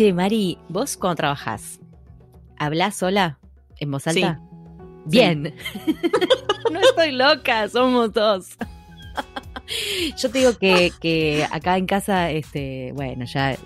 Che, 0.00 0.14
Mari, 0.14 0.56
vos 0.70 0.96
cuando 0.96 1.16
trabajás, 1.16 1.78
¿hablás 2.56 2.96
sola 2.96 3.38
en 3.80 3.90
voz 3.90 4.06
alta? 4.06 4.40
Bien. 5.04 5.42
no 6.72 6.80
estoy 6.80 7.12
loca, 7.12 7.68
somos 7.68 8.10
dos. 8.14 8.56
Yo 10.16 10.30
te 10.30 10.38
digo 10.38 10.56
que, 10.56 10.90
que 11.02 11.46
acá 11.50 11.76
en 11.76 11.84
casa, 11.84 12.30
este, 12.30 12.92
bueno, 12.94 13.26
ya, 13.26 13.58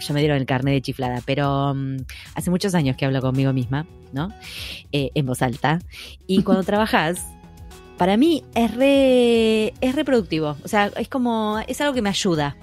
ya 0.00 0.14
me 0.14 0.18
dieron 0.18 0.38
el 0.38 0.46
carnet 0.46 0.74
de 0.74 0.82
chiflada, 0.82 1.22
pero 1.24 1.74
mm, 1.76 1.98
hace 2.34 2.50
muchos 2.50 2.74
años 2.74 2.96
que 2.96 3.04
hablo 3.04 3.20
conmigo 3.20 3.52
misma, 3.52 3.86
¿no? 4.12 4.32
Eh, 4.90 5.12
en 5.14 5.26
voz 5.26 5.42
alta. 5.42 5.78
Y 6.26 6.42
cuando 6.42 6.64
trabajas, 6.64 7.24
para 7.98 8.16
mí 8.16 8.42
es 8.56 8.74
re, 8.74 9.68
es 9.80 9.94
reproductivo. 9.94 10.56
O 10.64 10.66
sea, 10.66 10.90
es 10.96 11.06
como, 11.06 11.60
es 11.68 11.80
algo 11.80 11.94
que 11.94 12.02
me 12.02 12.08
ayuda. 12.08 12.56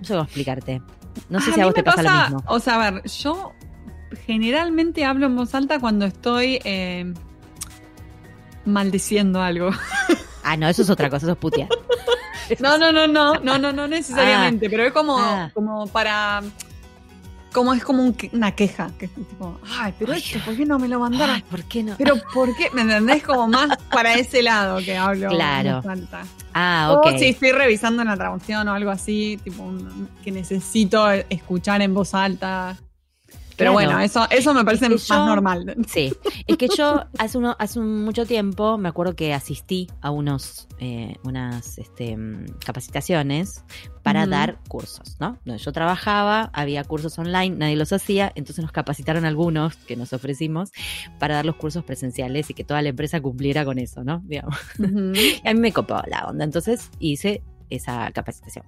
No 0.00 0.04
sé 0.04 0.12
cómo 0.12 0.24
explicarte. 0.24 0.82
No 1.28 1.40
sé 1.40 1.50
Ah, 1.50 1.54
si 1.54 1.60
a 1.60 1.64
vos 1.64 1.74
te 1.74 1.80
me 1.80 1.84
pasa, 1.84 2.02
lo 2.02 2.36
mismo. 2.36 2.42
O 2.48 2.58
sea, 2.60 2.74
a 2.86 2.90
ver, 2.90 3.02
yo 3.08 3.52
generalmente 4.26 5.04
hablo 5.04 5.26
en 5.26 5.36
voz 5.36 5.54
alta 5.54 5.78
cuando 5.80 6.04
estoy 6.06 6.60
eh, 6.64 7.12
maldiciendo 8.64 9.42
algo. 9.42 9.70
Ah, 10.42 10.56
no, 10.56 10.68
eso 10.68 10.82
es 10.82 10.90
otra 10.90 11.10
cosa, 11.10 11.26
eso 11.26 11.32
es 11.32 11.38
putear. 11.38 11.68
No, 12.60 12.78
no, 12.78 12.92
no, 12.92 13.08
no, 13.08 13.34
no, 13.40 13.58
no, 13.58 13.72
no 13.72 13.88
necesariamente, 13.88 14.70
pero 14.70 14.84
es 14.84 14.92
como, 14.92 15.18
Ah. 15.18 15.50
como 15.52 15.88
para. 15.88 16.42
Como 17.56 17.72
es 17.72 17.82
como 17.82 18.02
un 18.02 18.14
una 18.32 18.52
queja, 18.52 18.90
que 18.98 19.06
es 19.06 19.14
tipo, 19.14 19.58
ay, 19.78 19.94
pero 19.98 20.12
Ay, 20.12 20.18
esto, 20.24 20.38
¿por 20.44 20.54
qué 20.54 20.66
no 20.66 20.78
me 20.78 20.88
lo 20.88 21.00
mandaron? 21.00 21.36
Ay, 21.36 21.42
¿por 21.50 21.64
qué 21.64 21.82
no? 21.82 21.94
Pero 21.96 22.16
¿por 22.34 22.54
qué? 22.54 22.68
¿Me 22.74 22.82
entendés? 22.82 23.22
Como 23.22 23.48
más 23.48 23.78
para 23.90 24.12
ese 24.12 24.42
lado 24.42 24.76
que 24.84 24.94
hablo 24.94 25.30
Claro. 25.30 25.68
en 25.70 25.74
voz 25.76 25.86
alta. 25.86 26.22
Ah, 26.52 26.92
ok. 26.98 27.06
O 27.14 27.18
si 27.18 27.24
estoy 27.28 27.52
revisando 27.52 28.02
una 28.02 28.14
traducción 28.14 28.68
o 28.68 28.74
algo 28.74 28.90
así, 28.90 29.38
tipo 29.42 29.62
un- 29.62 30.06
que 30.22 30.30
necesito 30.32 31.10
escuchar 31.10 31.80
en 31.80 31.94
voz 31.94 32.12
alta. 32.12 32.76
Pero 33.56 33.72
Claro. 33.72 33.86
bueno, 33.88 34.00
eso, 34.00 34.26
eso 34.30 34.52
me 34.54 34.64
parece 34.64 34.86
Es 34.86 35.06
que 35.06 35.14
más 35.14 35.26
normal. 35.26 35.76
Sí, 35.88 36.12
es 36.46 36.56
que 36.56 36.68
yo 36.76 37.04
hace 37.18 37.38
uno, 37.38 37.56
hace 37.58 37.80
mucho 37.80 38.26
tiempo 38.26 38.76
me 38.78 38.88
acuerdo 38.88 39.16
que 39.16 39.32
asistí 39.32 39.88
a 40.02 40.10
unos 40.10 40.68
eh, 40.78 41.16
unas 41.24 41.78
este, 41.78 42.18
capacitaciones 42.64 43.64
para 44.02 44.26
dar 44.26 44.58
cursos, 44.68 45.16
¿no? 45.18 45.38
Donde 45.44 45.60
yo 45.62 45.72
trabajaba, 45.72 46.50
había 46.52 46.84
cursos 46.84 47.18
online, 47.18 47.56
nadie 47.56 47.76
los 47.76 47.92
hacía, 47.92 48.30
entonces 48.36 48.62
nos 48.62 48.72
capacitaron 48.72 49.24
algunos 49.24 49.74
que 49.76 49.96
nos 49.96 50.12
ofrecimos 50.12 50.70
para 51.18 51.36
dar 51.36 51.46
los 51.46 51.56
cursos 51.56 51.82
presenciales 51.82 52.50
y 52.50 52.54
que 52.54 52.62
toda 52.62 52.82
la 52.82 52.90
empresa 52.90 53.20
cumpliera 53.20 53.64
con 53.64 53.78
eso, 53.78 54.04
¿no? 54.04 54.22
Digamos. 54.26 54.56
Y 55.16 55.48
a 55.48 55.54
mí 55.54 55.60
me 55.60 55.72
copó 55.72 56.00
la 56.06 56.26
onda, 56.26 56.44
entonces 56.44 56.90
hice 57.00 57.42
esa 57.70 58.10
capacitación. 58.12 58.64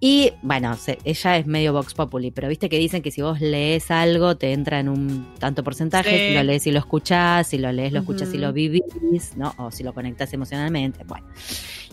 Y 0.00 0.32
bueno, 0.42 0.76
se- 0.76 0.98
ella 1.04 1.36
es 1.36 1.46
medio 1.46 1.72
Vox 1.72 1.94
Populi, 1.94 2.30
pero 2.30 2.48
viste 2.48 2.68
que 2.68 2.78
dicen 2.78 3.02
que 3.02 3.10
si 3.10 3.22
vos 3.22 3.40
lees 3.40 3.90
algo 3.90 4.36
te 4.36 4.52
entra 4.52 4.80
en 4.80 4.88
un 4.88 5.34
tanto 5.38 5.62
porcentaje, 5.64 6.10
Sí. 6.10 6.28
si 6.28 6.34
lo 6.34 6.42
lees 6.42 6.66
y 6.66 6.72
lo 6.72 6.78
escuchás, 6.78 7.46
si 7.48 7.58
lo 7.58 7.70
lees, 7.72 7.92
lo 7.92 8.00
escuchás 8.00 8.32
y 8.34 8.38
lo 8.38 8.52
vivís, 8.52 8.82
¿no? 9.36 9.54
O 9.58 9.70
si 9.70 9.82
lo 9.82 9.92
conectás 9.94 10.32
emocionalmente, 10.32 11.04
bueno. 11.04 11.26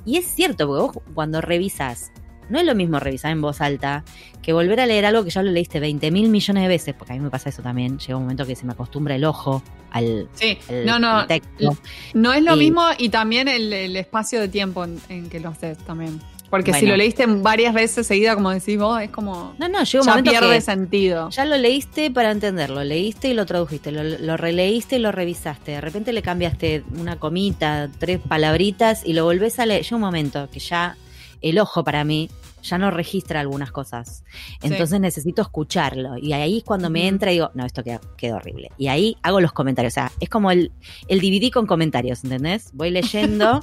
Y 0.06 0.18
es 0.18 0.26
cierto, 0.28 0.68
porque 0.68 0.82
vos 0.98 1.04
cuando 1.14 1.42
revisas, 1.42 2.12
no 2.50 2.60
es 2.60 2.66
lo 2.66 2.76
mismo 2.76 3.00
revisar 3.00 3.32
en 3.32 3.42
voz 3.42 3.62
alta 3.62 4.04
que 4.42 4.54
volver 4.54 4.80
a 4.80 4.86
leer 4.86 5.06
algo 5.06 5.24
que 5.24 5.30
ya 5.30 5.44
lo 5.44 5.52
leíste 5.52 5.80
20 5.80 6.12
mil 6.12 6.30
millones 6.30 6.64
de 6.64 6.68
veces, 6.70 6.96
porque 6.98 7.14
a 7.14 7.16
mí 7.16 7.22
me 7.22 7.30
pasa 7.30 7.50
eso 7.50 7.62
también, 7.62 8.00
llega 8.00 8.16
un 8.18 8.24
momento 8.24 8.46
que 8.46 8.56
se 8.56 8.66
me 8.66 8.74
acostumbra 8.74 9.16
el 9.16 9.24
ojo 9.26 9.62
al, 9.92 10.28
Sí, 10.34 10.58
al- 10.70 10.86
no, 10.86 11.00
no, 11.00 11.18
al 11.20 11.28
texto. 11.28 11.78
no 12.14 12.34
es 12.34 12.44
lo 12.44 12.56
Y- 12.56 12.60
mismo 12.60 12.84
y 12.98 13.10
también 13.10 13.48
el, 13.48 13.72
el 13.74 13.96
espacio 13.96 14.40
de 14.40 14.48
tiempo 14.48 14.84
en, 14.84 15.00
en 15.10 15.30
que 15.30 15.40
lo 15.40 15.50
haces 15.50 15.78
también. 15.80 16.20
Porque 16.50 16.74
si 16.74 16.88
lo 16.88 16.98
leíste 16.98 17.28
varias 17.28 17.76
veces 17.76 18.08
seguida, 18.08 18.34
como 18.34 18.50
decís 18.50 18.76
vos, 18.80 19.00
es 19.04 19.12
como. 19.12 19.54
No, 19.60 19.68
no, 19.70 19.84
llega 19.84 20.00
un 20.00 20.06
ya 20.08 20.12
momento 20.14 20.32
pierde 20.32 20.56
que 20.56 20.62
sentido. 20.62 21.30
Ya 21.30 21.46
lo 21.46 21.56
leíste 21.58 22.10
para 22.10 22.32
entenderlo, 22.32 22.84
leíste 22.84 23.28
y 23.30 23.36
lo 23.36 23.46
tradujiste, 23.46 23.92
lo, 23.92 24.04
lo 24.04 24.36
releíste 24.36 24.96
y 24.96 25.00
lo 25.00 25.12
revisaste. 25.12 25.74
De 25.74 25.82
repente 25.82 26.12
le 26.12 26.24
cambiaste 26.24 26.84
una 26.98 27.18
comita, 27.20 27.92
tres 28.00 28.20
palabritas 28.28 29.06
y 29.06 29.14
lo 29.14 29.26
volvés 29.26 29.60
a 29.60 29.68
leer. 29.68 29.84
Llega 29.84 29.96
un 29.98 30.02
momento 30.02 30.50
que 30.52 30.58
ya 30.60 30.98
el 31.42 31.60
ojo 31.60 31.84
para 31.84 32.04
mí 32.04 32.32
ya 32.64 32.78
no 32.78 32.92
registra 32.92 33.40
algunas 33.40 33.72
cosas. 33.72 34.24
Entonces 34.62 35.00
necesito 35.00 35.42
escucharlo. 35.42 36.18
Y 36.18 36.34
ahí 36.34 36.60
es 36.60 36.64
cuando 36.64 36.90
me 36.90 37.08
entra 37.08 37.32
y 37.32 37.36
digo, 37.36 37.52
no, 37.54 37.66
esto 37.66 37.84
queda, 37.84 38.00
queda 38.18 38.36
horrible. 38.38 38.70
Y 38.78 38.88
ahí 38.88 39.18
hago 39.24 39.40
los 39.42 39.52
comentarios. 39.52 39.94
O 39.94 39.96
sea, 39.96 40.12
es 40.20 40.30
como 40.30 40.52
el, 40.52 40.72
el 41.08 41.20
DVD 41.20 41.52
con 41.52 41.66
comentarios, 41.68 42.24
¿entendés? 42.24 42.72
Voy 42.74 42.92
leyendo 42.92 43.62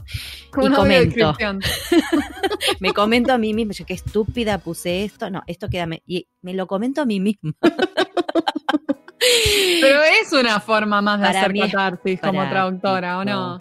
Como 0.50 0.68
y 0.70 0.72
comento. 0.72 1.36
me 2.80 2.92
comento 2.92 3.32
a 3.32 3.38
mí 3.38 3.54
misma, 3.54 3.72
yo 3.72 3.86
qué 3.86 3.94
estúpida 3.94 4.58
puse 4.58 5.04
esto, 5.04 5.30
no, 5.30 5.42
esto 5.46 5.68
queda, 5.68 5.86
me- 5.86 6.02
y 6.06 6.28
me 6.42 6.54
lo 6.54 6.66
comento 6.66 7.02
a 7.02 7.06
mí 7.06 7.20
misma. 7.20 7.52
Pero 9.80 10.02
es 10.22 10.32
una 10.32 10.60
forma 10.60 11.00
más 11.02 11.20
de 11.20 11.26
Para 11.26 11.40
hacer 11.40 11.52
catarsis 11.58 12.20
como 12.20 12.38
para- 12.38 12.50
traductora, 12.50 13.18
¿o 13.18 13.24
no? 13.24 13.60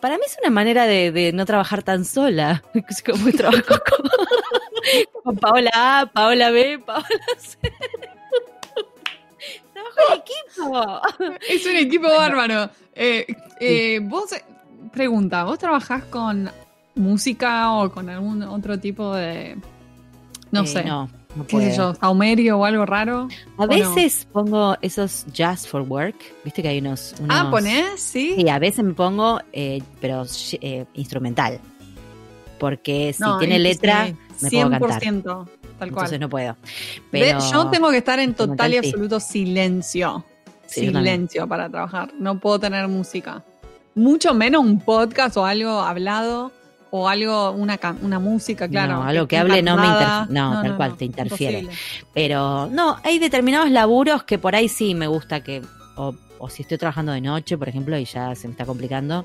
Para 0.00 0.16
mí 0.16 0.22
es 0.26 0.36
una 0.42 0.50
manera 0.50 0.86
de, 0.86 1.10
de 1.10 1.32
no 1.32 1.46
trabajar 1.46 1.82
tan 1.82 2.04
sola. 2.04 2.62
Es 2.88 3.02
como 3.02 3.30
trabajo 3.32 3.62
con, 3.66 4.10
con 5.22 5.36
Paola 5.36 5.70
A, 5.74 6.06
Paola 6.06 6.50
B, 6.50 6.78
Paola 6.78 7.06
C. 7.38 7.58
Trabajo 9.72 10.00
en 10.12 10.20
equipo. 10.20 11.00
Es 11.48 11.66
un 11.66 11.76
equipo 11.76 12.08
bárbaro. 12.08 12.70
Eh, 12.94 13.26
eh, 13.60 14.00
vos, 14.02 14.32
eh, 14.32 14.42
pregunta, 14.92 15.44
¿vos 15.44 15.58
trabajás 15.58 16.04
con 16.04 16.50
música 16.94 17.72
o 17.72 17.90
con 17.90 18.08
algún 18.08 18.42
otro 18.42 18.78
tipo 18.80 19.14
de, 19.14 19.56
no 20.50 20.62
Eh, 20.62 20.66
sé, 20.66 20.84
No, 20.84 21.10
no 21.34 21.46
qué 21.46 21.60
sé 21.60 21.76
yo, 21.76 21.94
saumerio 21.94 22.58
o 22.58 22.64
algo 22.64 22.86
raro? 22.86 23.28
A 23.58 23.66
veces 23.66 24.26
pongo 24.32 24.76
esos 24.80 25.26
jazz 25.32 25.66
for 25.68 25.82
work. 25.82 26.16
Viste 26.42 26.62
que 26.62 26.68
hay 26.68 26.78
unos. 26.78 27.14
Ah, 27.28 27.42
unos- 27.42 27.50
¿ponés? 27.50 28.00
Sí. 28.00 28.34
Sí, 28.38 28.48
a 28.48 28.58
veces 28.58 28.82
me 28.82 28.94
pongo, 28.94 29.40
eh, 29.52 29.82
pero 30.00 30.24
eh, 30.62 30.86
instrumental. 30.94 31.60
Porque 32.58 33.12
si 33.12 33.22
No, 33.22 33.36
tiene 33.38 33.58
letra, 33.58 34.06
sí, 34.06 34.16
me 34.40 34.50
puedo 34.50 34.70
cantar. 34.70 35.02
100%, 35.02 35.22
tal 35.22 35.46
cual. 35.78 35.88
Entonces 35.88 36.20
no 36.20 36.28
puedo. 36.28 36.56
Yo 37.52 37.68
tengo 37.70 37.90
que 37.90 37.98
estar 37.98 38.18
en 38.18 38.34
total 38.34 38.74
y 38.74 38.76
absoluto 38.78 39.20
silencio. 39.20 40.24
Sí, 40.66 40.86
silencio 40.88 41.46
para 41.46 41.68
trabajar. 41.68 42.10
No 42.18 42.40
puedo 42.40 42.58
tener 42.58 42.88
música. 42.88 43.42
Mucho 43.94 44.34
menos 44.34 44.62
un 44.64 44.80
podcast 44.80 45.36
o 45.36 45.46
algo 45.46 45.80
hablado 45.80 46.52
o 46.90 47.08
algo, 47.08 47.50
una, 47.52 47.78
una 48.02 48.18
música, 48.18 48.68
claro. 48.68 48.94
No, 48.96 49.02
algo 49.04 49.26
que 49.28 49.38
hable 49.38 49.62
no 49.62 49.76
me 49.76 49.82
cantada. 49.82 50.24
interf- 50.26 50.28
no, 50.30 50.62
tal 50.62 50.76
cual, 50.76 50.96
te 50.96 51.04
interfiere. 51.04 51.58
imposible. 51.60 51.78
Pero 52.14 52.66
no, 52.70 52.96
hay 53.04 53.18
determinados 53.18 53.70
laburos 53.70 54.24
que 54.24 54.38
por 54.38 54.54
ahí 54.54 54.68
sí 54.68 54.94
me 54.94 55.06
gusta 55.06 55.42
que, 55.42 55.62
o, 55.96 56.14
o 56.38 56.48
si 56.50 56.62
estoy 56.62 56.78
trabajando 56.78 57.12
de 57.12 57.20
noche, 57.20 57.56
por 57.58 57.68
ejemplo, 57.68 57.96
y 57.98 58.04
ya 58.04 58.34
se 58.34 58.48
me 58.48 58.52
está 58.52 58.64
complicando, 58.66 59.24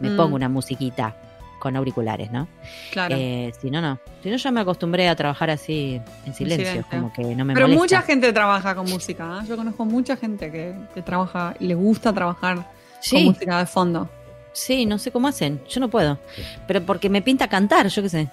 me 0.00 0.10
Mm. 0.10 0.16
pongo 0.16 0.36
una 0.36 0.48
musiquita 0.48 1.16
con 1.58 1.76
auriculares, 1.76 2.30
¿no? 2.30 2.48
Claro. 2.92 3.14
Eh, 3.18 3.52
si 3.60 3.70
no, 3.70 3.80
no. 3.80 3.98
Si 4.22 4.30
no, 4.30 4.36
ya 4.36 4.50
me 4.50 4.60
acostumbré 4.60 5.08
a 5.08 5.16
trabajar 5.16 5.50
así 5.50 6.00
en 6.26 6.34
silencio, 6.34 6.66
silencio. 6.66 6.84
como 6.90 7.12
que 7.12 7.22
no 7.34 7.44
me 7.44 7.54
Pero 7.54 7.66
molesta. 7.66 7.82
mucha 7.82 8.02
gente 8.02 8.32
trabaja 8.32 8.74
con 8.74 8.88
música. 8.88 9.40
¿eh? 9.42 9.46
Yo 9.48 9.56
conozco 9.56 9.84
mucha 9.84 10.16
gente 10.16 10.50
que, 10.52 10.74
que 10.94 11.02
trabaja, 11.02 11.54
le 11.58 11.74
gusta 11.74 12.12
trabajar 12.12 12.66
con 13.10 13.24
música 13.24 13.58
de 13.58 13.66
fondo. 13.66 14.08
sí, 14.52 14.86
no 14.86 14.98
sé 14.98 15.10
cómo 15.10 15.28
hacen. 15.28 15.60
Yo 15.68 15.80
no 15.80 15.88
puedo. 15.88 16.18
Pero 16.66 16.82
porque 16.84 17.08
me 17.08 17.22
pinta 17.22 17.48
cantar, 17.48 17.88
yo 17.88 18.02
qué 18.02 18.08
sé. 18.08 18.28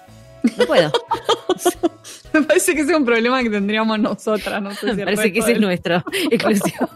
No 0.58 0.66
puedo. 0.66 0.92
Me 2.34 2.42
parece 2.42 2.74
que 2.74 2.80
ese 2.82 2.90
es 2.92 2.96
un 2.98 3.04
problema 3.04 3.42
que 3.42 3.50
tendríamos 3.50 3.98
nosotras. 3.98 4.60
No 4.62 4.72
sé 4.74 4.90
si 4.90 4.96
Me 4.96 5.04
parece 5.04 5.32
que 5.32 5.38
ese 5.38 5.52
es 5.52 5.60
nuestro 5.60 6.02
exclusivo. 6.30 6.88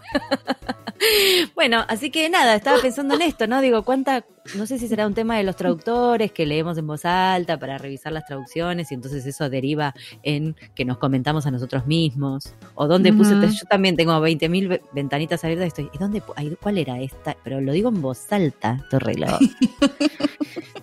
bueno, 1.55 1.85
así 1.89 2.11
que 2.11 2.29
nada, 2.29 2.55
estaba 2.57 2.81
pensando 2.81 3.15
en 3.15 3.23
esto, 3.23 3.47
¿no? 3.47 3.61
Digo, 3.61 3.83
cuánta, 3.85 4.25
no 4.57 4.67
sé 4.67 4.79
si 4.79 4.89
será 4.89 5.07
un 5.07 5.15
tema 5.15 5.37
de 5.37 5.45
los 5.45 5.55
traductores 5.57 6.33
que 6.33 6.45
leemos 6.45 6.77
en 6.77 6.87
voz 6.89 7.05
alta 7.05 7.59
para 7.59 7.79
revisar 7.79 8.12
las 8.12 8.27
traducciones 8.27 8.91
y 8.91 8.95
entonces 8.95 9.25
eso 9.25 9.49
deriva 9.49 9.95
en 10.25 10.57
que 10.75 10.85
nos 10.85 10.99
comentamos 10.99 11.47
a 11.47 11.51
nosotros 11.53 11.87
mismos. 11.87 12.53
O 12.75 12.89
dónde 12.89 13.12
puse, 13.12 13.35
yo 13.35 13.65
también 13.69 13.97
tengo 13.97 14.12
20.000 14.21 14.69
ve- 14.69 14.83
ventanitas 14.93 15.45
abiertas 15.45 15.67
y 15.67 15.69
estoy, 15.69 15.91
¿y 15.95 15.99
dónde, 15.99 16.21
cuál 16.61 16.79
era 16.79 17.01
esta? 17.01 17.37
Pero 17.45 17.61
lo 17.61 17.73
digo 17.73 17.89
en 17.91 18.03
voz 18.03 18.33
alta, 18.33 18.79
estoy 18.83 18.99
re 18.99 19.15
loca. 19.15 19.39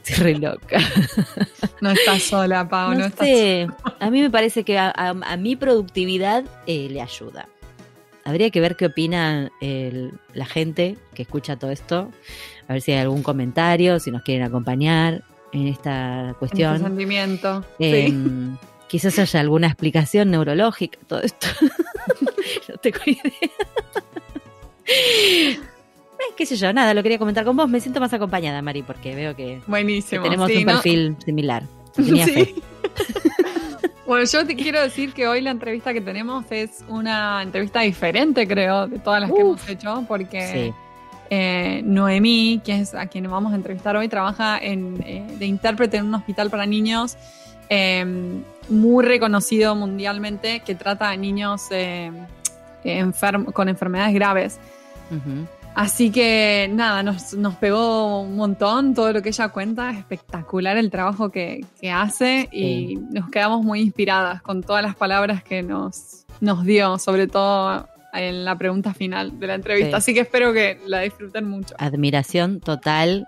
Estoy 0.06 0.16
re 0.34 0.40
loca. 0.40 0.78
No 1.82 1.92
estás 1.92 2.24
sola, 2.24 2.68
Pau. 2.68 2.92
No, 2.94 3.00
No 3.00 3.06
estás 3.06 3.28
sé, 3.28 3.68
a 4.00 4.10
mí 4.10 4.22
me 4.22 4.30
parece 4.30 4.64
que 4.64 4.78
a, 4.78 4.88
a- 4.90 5.10
a 5.10 5.38
mi 5.38 5.56
productividad 5.56 6.44
eh, 6.68 6.88
le 6.90 7.02
ayuda. 7.02 7.48
Habría 8.24 8.50
que 8.50 8.60
ver 8.62 8.76
qué 8.76 8.86
opina 8.88 9.52
el- 9.62 10.14
la 10.34 10.46
gente 10.46 10.98
que 11.14 11.24
escucha 11.24 11.58
todo 11.58 11.72
esto, 11.72 12.12
a 12.68 12.74
ver 12.74 12.82
si 12.82 12.92
hay 12.94 13.00
algún 13.00 13.22
comentario, 13.24 14.00
si 14.00 14.10
nos 14.12 14.22
quieren 14.24 14.44
acompañar 14.46 15.24
en 15.52 15.68
esta 15.68 16.30
en 16.30 16.34
cuestión. 16.36 16.80
sentimiento. 16.80 17.64
Eh, 17.80 18.08
sí. 18.08 18.58
Quizás 18.88 19.20
haya 19.20 19.40
alguna 19.42 19.68
explicación 19.68 20.32
neurológica, 20.32 20.98
todo 21.08 21.22
esto. 21.22 21.48
no 22.70 22.78
tengo 22.78 23.00
idea. 23.06 23.52
Qué 26.36 26.46
sé 26.46 26.56
yo, 26.56 26.72
nada, 26.74 26.94
lo 26.94 27.02
quería 27.04 27.18
comentar 27.20 27.46
con 27.46 27.56
vos. 27.56 27.70
Me 27.70 27.80
siento 27.80 28.00
más 28.00 28.14
acompañada, 28.14 28.62
Mari, 28.62 28.84
porque 28.84 29.16
veo 29.16 29.36
que, 29.36 29.46
que 29.46 29.62
Buenísimo. 29.68 30.24
tenemos 30.24 30.48
sí, 30.50 30.58
un 30.58 30.66
¿no? 30.66 30.72
perfil 30.74 31.16
similar. 31.24 31.64
Tenía 31.96 32.26
Sí. 32.26 32.32
fe. 32.34 32.56
Bueno, 34.06 34.24
yo 34.32 34.46
te 34.46 34.56
quiero 34.56 34.80
decir 34.82 35.14
que 35.14 35.28
hoy 35.28 35.42
la 35.42 35.50
entrevista 35.50 35.92
que 35.92 36.00
tenemos 36.00 36.46
es 36.52 36.86
una 36.88 37.42
entrevista 37.42 37.82
diferente, 37.82 38.48
creo, 38.48 38.86
de 38.86 39.00
todas 39.00 39.20
las 39.20 39.32
que 39.32 39.42
hemos 39.42 39.68
hecho, 39.68 40.06
porque 40.08 40.72
eh, 41.32 41.82
Noemí, 41.84 42.62
que 42.64 42.82
es 42.82 42.94
a 42.94 43.08
quien 43.08 43.28
vamos 43.32 43.52
a 43.52 43.56
entrevistar 43.56 43.96
hoy, 43.98 44.08
trabaja 44.08 44.60
en, 44.60 45.02
eh, 45.08 45.26
de 45.40 45.46
intérprete 45.48 45.98
en 45.98 46.06
un 46.06 46.14
hospital 46.14 46.52
para 46.52 46.68
niños 46.68 47.18
em, 47.70 48.44
muy 48.70 49.04
reconocido 49.04 49.74
mundialmente 49.76 50.60
que 50.60 50.76
trata 50.76 51.10
a 51.10 51.16
niños 51.18 51.64
eh, 51.72 52.12
con 53.54 53.70
enfermedades 53.70 54.14
graves. 54.14 54.60
Así 55.76 56.10
que 56.10 56.70
nada, 56.72 57.04
nos, 57.04 57.34
nos, 57.34 57.56
pegó 57.56 58.22
un 58.22 58.38
montón 58.38 58.94
todo 58.94 59.12
lo 59.12 59.22
que 59.22 59.30
ella 59.30 59.50
cuenta, 59.50 59.92
espectacular 59.92 60.78
el 60.78 60.90
trabajo 60.90 61.30
que, 61.30 61.66
que 61.82 61.92
hace 61.92 62.48
y 62.50 62.96
nos 63.12 63.30
quedamos 63.30 63.64
muy 63.66 63.82
inspiradas 63.82 64.42
con 64.42 64.64
todas 64.64 64.82
las 64.82 64.96
palabras 64.96 65.44
que 65.44 65.64
nos, 65.64 66.26
nos 66.40 66.64
dio, 66.64 66.98
sobre 66.98 67.28
todo 67.28 67.90
en 68.14 68.46
la 68.46 68.58
pregunta 68.58 68.94
final 68.94 69.38
de 69.38 69.48
la 69.48 69.56
entrevista. 69.56 69.98
Así 69.98 70.14
que 70.14 70.22
espero 70.22 70.54
que 70.54 70.80
la 70.88 71.02
disfruten 71.02 71.50
mucho. 71.50 71.76
Admiración 71.78 72.62
total, 72.62 73.28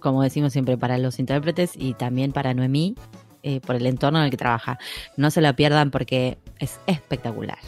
como 0.00 0.22
decimos 0.22 0.54
siempre, 0.54 0.78
para 0.78 0.96
los 0.96 1.18
intérpretes 1.18 1.72
y 1.76 1.92
también 1.92 2.32
para 2.32 2.54
Noemí, 2.54 2.94
eh, 3.42 3.60
por 3.60 3.76
el 3.76 3.86
entorno 3.86 4.18
en 4.20 4.24
el 4.24 4.30
que 4.30 4.38
trabaja. 4.38 4.78
No 5.18 5.30
se 5.30 5.42
la 5.42 5.54
pierdan 5.54 5.90
porque 5.90 6.38
es 6.58 6.80
espectacular. 6.86 7.58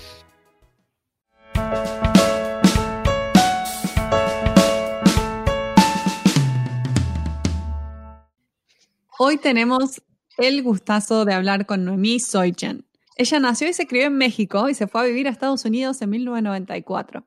Hoy 9.21 9.37
tenemos 9.37 10.01
el 10.37 10.63
gustazo 10.63 11.25
de 11.25 11.35
hablar 11.35 11.67
con 11.67 11.85
Noemí 11.85 12.21
Soichen. 12.21 12.87
Ella 13.17 13.41
nació 13.41 13.69
y 13.69 13.73
se 13.73 13.89
crió 13.89 14.05
en 14.05 14.17
México 14.17 14.69
y 14.69 14.75
se 14.75 14.87
fue 14.87 15.01
a 15.01 15.05
vivir 15.05 15.27
a 15.27 15.31
Estados 15.31 15.65
Unidos 15.65 16.01
en 16.03 16.11
1994. 16.11 17.27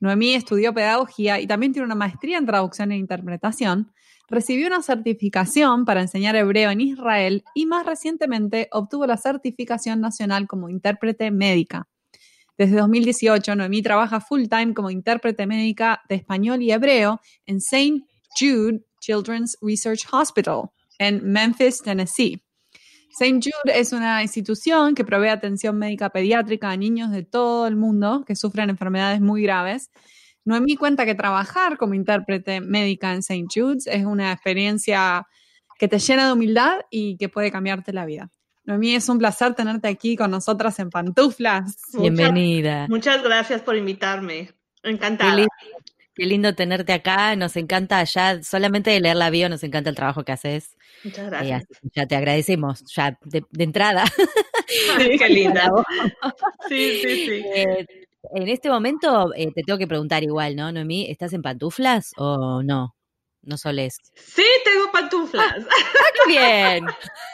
Noemí 0.00 0.34
estudió 0.34 0.74
pedagogía 0.74 1.38
y 1.38 1.46
también 1.46 1.72
tiene 1.72 1.86
una 1.86 1.94
maestría 1.94 2.38
en 2.38 2.46
traducción 2.46 2.90
e 2.90 2.96
interpretación. 2.96 3.92
Recibió 4.28 4.66
una 4.66 4.82
certificación 4.82 5.84
para 5.84 6.00
enseñar 6.00 6.34
hebreo 6.34 6.72
en 6.72 6.80
Israel 6.80 7.44
y 7.54 7.66
más 7.66 7.86
recientemente 7.86 8.68
obtuvo 8.72 9.06
la 9.06 9.16
certificación 9.16 10.00
nacional 10.00 10.48
como 10.48 10.68
intérprete 10.68 11.30
médica. 11.30 11.86
Desde 12.56 12.78
2018, 12.78 13.54
Noemí 13.54 13.80
trabaja 13.80 14.20
full 14.20 14.48
time 14.50 14.74
como 14.74 14.90
intérprete 14.90 15.46
médica 15.46 16.02
de 16.08 16.16
español 16.16 16.62
y 16.62 16.72
hebreo 16.72 17.20
en 17.46 17.58
St. 17.58 18.02
Jude 18.36 18.84
Children's 18.98 19.56
Research 19.62 20.04
Hospital 20.12 20.70
en 20.98 21.24
Memphis, 21.30 21.82
Tennessee. 21.82 22.42
St. 23.10 23.40
Jude 23.42 23.78
es 23.78 23.92
una 23.92 24.22
institución 24.22 24.94
que 24.94 25.04
provee 25.04 25.28
atención 25.28 25.78
médica 25.78 26.10
pediátrica 26.10 26.70
a 26.70 26.76
niños 26.76 27.10
de 27.10 27.24
todo 27.24 27.66
el 27.66 27.74
mundo 27.74 28.24
que 28.26 28.36
sufren 28.36 28.70
enfermedades 28.70 29.20
muy 29.20 29.42
graves. 29.42 29.90
Noemí 30.44 30.76
cuenta 30.76 31.04
que 31.04 31.14
trabajar 31.14 31.78
como 31.78 31.94
intérprete 31.94 32.60
médica 32.60 33.12
en 33.12 33.18
St. 33.18 33.46
Jude's 33.52 33.86
es 33.86 34.04
una 34.04 34.32
experiencia 34.32 35.26
que 35.78 35.88
te 35.88 35.98
llena 35.98 36.26
de 36.26 36.32
humildad 36.32 36.80
y 36.90 37.16
que 37.16 37.28
puede 37.28 37.50
cambiarte 37.50 37.92
la 37.92 38.04
vida. 38.04 38.30
Noemí, 38.64 38.94
es 38.94 39.08
un 39.08 39.18
placer 39.18 39.54
tenerte 39.54 39.88
aquí 39.88 40.14
con 40.14 40.30
nosotras 40.30 40.78
en 40.78 40.90
Pantuflas. 40.90 41.76
Bienvenida. 41.98 42.86
Muchas, 42.88 43.22
gracias 43.22 43.62
por 43.62 43.76
invitarme. 43.76 44.52
Encantada. 44.82 45.46
Qué 46.18 46.26
lindo 46.26 46.52
tenerte 46.52 46.92
acá, 46.92 47.36
nos 47.36 47.54
encanta 47.54 48.02
ya, 48.02 48.42
solamente 48.42 48.90
de 48.90 49.00
leer 49.00 49.14
la 49.14 49.30
bio, 49.30 49.48
nos 49.48 49.62
encanta 49.62 49.88
el 49.88 49.94
trabajo 49.94 50.24
que 50.24 50.32
haces. 50.32 50.76
Muchas 51.04 51.26
eh, 51.26 51.30
gracias. 51.30 51.62
ya 51.94 52.06
te 52.06 52.16
agradecemos, 52.16 52.82
ya 52.92 53.16
de, 53.24 53.44
entrada. 53.58 54.04
Sí, 54.98 55.16
qué 55.16 55.28
linda. 55.30 55.70
sí, 56.68 57.00
sí, 57.00 57.26
sí. 57.26 57.44
Eh, 57.54 57.86
en 58.34 58.48
este 58.48 58.68
momento 58.68 59.32
eh, 59.34 59.50
te 59.54 59.62
tengo 59.62 59.78
que 59.78 59.86
preguntar 59.86 60.24
igual, 60.24 60.56
¿no, 60.56 60.70
Noemí? 60.72 61.08
¿Estás 61.08 61.32
en 61.32 61.40
pantuflas 61.40 62.10
o 62.16 62.62
no? 62.64 62.94
¿No 63.42 63.56
soles? 63.56 63.96
Sí, 64.16 64.44
tengo 64.64 64.90
pantuflas. 64.92 65.54
¡Ah, 65.56 66.12
qué 66.14 66.30
bien! 66.32 66.86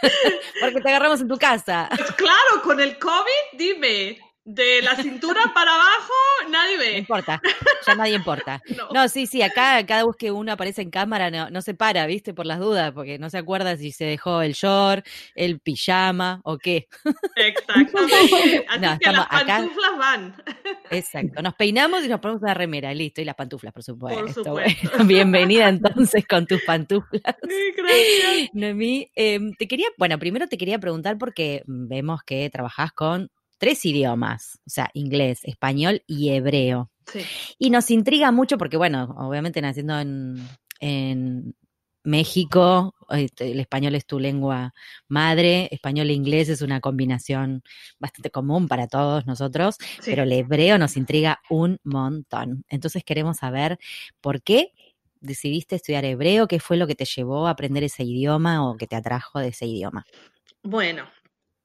Porque 0.60 0.80
te 0.80 0.88
agarramos 0.90 1.22
en 1.22 1.28
tu 1.28 1.38
casa. 1.38 1.88
Pues 1.88 2.12
claro, 2.12 2.62
con 2.62 2.78
el 2.78 2.98
COVID, 2.98 3.58
dime, 3.58 4.18
de 4.44 4.82
la 4.82 4.94
cintura 4.96 5.52
para 5.54 5.74
abajo, 5.74 6.12
nadie 6.50 6.76
ve. 6.76 6.92
No 6.92 6.98
importa, 6.98 7.40
ya 7.86 7.94
nadie 7.94 8.14
importa. 8.14 8.62
No. 8.92 9.08
sí, 9.08 9.26
sí, 9.26 9.42
acá 9.42 9.84
cada 9.86 10.04
vez 10.04 10.16
que 10.16 10.30
uno 10.30 10.52
aparece 10.52 10.82
en 10.82 10.90
cámara 10.90 11.30
no, 11.30 11.62
se 11.62 11.74
para, 11.74 12.06
¿viste? 12.06 12.34
Por 12.34 12.46
las 12.46 12.58
dudas, 12.58 12.92
porque 12.92 13.18
no 13.18 13.30
se 13.30 13.38
acuerda 13.38 13.76
si 13.76 13.92
se 13.92 14.04
dejó 14.04 14.42
el 14.42 14.52
short, 14.52 15.06
el 15.34 15.60
pijama 15.60 16.40
o 16.44 16.58
qué. 16.58 16.88
Exactamente. 17.36 18.66
Así 18.68 18.98
que 18.98 19.12
las 19.12 19.26
pantuflas 19.26 19.98
van. 19.98 20.42
Exacto, 20.90 21.42
nos 21.42 21.54
peinamos 21.54 22.04
y 22.04 22.08
nos 22.08 22.20
ponemos 22.20 22.42
la 22.42 22.54
remera, 22.54 22.92
listo, 22.92 23.20
y 23.20 23.24
las 23.24 23.34
pantuflas, 23.34 23.72
por 23.72 23.82
supuesto. 23.82 24.20
Por 24.20 24.32
supuesto. 24.32 24.90
bienvenida 25.04 25.68
entonces 25.68 26.26
con 26.26 26.46
tus 26.46 26.62
pantuflas. 26.62 27.36
Sí, 27.48 27.72
gracias. 27.76 28.50
Noemí, 28.52 29.10
em, 29.14 29.54
te 29.54 29.66
quería, 29.66 29.86
bueno, 29.96 30.18
primero 30.18 30.46
te 30.48 30.58
quería 30.58 30.78
preguntar 30.78 31.16
porque 31.18 31.62
vemos 31.66 32.22
que 32.24 32.48
trabajás 32.50 32.92
con 32.92 33.30
tres 33.58 33.84
idiomas, 33.84 34.60
o 34.66 34.70
sea, 34.70 34.90
inglés, 34.94 35.40
español 35.44 36.02
y 36.06 36.30
hebreo. 36.30 36.90
Y 37.58 37.70
nos 37.70 37.90
intriga 37.90 38.32
mucho 38.32 38.58
porque, 38.58 38.76
bueno, 38.76 39.14
obviamente 39.18 39.60
naciendo 39.60 39.98
en, 40.80 41.54
México, 42.06 42.94
este, 43.08 43.52
el 43.52 43.60
español 43.60 43.94
es 43.94 44.04
tu 44.04 44.18
lengua 44.18 44.74
madre, 45.08 45.70
español 45.72 46.10
e 46.10 46.12
inglés 46.12 46.50
es 46.50 46.60
una 46.60 46.80
combinación 46.80 47.62
bastante 47.98 48.30
común 48.30 48.68
para 48.68 48.88
todos 48.88 49.24
nosotros, 49.24 49.78
pero 50.04 50.24
el 50.24 50.32
hebreo 50.32 50.76
nos 50.76 50.98
intriga 50.98 51.40
un 51.48 51.78
montón. 51.82 52.66
Entonces 52.68 53.04
queremos 53.04 53.38
saber 53.38 53.78
por 54.20 54.42
qué 54.42 54.72
decidiste 55.24 55.76
estudiar 55.76 56.04
hebreo, 56.04 56.46
qué 56.46 56.60
fue 56.60 56.76
lo 56.76 56.86
que 56.86 56.94
te 56.94 57.06
llevó 57.06 57.46
a 57.46 57.50
aprender 57.50 57.82
ese 57.82 58.04
idioma 58.04 58.68
o 58.68 58.76
que 58.76 58.86
te 58.86 58.96
atrajo 58.96 59.38
de 59.38 59.48
ese 59.48 59.66
idioma. 59.66 60.04
Bueno, 60.62 61.08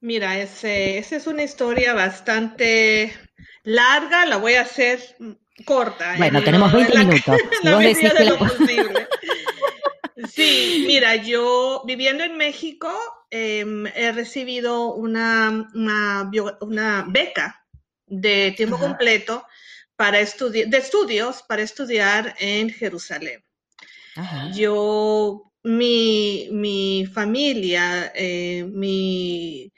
Mira, 0.00 0.38
ese, 0.38 0.98
esa 0.98 1.16
es 1.16 1.26
una 1.26 1.42
historia 1.42 1.92
bastante 1.92 3.12
larga, 3.64 4.24
la 4.24 4.38
voy 4.38 4.54
a 4.54 4.62
hacer 4.62 5.00
corta. 5.66 6.14
Bueno, 6.16 6.42
tenemos 6.42 6.72
20 6.72 6.98
minutos. 6.98 7.36
Sí, 10.28 10.84
mira, 10.86 11.16
yo 11.16 11.82
viviendo 11.86 12.22
en 12.22 12.36
México 12.36 12.92
em, 13.30 13.86
he 13.86 14.12
recibido 14.12 14.92
una, 14.92 15.66
una, 15.72 17.06
beca 17.08 17.64
de 18.06 18.52
tiempo 18.54 18.78
completo 18.78 19.46
para 19.96 20.18
de 20.18 20.76
estudios 20.76 21.42
para 21.42 21.62
estudiar 21.62 22.34
en 22.38 22.68
Jerusalén. 22.68 23.42
Yo, 24.52 25.52
mi, 25.62 26.48
mi 26.52 27.06
familia, 27.06 28.12
eh, 28.14 28.64
mi 28.70 29.72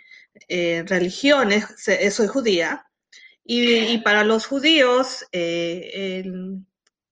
eh, 0.55 0.85
religiones, 0.87 1.65
soy 2.11 2.27
judía, 2.27 2.85
y, 3.45 3.99
para 3.99 4.23
los 4.23 4.47
judíos, 4.47 5.25
eh, 5.33 6.23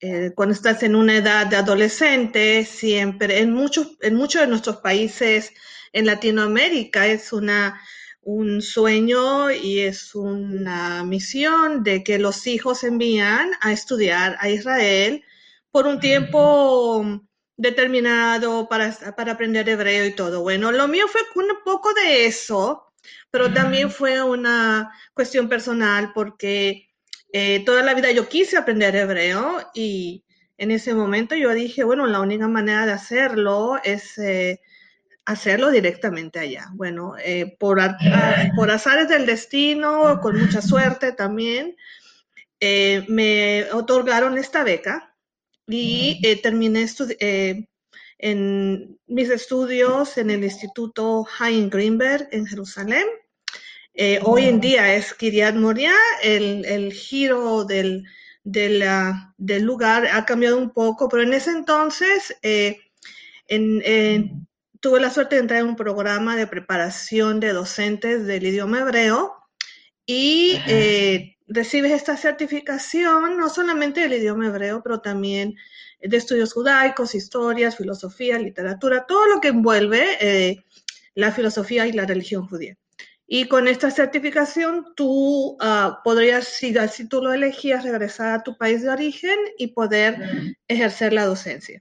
eh, 0.00 0.32
cuando 0.34 0.54
estás 0.54 0.82
en 0.82 0.94
una 0.94 1.16
edad 1.16 1.46
de 1.46 1.56
adolescente, 1.56 2.64
siempre, 2.64 3.40
en 3.40 3.52
muchos, 3.52 3.96
en 4.00 4.14
muchos 4.14 4.42
de 4.42 4.46
nuestros 4.46 4.76
países 4.76 5.52
en 5.92 6.06
Latinoamérica 6.06 7.06
es 7.06 7.32
una, 7.32 7.80
un 8.20 8.62
sueño 8.62 9.50
y 9.50 9.80
es 9.80 10.14
una 10.14 11.02
misión 11.04 11.82
de 11.82 12.04
que 12.04 12.18
los 12.18 12.46
hijos 12.46 12.84
envían 12.84 13.50
a 13.60 13.72
estudiar 13.72 14.36
a 14.40 14.50
Israel 14.50 15.24
por 15.70 15.86
un 15.86 15.98
tiempo 15.98 17.22
determinado 17.56 18.68
para, 18.68 18.92
para 19.16 19.32
aprender 19.32 19.66
hebreo 19.68 20.06
y 20.06 20.14
todo. 20.14 20.42
Bueno, 20.42 20.72
lo 20.72 20.88
mío 20.88 21.06
fue 21.08 21.22
un 21.34 21.48
poco 21.64 21.92
de 21.94 22.26
eso, 22.26 22.89
pero 23.30 23.52
también 23.52 23.90
fue 23.90 24.22
una 24.22 24.92
cuestión 25.14 25.48
personal 25.48 26.12
porque 26.14 26.88
eh, 27.32 27.64
toda 27.64 27.82
la 27.82 27.94
vida 27.94 28.10
yo 28.10 28.28
quise 28.28 28.56
aprender 28.56 28.96
hebreo 28.96 29.70
y 29.74 30.24
en 30.58 30.70
ese 30.70 30.94
momento 30.94 31.34
yo 31.34 31.54
dije, 31.54 31.84
bueno, 31.84 32.06
la 32.06 32.20
única 32.20 32.48
manera 32.48 32.86
de 32.86 32.92
hacerlo 32.92 33.80
es 33.82 34.18
eh, 34.18 34.60
hacerlo 35.24 35.70
directamente 35.70 36.38
allá. 36.38 36.66
Bueno, 36.74 37.14
eh, 37.22 37.56
por, 37.58 37.80
por 38.56 38.70
azares 38.70 39.08
del 39.08 39.26
destino, 39.26 40.20
con 40.20 40.38
mucha 40.38 40.60
suerte 40.60 41.12
también, 41.12 41.76
me 42.60 43.64
otorgaron 43.72 44.36
esta 44.36 44.64
beca 44.64 45.14
y 45.66 46.20
terminé 46.42 46.86
en 48.22 48.98
mis 49.06 49.30
estudios 49.30 50.18
en 50.18 50.30
el 50.30 50.44
Instituto 50.44 51.26
Hein 51.38 51.70
Greenberg 51.70 52.28
en 52.32 52.46
Jerusalén. 52.46 53.06
Eh, 53.94 54.20
hoy 54.22 54.44
en 54.44 54.60
día 54.60 54.94
es 54.94 55.14
Kiryat 55.14 55.54
Moria, 55.56 55.92
el, 56.22 56.64
el 56.64 56.92
giro 56.92 57.64
del, 57.64 58.04
del, 58.44 59.62
lugar 59.62 60.06
ha 60.06 60.24
cambiado 60.24 60.58
un 60.58 60.70
poco, 60.70 61.08
pero 61.08 61.22
en 61.22 61.34
ese 61.34 61.50
entonces, 61.50 62.36
eh, 62.42 62.78
en, 63.48 64.46
tuve 64.80 65.00
la 65.00 65.10
suerte 65.10 65.36
de 65.36 65.42
entrar 65.42 65.60
en 65.60 65.66
un 65.66 65.76
programa 65.76 66.36
de 66.36 66.46
preparación 66.46 67.40
de 67.40 67.52
docentes 67.52 68.26
del 68.26 68.46
idioma 68.46 68.80
hebreo 68.80 69.34
y 70.06 70.58
eh, 70.66 71.36
recibes 71.46 71.92
esta 71.92 72.16
certificación 72.16 73.36
no 73.36 73.48
solamente 73.48 74.00
del 74.00 74.14
idioma 74.14 74.46
hebreo, 74.46 74.82
pero 74.82 75.00
también 75.00 75.56
de 76.00 76.16
estudios 76.16 76.52
judaicos, 76.52 77.14
historias, 77.14 77.76
filosofía, 77.76 78.38
literatura, 78.38 79.06
todo 79.06 79.26
lo 79.26 79.40
que 79.40 79.48
envuelve 79.48 80.16
eh, 80.20 80.64
la 81.14 81.32
filosofía 81.32 81.86
y 81.86 81.92
la 81.92 82.06
religión 82.06 82.46
judía. 82.46 82.76
Y 83.26 83.46
con 83.46 83.68
esta 83.68 83.90
certificación 83.90 84.86
tú 84.96 85.52
uh, 85.60 86.02
podrías, 86.02 86.48
si, 86.48 86.74
si 86.90 87.08
tú 87.08 87.22
lo 87.22 87.32
elegías, 87.32 87.84
regresar 87.84 88.32
a 88.32 88.42
tu 88.42 88.56
país 88.56 88.82
de 88.82 88.90
origen 88.90 89.38
y 89.56 89.68
poder 89.68 90.56
ejercer 90.66 91.12
la 91.12 91.26
docencia. 91.26 91.80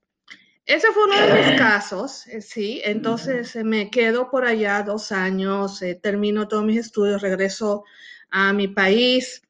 Ese 0.69 0.91
fue 0.91 1.05
uno 1.05 1.15
de 1.19 1.33
mis 1.33 1.59
casos, 1.59 2.27
eh, 2.27 2.41
sí. 2.41 2.79
Entonces 2.85 3.55
eh, 3.55 3.63
me 3.63 3.89
quedo 3.89 4.29
por 4.29 4.45
allá 4.45 4.83
dos 4.83 5.11
años, 5.11 5.81
eh, 5.81 5.95
termino 5.95 6.47
todos 6.47 6.63
mis 6.63 6.77
estudios, 6.77 7.23
regreso 7.23 7.85
a 8.29 8.53
mi 8.53 8.67
país 8.67 9.41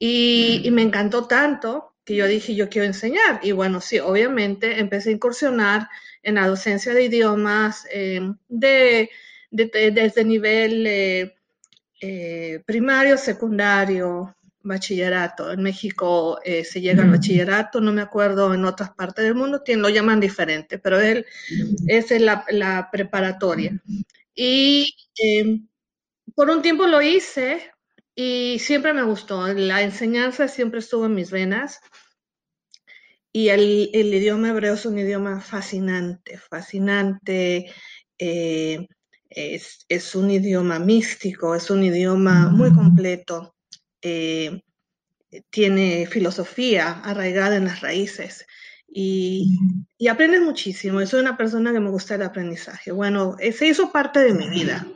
y, 0.00 0.68
me 0.72 0.82
encantó 0.82 1.28
tanto 1.28 1.93
que 2.04 2.16
yo 2.16 2.26
dije, 2.26 2.54
yo 2.54 2.68
quiero 2.68 2.86
enseñar. 2.86 3.40
Y 3.42 3.52
bueno, 3.52 3.80
sí, 3.80 3.98
obviamente 3.98 4.78
empecé 4.80 5.10
a 5.10 5.12
incursionar 5.12 5.88
en 6.22 6.36
la 6.36 6.46
docencia 6.48 6.94
de 6.94 7.04
idiomas 7.04 7.84
de, 7.84 8.34
de, 8.48 9.10
de, 9.50 9.90
desde 9.90 10.24
nivel 10.24 10.86
eh, 12.00 12.62
primario, 12.66 13.16
secundario, 13.16 14.36
bachillerato. 14.62 15.52
En 15.52 15.62
México 15.62 16.38
eh, 16.44 16.64
se 16.64 16.80
llega 16.80 17.02
al 17.02 17.10
bachillerato, 17.10 17.80
no 17.80 17.92
me 17.92 18.02
acuerdo 18.02 18.52
en 18.52 18.64
otras 18.64 18.90
partes 18.90 19.24
del 19.24 19.34
mundo, 19.34 19.62
lo 19.66 19.88
llaman 19.88 20.20
diferente, 20.20 20.78
pero 20.78 21.00
él 21.00 21.24
es 21.86 22.10
la, 22.20 22.44
la 22.50 22.88
preparatoria. 22.90 23.80
Y 24.34 24.94
em, 25.16 25.66
por 26.34 26.50
un 26.50 26.62
tiempo 26.62 26.86
lo 26.86 27.00
hice 27.02 27.73
y 28.14 28.58
siempre 28.60 28.92
me 28.92 29.02
gustó. 29.02 29.46
La 29.48 29.82
enseñanza 29.82 30.48
siempre 30.48 30.80
estuvo 30.80 31.06
en 31.06 31.14
mis 31.14 31.30
venas. 31.30 31.80
Y 33.32 33.48
el, 33.48 33.90
el 33.92 34.14
idioma 34.14 34.50
hebreo 34.50 34.74
es 34.74 34.86
un 34.86 34.98
idioma 34.98 35.40
fascinante, 35.40 36.38
fascinante. 36.38 37.72
Eh, 38.18 38.86
es, 39.34 40.14
un 40.14 40.30
idioma 40.30 40.78
místico, 40.78 41.54
es 41.54 41.70
un 41.70 41.82
idioma 41.82 42.50
muy 42.50 42.72
completo, 42.72 43.56
eh, 44.00 44.62
tiene 45.50 46.06
filosofía 46.06 47.00
arraigada 47.00 47.56
en 47.56 47.64
las 47.64 47.80
raíces 47.80 48.46
y, 48.86 49.58
y 49.98 50.06
aprendes 50.06 50.40
muchísimo. 50.42 51.04
soy 51.06 51.20
una 51.20 51.36
persona 51.36 51.72
que 51.72 51.80
me 51.80 51.90
gusta 51.90 52.14
el 52.14 52.22
aprendizaje. 52.22 52.92
Bueno, 52.92 53.36
se 53.38 53.66
hizo 53.66 53.90
parte 53.90 54.20
de 54.20 54.34
mi 54.34 54.48
vida. 54.48 54.86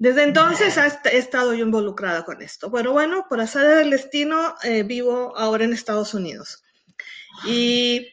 Desde 0.00 0.22
entonces 0.22 0.78
he 0.78 1.18
estado 1.18 1.52
yo 1.52 1.62
involucrada 1.62 2.24
con 2.24 2.40
esto. 2.40 2.70
Bueno, 2.70 2.92
bueno, 2.92 3.26
por 3.28 3.38
hacer 3.38 3.66
del 3.76 3.90
destino, 3.90 4.54
eh, 4.62 4.82
vivo 4.82 5.36
ahora 5.36 5.64
en 5.64 5.74
Estados 5.74 6.14
Unidos. 6.14 6.62
Y 7.46 8.08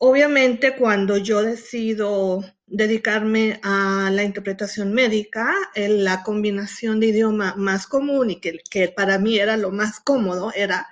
obviamente 0.00 0.76
cuando 0.76 1.16
yo 1.16 1.42
decido 1.42 2.44
dedicarme 2.66 3.58
a 3.62 4.10
la 4.12 4.22
interpretación 4.22 4.92
médica, 4.92 5.50
en 5.74 6.04
la 6.04 6.22
combinación 6.22 7.00
de 7.00 7.06
idioma 7.06 7.54
más 7.56 7.86
común 7.86 8.28
y 8.28 8.36
que, 8.38 8.58
que, 8.70 8.88
para 8.88 9.18
mí 9.18 9.38
era 9.38 9.56
lo 9.56 9.70
más 9.70 10.00
cómodo 10.00 10.52
era 10.54 10.86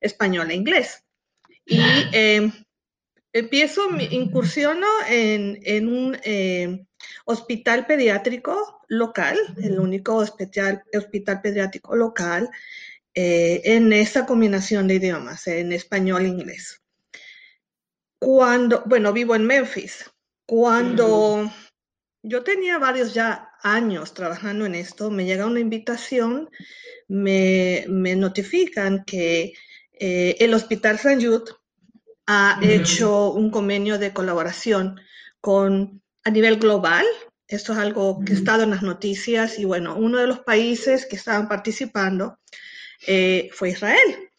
español 0.00 0.50
e 0.50 0.56
inglés. 0.56 1.04
Y 1.64 1.80
eh, 2.12 2.50
empiezo, 3.32 3.82
incursiono 4.10 4.88
en, 5.08 5.60
en 5.62 5.86
un 5.86 6.18
eh, 6.24 6.87
hospital 7.24 7.86
pediátrico 7.86 8.82
local, 8.88 9.38
el 9.62 9.78
único 9.78 10.16
hospital, 10.16 10.82
hospital 10.94 11.40
pediátrico 11.40 11.94
local, 11.94 12.50
eh, 13.14 13.60
en 13.64 13.92
esa 13.92 14.26
combinación 14.26 14.86
de 14.88 14.94
idiomas, 14.94 15.46
en 15.46 15.72
español 15.72 16.24
e 16.24 16.28
inglés. 16.28 16.82
Cuando, 18.18 18.82
bueno, 18.86 19.12
vivo 19.12 19.34
en 19.34 19.46
Memphis. 19.46 20.10
Cuando 20.46 21.52
yo 22.22 22.42
tenía 22.42 22.78
varios 22.78 23.14
ya 23.14 23.52
años 23.62 24.14
trabajando 24.14 24.66
en 24.66 24.74
esto, 24.74 25.10
me 25.10 25.24
llega 25.24 25.46
una 25.46 25.60
invitación, 25.60 26.48
me, 27.06 27.84
me 27.88 28.16
notifican 28.16 29.04
que 29.04 29.52
eh, 29.92 30.36
el 30.38 30.54
Hospital 30.54 30.98
San 30.98 31.20
Jude 31.20 31.52
ha 32.26 32.60
hecho 32.62 33.32
un 33.32 33.50
convenio 33.50 33.98
de 33.98 34.12
colaboración 34.12 35.00
con 35.40 36.02
a 36.24 36.30
nivel 36.30 36.58
global. 36.58 37.04
Esto 37.46 37.72
es 37.72 37.78
algo 37.78 38.22
que 38.24 38.32
ha 38.32 38.36
estado 38.36 38.62
en 38.62 38.70
las 38.70 38.82
noticias 38.82 39.58
y 39.58 39.64
bueno, 39.64 39.96
uno 39.96 40.18
de 40.18 40.26
los 40.26 40.40
países 40.40 41.06
que 41.06 41.16
estaban 41.16 41.48
participando 41.48 42.38
eh, 43.06 43.48
fue 43.52 43.70
Israel. 43.70 44.30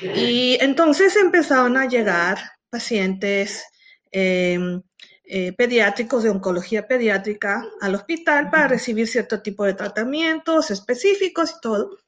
Y 0.00 0.58
entonces 0.60 1.16
empezaron 1.16 1.76
a 1.76 1.86
llegar 1.86 2.38
pacientes 2.70 3.64
em, 4.10 4.82
eh, 5.24 5.52
pediátricos 5.52 6.22
de 6.22 6.30
oncología 6.30 6.86
pediátrica 6.86 7.64
al 7.80 7.94
hospital 7.94 8.50
para 8.50 8.68
recibir 8.68 9.06
cierto 9.08 9.42
tipo 9.42 9.64
de 9.64 9.74
tratamientos 9.74 10.70
específicos 10.70 11.50
y 11.50 11.60
todo. 11.60 11.98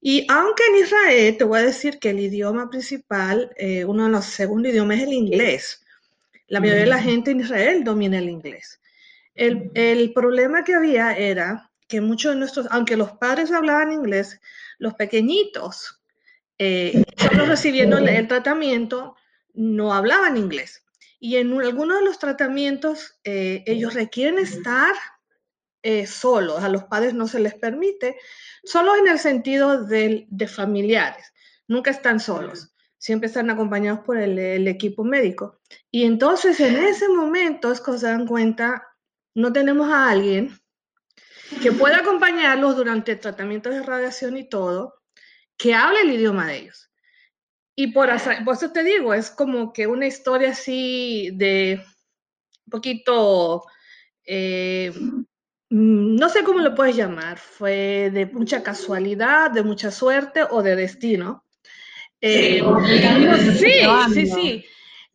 Y 0.00 0.26
aunque 0.28 0.62
en 0.66 0.84
Israel 0.84 1.36
te 1.36 1.44
voy 1.44 1.60
a 1.60 1.64
decir 1.64 1.98
que 1.98 2.10
el 2.10 2.20
idioma 2.20 2.70
principal, 2.70 3.52
eh, 3.56 3.84
uno 3.84 4.04
de 4.04 4.10
los 4.10 4.24
segundos 4.24 4.72
idiomas 4.72 4.98
es 4.98 5.02
el 5.04 5.12
inglés. 5.12 5.84
La 6.50 6.60
mayoría 6.60 6.82
de 6.82 6.90
la 6.90 7.02
gente 7.02 7.30
en 7.30 7.40
Israel 7.40 7.84
domina 7.84 8.18
el 8.18 8.28
inglés. 8.28 8.80
El, 9.34 9.70
el 9.74 10.12
problema 10.12 10.64
que 10.64 10.74
había 10.74 11.16
era 11.16 11.70
que 11.88 12.00
muchos 12.00 12.34
de 12.34 12.38
nuestros, 12.38 12.66
aunque 12.70 12.96
los 12.96 13.12
padres 13.12 13.50
hablaban 13.50 13.92
inglés, 13.92 14.40
los 14.78 14.94
pequeñitos, 14.94 16.02
eh, 16.58 17.04
solo 17.16 17.46
recibiendo 17.46 17.96
el 17.96 18.28
tratamiento, 18.28 19.16
no 19.54 19.94
hablaban 19.94 20.36
inglés. 20.36 20.84
Y 21.18 21.36
en 21.36 21.58
algunos 21.58 21.98
de 21.98 22.04
los 22.04 22.18
tratamientos 22.18 23.18
eh, 23.24 23.64
ellos 23.66 23.94
requieren 23.94 24.38
estar 24.38 24.94
eh, 25.82 26.06
solos, 26.06 26.62
a 26.62 26.68
los 26.68 26.84
padres 26.84 27.14
no 27.14 27.26
se 27.28 27.40
les 27.40 27.54
permite, 27.54 28.16
solo 28.62 28.94
en 28.96 29.08
el 29.08 29.18
sentido 29.18 29.84
de, 29.84 30.26
familiares, 30.48 31.32
nunca 31.66 31.90
están 31.90 32.20
solos, 32.20 32.69
siempre 33.00 33.28
están 33.28 33.48
acompañados 33.48 34.00
por 34.00 34.18
el, 34.18 34.68
equipo 34.68 35.04
médico. 35.04 35.58
Y 35.90 36.04
entonces 36.04 36.60
en 36.60 36.76
ese 36.76 37.08
momento 37.08 37.72
es 37.72 37.80
que 37.80 37.96
se 37.96 38.06
dan 38.06 38.26
cuenta, 38.26 38.86
no 39.34 39.52
tenemos 39.52 39.90
a 39.90 40.10
alguien 40.10 40.50
que 41.62 41.72
pueda 41.72 41.96
acompañarlos 41.96 42.76
durante 42.76 43.12
el 43.12 43.20
tratamiento 43.20 43.70
de 43.70 43.82
radiación 43.82 44.36
y 44.36 44.48
todo, 44.48 45.02
que 45.56 45.74
hable 45.74 46.02
el 46.02 46.12
idioma 46.12 46.46
de 46.46 46.58
ellos. 46.58 46.90
Y 47.74 47.88
por, 47.88 48.10
eso 48.10 48.70
te 48.70 48.84
digo, 48.84 49.14
es 49.14 49.30
como 49.30 49.72
que 49.72 49.86
una 49.86 50.06
historia 50.06 50.50
así 50.50 51.30
de 51.32 51.82
un 52.66 52.70
poquito, 52.70 53.64
eh, 54.26 54.92
no 55.70 56.28
sé 56.28 56.44
cómo 56.44 56.58
lo 56.60 56.74
puedes 56.74 56.96
llamar, 56.96 57.38
fue 57.38 58.10
de 58.12 58.26
mucha 58.26 58.62
casualidad, 58.62 59.50
de 59.50 59.62
mucha 59.62 59.90
suerte 59.90 60.42
o 60.50 60.62
de 60.62 60.76
destino. 60.76 61.46
Eh, 62.20 62.62
sí, 63.58 64.14
sí, 64.14 64.26
sí. 64.26 64.64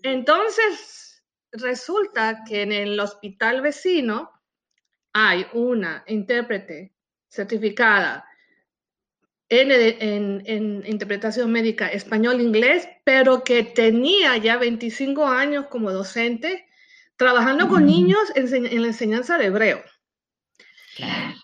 Entonces, 0.01 1.23
resulta 1.51 2.43
que 2.47 2.61
en 2.63 2.71
el 2.71 2.99
hospital 2.99 3.61
vecino 3.61 4.31
hay 5.13 5.45
una 5.53 6.03
intérprete 6.07 6.93
certificada 7.29 8.25
en, 9.49 10.83
interpretación 10.85 11.51
médica 11.51 11.87
español-inglés, 11.87 12.87
pero 13.03 13.43
que 13.43 13.63
tenía 13.63 14.37
ya 14.37 14.57
25 14.57 15.25
años 15.27 15.67
como 15.67 15.91
docente 15.91 16.67
trabajando 17.17 17.69
con 17.69 17.85
niños 17.85 18.19
en, 18.35 18.81
la 18.81 18.87
enseñanza 18.87 19.37
de 19.37 19.45
hebreo. 19.45 19.83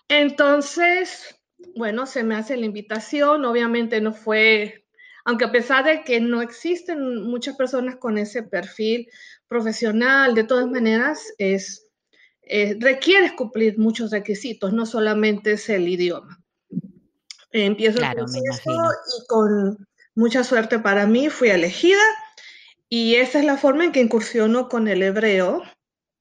Entonces, 0.08 1.40
bueno, 1.76 2.06
se 2.06 2.24
me 2.24 2.34
hace 2.34 2.56
la 2.56 2.66
invitación, 2.66 3.44
obviamente 3.44 4.00
no 4.00 4.12
fue, 4.12 4.81
aunque 5.24 5.44
a 5.44 5.52
pesar 5.52 5.84
de 5.84 6.02
que 6.04 6.20
no 6.20 6.42
existen 6.42 7.22
muchas 7.22 7.56
personas 7.56 7.96
con 7.96 8.18
ese 8.18 8.42
perfil 8.42 9.08
profesional, 9.48 10.34
de 10.34 10.44
todas 10.44 10.66
maneras, 10.66 11.20
es, 11.38 11.86
eh, 12.42 12.76
requiere 12.80 13.34
cumplir 13.36 13.78
muchos 13.78 14.10
requisitos, 14.10 14.72
no 14.72 14.86
solamente 14.86 15.52
es 15.52 15.68
el 15.68 15.88
idioma. 15.88 16.42
Empiezo 17.52 17.98
el 18.02 18.14
proceso 18.14 18.70
y 18.70 19.26
con 19.28 19.86
mucha 20.14 20.42
suerte 20.42 20.78
para 20.78 21.06
mí 21.06 21.28
fui 21.28 21.50
elegida 21.50 22.00
y 22.88 23.16
esa 23.16 23.38
es 23.38 23.44
la 23.44 23.56
forma 23.56 23.84
en 23.84 23.92
que 23.92 24.00
incursiono 24.00 24.68
con 24.68 24.88
el 24.88 25.02
hebreo 25.02 25.62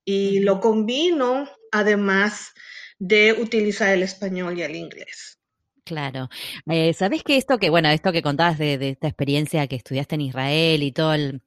y 0.06 0.40
lo 0.40 0.60
combino 0.60 1.50
además 1.72 2.52
de 3.00 3.34
utilizar 3.34 3.90
el 3.90 4.04
español 4.04 4.58
y 4.58 4.64
el 4.64 4.76
inglés. 4.76 5.41
Claro. 5.92 6.30
Eh, 6.68 6.94
¿Sabes 6.94 7.22
que 7.22 7.36
esto 7.36 7.58
que, 7.58 7.70
bueno, 7.70 7.90
esto 7.90 8.14
que 8.14 8.22
contabas 8.22 8.58
de, 8.58 8.76
esta 8.92 9.10
experiencia 9.10 9.68
que 9.68 9.76
estudiaste 9.76 10.16
en 10.16 10.22
Israel 10.22 10.84
y 10.84 10.94
todo 10.94 11.14
el, 11.14 11.42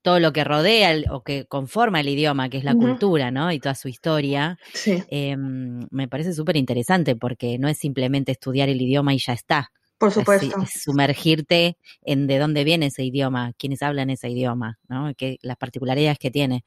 todo 0.00 0.20
lo 0.20 0.32
que 0.32 0.42
rodea 0.42 0.96
o 1.10 1.22
que 1.22 1.44
conforma 1.44 2.00
el 2.00 2.08
idioma, 2.08 2.48
que 2.48 2.56
es 2.56 2.64
la 2.64 2.74
cultura, 2.74 3.30
¿no? 3.30 3.52
Y 3.52 3.60
toda 3.60 3.74
su 3.74 3.88
historia. 3.88 4.58
Sí. 4.72 5.02
Em, 5.10 5.86
me 5.90 6.08
parece 6.08 6.32
súper 6.32 6.56
interesante 6.56 7.14
porque 7.14 7.58
no 7.58 7.68
es 7.68 7.76
simplemente 7.76 8.32
estudiar 8.32 8.70
el 8.70 8.80
idioma 8.80 9.12
y 9.12 9.18
ya 9.18 9.34
está. 9.34 9.70
Por 9.98 10.12
supuesto. 10.12 10.62
Es, 10.62 10.82
sumergirte 10.82 11.78
en 12.02 12.26
de 12.26 12.38
dónde 12.38 12.64
viene 12.64 12.86
ese 12.86 13.02
idioma, 13.02 13.52
quiénes 13.58 13.82
hablan 13.82 14.10
ese 14.10 14.28
idioma, 14.28 14.78
¿no? 14.88 15.14
Que, 15.14 15.38
las 15.40 15.56
particularidades 15.56 16.18
que 16.18 16.30
tiene. 16.30 16.64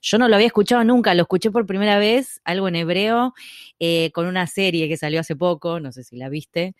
Yo 0.00 0.18
no 0.18 0.28
lo 0.28 0.34
había 0.34 0.48
escuchado 0.48 0.82
nunca, 0.82 1.14
lo 1.14 1.22
escuché 1.22 1.50
por 1.50 1.66
primera 1.66 1.98
vez, 1.98 2.40
algo 2.44 2.66
en 2.66 2.76
hebreo, 2.76 3.34
eh, 3.78 4.10
con 4.12 4.26
una 4.26 4.46
serie 4.48 4.88
que 4.88 4.96
salió 4.96 5.20
hace 5.20 5.36
poco, 5.36 5.78
no 5.78 5.92
sé 5.92 6.02
si 6.02 6.16
la 6.16 6.28
viste, 6.28 6.74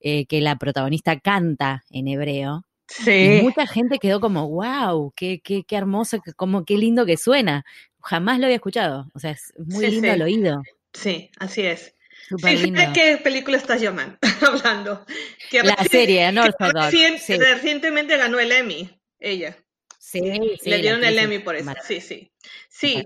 eh, 0.00 0.26
que 0.26 0.40
la 0.40 0.56
protagonista 0.56 1.18
canta 1.18 1.82
en 1.90 2.06
hebreo. 2.06 2.64
Sí. 2.86 3.40
Y 3.40 3.42
mucha 3.42 3.66
gente 3.66 3.98
quedó 3.98 4.20
como, 4.20 4.48
wow, 4.48 5.12
qué, 5.14 5.40
qué, 5.42 5.64
qué 5.64 5.76
hermoso, 5.76 6.22
como, 6.36 6.64
qué 6.64 6.78
lindo 6.78 7.04
que 7.04 7.16
suena. 7.16 7.64
Jamás 8.00 8.38
lo 8.38 8.46
había 8.46 8.56
escuchado. 8.56 9.08
O 9.12 9.18
sea, 9.18 9.32
es 9.32 9.52
muy 9.58 9.86
lindo 9.88 10.10
al 10.10 10.22
oído. 10.22 10.62
Sí, 10.94 11.30
así 11.38 11.62
es. 11.62 11.94
Sí, 12.36 12.72
qué 12.94 13.18
película 13.22 13.56
estás 13.56 13.80
llamando, 13.80 14.18
hablando? 14.46 15.06
la 15.52 15.76
serie, 15.84 16.30
Northdog. 16.32 16.90
Recientemente 17.38 18.16
ganó 18.16 18.38
el 18.38 18.52
Emmy, 18.52 19.00
ella. 19.18 19.56
Sí, 19.98 20.20
sí. 20.60 20.70
Le 20.70 20.78
dieron 20.78 21.04
el 21.04 21.18
Emmy 21.18 21.38
por 21.38 21.56
eso. 21.56 21.70
Sí, 21.84 22.00
sí. 22.00 22.32
Sí, 22.68 23.04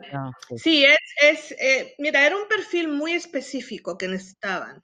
sí, 0.56 0.84
es, 0.84 0.98
es 1.20 1.52
eh, 1.58 1.94
mira, 1.98 2.26
era 2.26 2.36
un 2.36 2.46
perfil 2.46 2.88
muy 2.88 3.12
específico 3.12 3.98
que 3.98 4.06
necesitaban. 4.06 4.82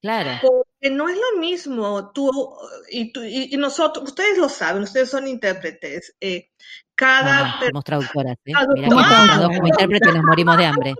Claro. 0.00 0.38
Porque 0.42 0.94
no 0.94 1.08
es 1.08 1.16
lo 1.16 1.40
mismo 1.40 2.12
tú 2.12 2.30
y, 2.90 3.12
tú, 3.12 3.22
y, 3.24 3.56
nosotros, 3.56 4.04
ustedes 4.08 4.38
lo 4.38 4.48
saben, 4.48 4.82
ustedes 4.82 5.10
son 5.10 5.26
intérpretes. 5.26 6.14
Eh, 6.20 6.50
cada. 6.94 7.60
somos 7.60 7.84
traductoras, 7.84 8.36
¿eh? 8.44 8.52
Mira 8.52 8.66
que 8.74 8.88
como 8.88 9.66
intérpretes 9.66 10.14
nos 10.14 10.24
morimos 10.24 10.56
de 10.56 10.66
hambre. 10.66 10.94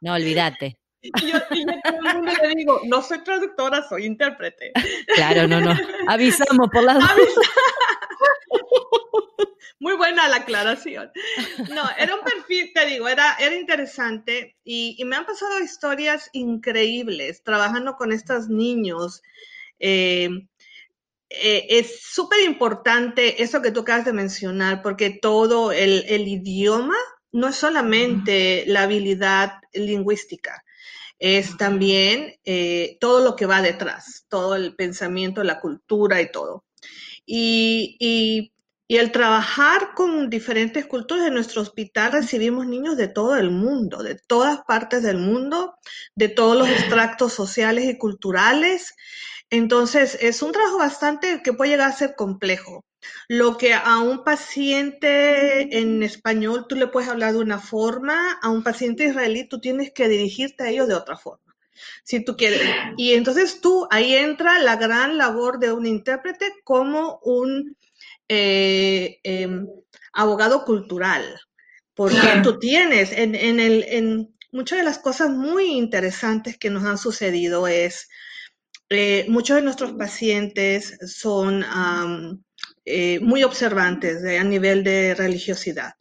No, 0.00 0.14
olvídate. 0.14 0.78
Y 1.20 1.30
yo, 1.30 1.38
y 1.50 1.64
todo 1.64 1.98
el 2.08 2.16
mundo 2.16 2.32
le 2.42 2.54
digo, 2.54 2.80
no 2.84 3.02
soy 3.02 3.22
traductora, 3.22 3.86
soy 3.88 4.06
intérprete. 4.06 4.72
Claro, 5.14 5.46
no, 5.46 5.60
no. 5.60 5.74
Avisamos 6.08 6.68
por 6.70 6.82
las 6.84 6.98
Muy 9.78 9.94
buena 9.94 10.26
la 10.28 10.36
aclaración. 10.36 11.10
No, 11.74 11.82
era 11.98 12.14
un 12.14 12.22
perfil, 12.22 12.72
te 12.74 12.86
digo, 12.86 13.08
era, 13.08 13.36
era 13.38 13.54
interesante 13.54 14.56
y, 14.64 15.02
me 15.04 15.16
han 15.16 15.26
pasado 15.26 15.60
historias 15.60 16.30
increíbles 16.32 17.42
trabajando 17.42 17.96
con 17.96 18.10
estos 18.10 18.48
niños. 18.48 19.22
Eh, 19.78 20.30
eh, 21.28 21.66
es 21.68 22.00
súper 22.02 22.40
importante 22.44 23.42
eso 23.42 23.60
que 23.60 23.70
tú 23.70 23.80
acabas 23.80 24.06
de 24.06 24.12
mencionar, 24.12 24.82
porque 24.82 25.10
todo 25.10 25.72
el, 25.72 26.04
el 26.08 26.26
idioma 26.26 26.96
no 27.32 27.48
es 27.48 27.56
solamente 27.56 28.64
la 28.66 28.82
habilidad 28.82 29.60
lingüística, 29.74 30.64
es 31.18 31.56
también 31.56 32.34
eh, 32.44 32.98
todo 33.00 33.24
lo 33.24 33.36
que 33.36 33.46
va 33.46 33.62
detrás, 33.62 34.26
todo 34.28 34.54
el 34.54 34.74
pensamiento, 34.74 35.42
la 35.42 35.60
cultura 35.60 36.20
y 36.20 36.30
todo. 36.30 36.64
Y, 37.24 37.96
y, 37.98 38.52
el 38.88 39.10
trabajar 39.10 39.94
con 39.94 40.30
diferentes 40.30 40.86
culturas 40.86 41.26
en 41.26 41.34
nuestro 41.34 41.60
hospital 41.60 42.12
recibimos 42.12 42.68
niños 42.68 42.96
de 42.96 43.08
todo 43.08 43.36
el 43.36 43.50
mundo, 43.50 44.04
de 44.04 44.14
todas 44.14 44.60
partes 44.62 45.02
del 45.02 45.18
mundo, 45.18 45.74
de 46.14 46.28
todos 46.28 46.56
los 46.56 46.68
extractos 46.68 47.32
sociales 47.32 47.86
y 47.86 47.98
culturales. 47.98 48.94
Entonces, 49.50 50.16
es 50.20 50.40
un 50.40 50.52
trabajo 50.52 50.78
bastante 50.78 51.42
que 51.42 51.52
puede 51.52 51.72
llegar 51.72 51.90
a 51.90 51.96
ser 51.96 52.14
complejo. 52.14 52.84
Lo 53.28 53.56
que 53.56 53.74
a 53.74 53.98
un 53.98 54.24
paciente 54.24 55.78
en 55.78 56.02
español 56.02 56.66
tú 56.68 56.76
le 56.76 56.86
puedes 56.86 57.08
hablar 57.08 57.32
de 57.32 57.40
una 57.40 57.58
forma, 57.58 58.38
a 58.42 58.50
un 58.50 58.62
paciente 58.62 59.04
israelí 59.04 59.48
tú 59.48 59.60
tienes 59.60 59.92
que 59.92 60.08
dirigirte 60.08 60.64
a 60.64 60.70
ellos 60.70 60.88
de 60.88 60.94
otra 60.94 61.16
forma. 61.16 61.54
Si 62.04 62.24
tú 62.24 62.36
quieres. 62.36 62.62
Y 62.96 63.14
entonces 63.14 63.60
tú, 63.60 63.86
ahí 63.90 64.14
entra 64.14 64.58
la 64.60 64.76
gran 64.76 65.18
labor 65.18 65.58
de 65.58 65.72
un 65.72 65.86
intérprete 65.86 66.52
como 66.64 67.20
un 67.22 67.76
eh, 68.28 69.18
em, 69.22 69.66
abogado 70.12 70.64
cultural. 70.64 71.40
Porque 71.94 72.18
tú 72.42 72.58
tienes 72.58 73.12
en, 73.12 73.34
el, 73.34 73.84
en 73.88 74.34
muchas 74.52 74.78
de 74.78 74.84
las 74.84 74.98
cosas 74.98 75.30
muy 75.30 75.72
interesantes 75.72 76.58
que 76.58 76.70
nos 76.70 76.84
han 76.84 76.98
sucedido 76.98 77.66
es, 77.66 78.08
eh, 78.90 79.24
muchos 79.28 79.56
de 79.56 79.62
nuestros 79.62 79.92
pacientes 79.92 80.98
son 81.06 81.64
eh, 82.88 83.18
muy 83.18 83.42
observantes 83.42 84.24
a 84.24 84.44
nivel 84.44 84.84
de 84.84 85.12
religiosidad. 85.16 85.94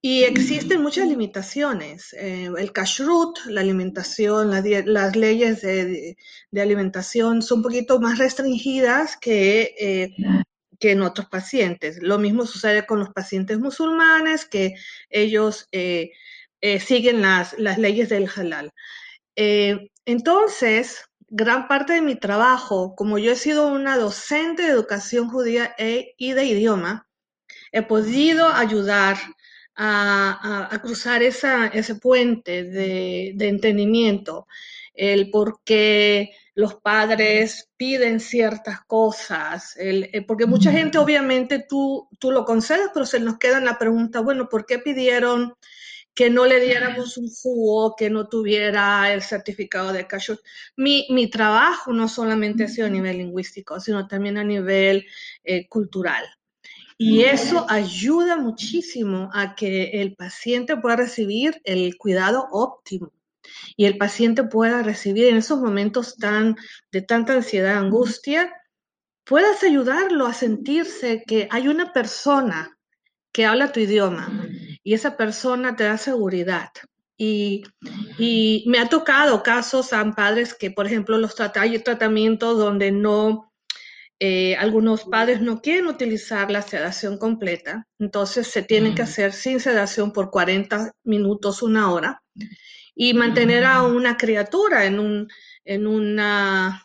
Y 0.00 0.22
existen 0.22 0.80
muchas 0.80 1.08
limitaciones. 1.08 2.12
Eh, 2.12 2.48
el 2.56 2.72
kashrut, 2.72 3.38
la 3.46 3.60
alimentación, 3.60 4.50
las 4.50 5.16
leyes 5.16 5.62
de, 5.62 6.16
alimentación 6.56 7.42
son 7.42 7.58
un 7.58 7.62
poquito 7.64 7.98
más 7.98 8.18
restringidas 8.18 9.16
que, 9.16 9.74
eh, 9.76 10.14
que 10.78 10.92
en 10.92 11.02
otros 11.02 11.28
pacientes. 11.28 11.98
Lo 12.00 12.18
mismo 12.18 12.46
sucede 12.46 12.86
con 12.86 13.00
los 13.00 13.10
pacientes 13.10 13.58
musulmanes, 13.58 14.44
que 14.44 14.74
ellos 15.10 15.68
siguen 15.72 17.20
las, 17.20 17.58
las, 17.58 17.78
leyes 17.78 18.08
del 18.08 18.28
halal. 18.36 18.70
entonces, 19.34 21.04
gran 21.34 21.66
parte 21.66 21.94
de 21.94 22.02
mi 22.02 22.14
trabajo, 22.14 22.94
como 22.94 23.18
yo 23.18 23.32
he 23.32 23.36
sido 23.36 23.68
una 23.68 23.96
docente 23.96 24.64
de 24.64 24.68
educación 24.68 25.30
judía 25.30 25.74
e, 25.78 26.14
y 26.18 26.32
de 26.34 26.44
idioma, 26.44 27.08
he 27.72 27.80
podido 27.80 28.48
ayudar 28.48 29.16
a, 29.74 30.78
cruzar 30.82 31.22
ese 31.22 31.94
puente 31.94 32.64
de, 32.64 33.34
entendimiento, 33.48 34.46
el 34.92 35.30
por 35.30 35.62
qué 35.64 36.32
los 36.54 36.74
padres 36.74 37.70
piden 37.78 38.20
ciertas 38.20 38.84
cosas, 38.84 39.74
el, 39.78 40.26
porque 40.28 40.44
mucha 40.44 40.70
gente 40.70 40.98
obviamente 40.98 41.64
tú, 41.66 42.10
tú 42.18 42.30
lo 42.30 42.44
concedes, 42.44 42.90
pero 42.92 43.06
se 43.06 43.20
nos 43.20 43.38
queda 43.38 43.56
en 43.56 43.64
la 43.64 43.78
pregunta, 43.78 44.20
bueno, 44.20 44.50
¿por 44.50 44.66
qué 44.66 44.78
pidieron 44.78 45.54
que 46.14 46.30
no 46.30 46.46
le 46.46 46.60
diéramos 46.60 47.16
un 47.16 47.28
jugo, 47.28 47.96
que 47.96 48.10
no 48.10 48.28
tuviera 48.28 49.12
el 49.12 49.22
certificado 49.22 49.92
de 49.92 50.06
kashrut. 50.06 50.40
Mi, 50.76 51.06
mi 51.10 51.30
trabajo 51.30 51.92
no 51.92 52.08
solamente 52.08 52.64
ha 52.64 52.68
sido 52.68 52.86
a 52.86 52.90
nivel 52.90 53.18
lingüístico, 53.18 53.80
sino 53.80 54.06
también 54.06 54.36
a 54.36 54.44
nivel 54.44 55.06
eh, 55.44 55.68
cultural. 55.68 56.24
Y 56.98 57.22
eso 57.22 57.66
ayuda 57.68 58.36
muchísimo 58.36 59.28
a 59.32 59.56
que 59.56 60.02
el 60.02 60.14
paciente 60.14 60.76
pueda 60.76 60.94
recibir 60.94 61.60
el 61.64 61.96
cuidado 61.96 62.46
óptimo 62.52 63.12
y 63.76 63.86
el 63.86 63.98
paciente 63.98 64.44
pueda 64.44 64.82
recibir 64.82 65.26
en 65.26 65.36
esos 65.36 65.60
momentos 65.60 66.16
tan, 66.16 66.56
de 66.92 67.02
tanta 67.02 67.32
ansiedad, 67.32 67.76
angustia, 67.76 68.52
puedas 69.24 69.64
ayudarlo 69.64 70.26
a 70.26 70.32
sentirse 70.32 71.24
que 71.26 71.48
hay 71.50 71.66
una 71.66 71.92
persona 71.92 72.78
que 73.32 73.46
habla 73.46 73.72
tu 73.72 73.80
idioma 73.80 74.46
y 74.82 74.94
esa 74.94 75.16
persona 75.16 75.76
te 75.76 75.84
da 75.84 75.98
seguridad. 75.98 76.70
Y, 77.16 77.64
me 78.66 78.78
ha 78.78 78.88
tocado 78.88 79.42
casos 79.42 79.92
a 79.92 80.04
padres 80.12 80.54
que, 80.54 80.70
por 80.70 80.86
ejemplo, 80.86 81.18
los 81.18 81.36
hay 81.54 81.78
tratamientos 81.78 82.58
donde 82.58 82.90
no, 82.90 83.52
eh, 84.18 84.56
algunos 84.56 85.04
padres 85.04 85.40
no 85.40 85.60
quieren 85.60 85.86
utilizar 85.86 86.50
la 86.50 86.62
sedación 86.62 87.18
completa, 87.18 87.86
entonces 87.98 88.48
se 88.48 88.62
tienen 88.62 88.94
que 88.94 89.02
hacer 89.02 89.32
sin 89.32 89.60
sedación 89.60 90.12
por 90.12 90.30
40 90.30 90.92
minutos, 91.04 91.62
una 91.62 91.92
hora, 91.92 92.22
y 92.94 93.14
mantener 93.14 93.64
a 93.64 93.82
una 93.82 94.16
criatura 94.16 94.84
en 94.84 94.98
un, 94.98 95.28
en 95.64 95.86
una 95.86 96.82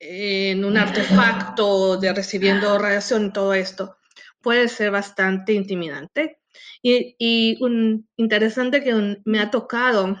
en 0.00 0.64
un 0.64 0.76
artefacto 0.78 1.96
de 1.98 2.12
recibiendo 2.14 2.78
radiación 2.78 3.26
y 3.26 3.32
todo 3.32 3.52
esto 3.52 3.98
puede 4.40 4.68
ser 4.68 4.90
bastante 4.90 5.52
intimidante. 5.52 6.38
Y, 6.82 7.56
un 7.60 8.08
interesante 8.16 8.82
que 8.82 9.20
me 9.24 9.40
ha 9.40 9.50
tocado, 9.50 10.16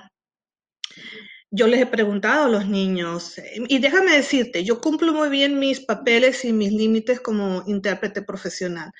yo 1.50 1.66
les 1.66 1.80
he 1.80 1.86
preguntado 1.86 2.44
a 2.44 2.48
los 2.48 2.66
niños, 2.66 3.40
y 3.68 3.78
déjame 3.78 4.12
decirte, 4.12 4.64
yo 4.64 4.80
cumplo 4.80 5.12
muy 5.12 5.28
bien 5.30 5.58
mis 5.58 5.80
papeles 5.80 6.44
y 6.44 6.52
mis 6.52 6.72
límites 6.72 7.20
como 7.20 7.64
intérprete 7.66 8.22
profesional, 8.22 8.92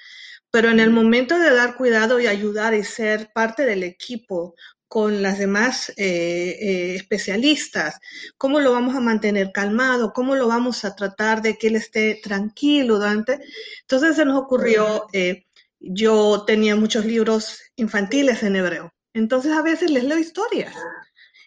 pero 0.50 0.70
en 0.70 0.80
el 0.80 0.90
momento 0.90 1.38
de 1.38 1.54
dar 1.54 1.76
cuidado 1.76 2.20
y 2.20 2.26
ayudar 2.26 2.74
y 2.74 2.84
ser 2.84 3.30
parte 3.34 3.64
del 3.64 3.82
equipo 3.82 4.54
con 4.88 5.22
las 5.22 5.38
demás 5.38 5.90
eh, 5.90 6.56
eh, 6.60 6.94
especialistas, 6.96 8.00
cómo 8.38 8.58
lo 8.58 8.72
vamos 8.72 8.96
a 8.96 9.00
mantener 9.00 9.52
calmado, 9.52 10.14
cómo 10.14 10.34
lo 10.34 10.48
vamos 10.48 10.84
a 10.84 10.96
tratar 10.96 11.42
de 11.42 11.58
que 11.58 11.68
él 11.68 11.76
esté 11.76 12.18
tranquilo 12.22 12.96
durante. 12.96 13.38
Entonces 13.82 14.16
se 14.16 14.24
nos 14.24 14.38
ocurrió, 14.38 15.06
eh, 15.12 15.46
yo 15.78 16.44
tenía 16.46 16.74
muchos 16.74 17.04
libros 17.04 17.60
infantiles 17.76 18.42
en 18.42 18.56
hebreo, 18.56 18.92
entonces 19.12 19.52
a 19.52 19.62
veces 19.62 19.90
les 19.90 20.04
leo 20.04 20.18
historias. 20.18 20.74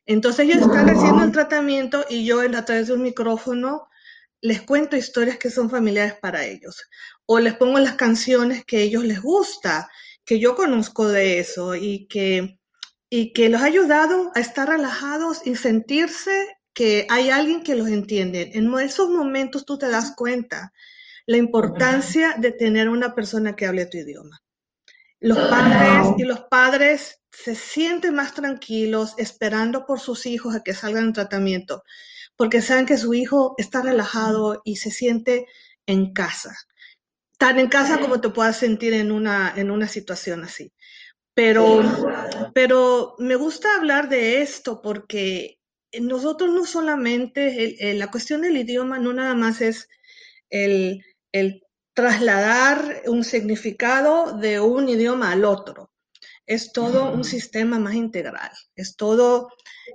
Entonces 0.06 0.46
ellos 0.46 0.62
están 0.62 0.90
haciendo 0.90 1.24
el 1.24 1.32
tratamiento 1.32 2.06
y 2.10 2.26
yo 2.26 2.42
a 2.42 2.66
través 2.66 2.88
de 2.88 2.94
un 2.94 3.04
micrófono 3.04 3.88
les 4.42 4.62
cuento 4.62 4.96
historias 4.96 5.38
que 5.38 5.52
son 5.52 5.70
familiares 5.70 6.16
para 6.20 6.46
ellos 6.46 6.84
o 7.26 7.40
les 7.40 7.56
pongo 7.56 7.80
las 7.80 7.96
canciones 7.96 8.66
que 8.66 8.82
ellos 8.82 9.04
les 9.04 9.22
gusta, 9.22 9.90
que 10.26 10.40
yo 10.40 10.56
conozco 10.56 11.08
de 11.08 11.40
eso 11.40 11.76
y 11.76 12.08
que, 12.08 12.60
y 13.14 13.34
que 13.34 13.50
los 13.50 13.62
ha 13.62 13.66
ayudado 13.66 14.32
a 14.34 14.40
estar 14.40 14.70
relajados 14.70 15.46
y 15.46 15.58
sentirse 15.58 16.48
que 16.74 17.06
hay 17.10 17.30
alguien 17.30 17.62
que 17.62 17.76
los 17.76 17.90
entiende. 17.90 18.52
En 18.54 18.74
esos 18.80 19.10
momentos 19.10 19.66
tú 19.66 19.78
te 19.78 19.90
das 19.90 20.14
cuenta 20.16 20.72
la 21.26 21.36
importancia 21.36 22.36
de 22.38 22.54
tener 22.54 22.88
una 22.88 23.14
persona 23.14 23.54
que 23.54 23.66
hable 23.66 23.86
tu 23.86 23.98
idioma. 23.98 24.42
Los 25.20 25.38
padres 25.38 26.14
y 26.18 26.24
los 26.24 26.40
padres 26.50 27.22
se 27.30 27.54
sienten 27.54 28.16
más 28.16 28.34
tranquilos 28.34 29.14
esperando 29.18 29.86
por 29.86 30.00
sus 30.00 30.26
hijos 30.26 30.56
a 30.56 30.64
que 30.64 30.74
salgan 30.74 31.08
en 31.08 31.14
tratamiento, 31.14 31.84
porque 32.38 32.62
saben 32.62 32.86
que 32.86 32.98
su 32.98 33.14
hijo 33.14 33.56
está 33.58 33.82
relajado 33.82 34.62
y 34.64 34.78
se 34.78 34.90
siente 34.90 35.48
en 35.86 36.14
casa. 36.14 36.56
Tan 37.38 37.60
en 37.60 37.68
casa 37.68 38.00
como 38.00 38.22
te 38.22 38.30
puedas 38.30 38.56
sentir 38.56 38.94
en 38.94 39.12
una, 39.12 39.54
en 39.54 39.70
una 39.70 39.90
situación 39.90 40.46
así. 40.46 40.72
Pero, 41.34 41.82
pero 42.54 43.16
me 43.18 43.36
gusta 43.36 43.76
hablar 43.76 44.10
de 44.10 44.42
esto 44.42 44.82
porque 44.82 45.60
nosotros 46.00 46.50
no 46.52 46.66
solamente, 46.66 47.94
la 47.96 48.12
cuestión 48.12 48.42
del 48.42 48.58
idioma 48.58 49.00
no 49.00 49.14
nada 49.14 49.34
más 49.34 49.62
es 49.62 49.88
el, 50.50 51.04
el 51.32 51.64
trasladar 51.94 53.04
un 53.08 53.24
significado 53.24 54.38
de 54.38 54.60
un 54.60 54.90
idioma 54.90 55.32
al 55.32 55.46
otro. 55.46 55.92
Es 56.46 56.74
todo 56.74 57.12
un 57.12 57.24
sistema 57.24 57.80
más 57.80 57.94
integral, 57.94 58.52
es 58.76 58.96
todo 58.96 59.50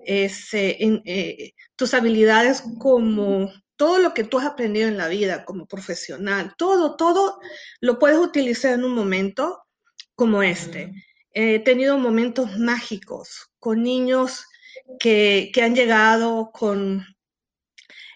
ese, 0.04 0.76
eh, 0.80 1.52
tus 1.74 1.92
habilidades 1.92 2.62
como 2.78 3.52
todo 3.76 3.98
lo 3.98 4.14
que 4.14 4.24
tú 4.24 4.38
has 4.38 4.46
aprendido 4.46 4.88
en 4.88 4.96
la 4.96 5.08
vida 5.08 5.44
como 5.44 5.66
profesional, 5.66 6.54
todo, 6.56 6.96
todo 6.96 7.40
lo 7.80 7.98
puedes 7.98 8.18
utilizar 8.18 8.72
en 8.72 8.84
un 8.84 8.94
momento 8.94 9.64
como 10.14 10.42
este. 10.42 10.92
He 11.38 11.58
tenido 11.58 11.98
momentos 11.98 12.58
mágicos 12.58 13.50
con 13.58 13.82
niños 13.82 14.46
que, 14.98 15.50
que 15.52 15.62
han 15.62 15.74
llegado 15.74 16.50
con 16.50 17.04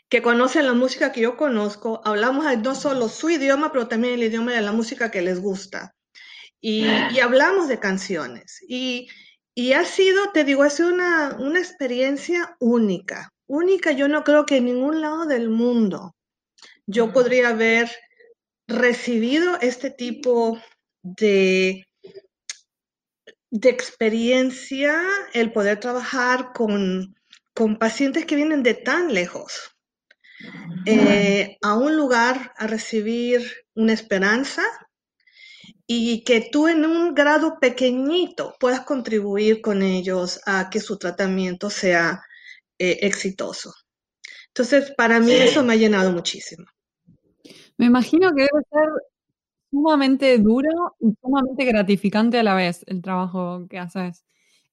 que 0.08 0.22
conocen 0.22 0.66
la 0.66 0.72
música 0.72 1.12
que 1.12 1.20
yo 1.20 1.36
conozco, 1.36 2.00
hablamos 2.04 2.46
no 2.58 2.74
solo 2.74 3.08
su 3.08 3.28
idioma, 3.28 3.72
pero 3.72 3.88
también 3.88 4.14
el 4.14 4.24
idioma 4.24 4.52
de 4.52 4.62
la 4.62 4.72
música 4.72 5.10
que 5.10 5.22
les 5.22 5.40
gusta 5.40 5.94
y, 6.60 6.86
hablamos 7.20 7.68
de 7.68 7.78
canciones. 7.78 8.64
Y, 8.66 9.08
ha 9.74 9.84
sido, 9.84 10.32
te 10.32 10.44
digo, 10.44 10.62
ha 10.62 10.70
sido 10.70 10.88
una, 10.88 11.36
una, 11.38 11.58
experiencia 11.58 12.56
única, 12.60 13.32
única. 13.46 13.92
Yo 13.92 14.08
no 14.08 14.24
creo 14.24 14.46
que 14.46 14.56
en 14.56 14.64
ningún 14.64 15.02
lado 15.02 15.26
del 15.26 15.50
mundo 15.50 16.14
yo 16.86 17.12
podría 17.12 17.50
haber 17.50 17.90
recibido 18.66 19.58
este 19.60 19.90
tipo 19.90 20.58
de, 21.02 21.86
de 23.50 23.68
experiencia, 23.68 25.02
el 25.32 25.52
poder 25.52 25.80
trabajar 25.80 26.52
con, 26.54 27.16
con 27.54 27.78
pacientes 27.78 28.26
que 28.26 28.36
vienen 28.36 28.62
de 28.62 28.74
tan 28.74 29.12
lejos. 29.12 29.76
Eh, 30.86 31.58
a 31.60 31.74
un 31.76 31.96
lugar 31.96 32.54
a 32.56 32.66
recibir 32.66 33.42
una 33.74 33.92
esperanza, 33.92 34.62
y 35.92 36.22
que 36.22 36.48
tú 36.52 36.68
en 36.68 36.86
un 36.86 37.16
grado 37.16 37.58
pequeñito 37.58 38.54
puedas 38.60 38.82
contribuir 38.82 39.60
con 39.60 39.82
ellos 39.82 40.40
a 40.46 40.70
que 40.70 40.78
su 40.78 40.98
tratamiento 40.98 41.68
sea 41.68 42.22
eh, 42.78 42.98
exitoso. 43.02 43.74
Entonces, 44.46 44.92
para 44.96 45.18
mí 45.18 45.32
eso 45.32 45.64
me 45.64 45.72
ha 45.72 45.76
llenado 45.76 46.12
muchísimo. 46.12 46.64
Me 47.76 47.86
imagino 47.86 48.30
que 48.32 48.42
debe 48.42 48.64
ser 48.70 48.88
sumamente 49.70 50.38
duro 50.38 50.96
y 51.00 51.12
sumamente 51.20 51.64
gratificante 51.64 52.38
a 52.38 52.42
la 52.42 52.54
vez 52.54 52.84
el 52.86 53.02
trabajo 53.02 53.66
que 53.68 53.78
haces. 53.78 54.24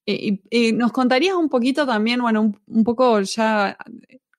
Y, 0.06 0.72
nos 0.74 0.94
contarías 0.94 1.36
un 1.36 1.50
poquito 1.50 1.86
también, 1.86 2.22
bueno, 2.22 2.42
un, 2.42 2.60
un, 2.68 2.84
poco 2.86 3.20
ya 3.22 3.78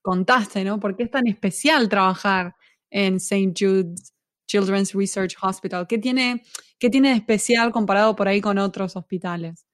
contaste, 0.01 0.63
¿no? 0.63 0.79
¿Por 0.79 0.95
qué 0.95 1.03
es 1.03 1.11
tan 1.11 1.27
especial 1.27 1.87
trabajar 1.89 2.55
en 2.89 3.17
St. 3.17 3.53
Jude's 3.55 4.13
Children's 4.47 4.93
Research 4.93 5.35
Hospital? 5.41 5.85
¿Qué 5.87 5.99
tiene, 5.99 6.43
qué 6.79 6.89
tiene 6.89 7.09
de 7.09 7.15
especial 7.15 7.71
comparado 7.71 8.15
por 8.15 8.27
ahí 8.27 8.41
con 8.41 8.57
otros 8.57 8.95
hospitales? 8.95 9.65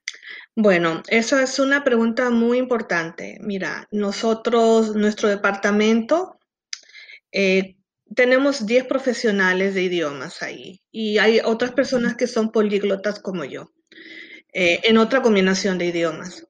Bueno, 0.56 1.02
eso 1.08 1.40
es 1.40 1.60
una 1.60 1.84
pregunta 1.84 2.30
muy 2.30 2.58
importante. 2.58 3.38
Mira, 3.42 3.88
nosotros, 3.92 4.96
nuestro 4.96 5.30
departamento, 5.30 6.40
eh, 7.32 7.75
tenemos 8.14 8.66
10 8.66 8.86
profesionales 8.86 9.74
de 9.74 9.84
idiomas 9.84 10.42
ahí 10.42 10.82
y 10.92 11.18
hay 11.18 11.40
otras 11.44 11.72
personas 11.72 12.16
que 12.16 12.28
son 12.28 12.52
políglotas 12.52 13.20
como 13.20 13.46
yo, 13.46 13.72
eh, 14.54 14.82
en 14.84 14.98
otra 14.98 15.22
combinación 15.22 15.78
de 15.78 15.86
idiomas. 15.88 16.48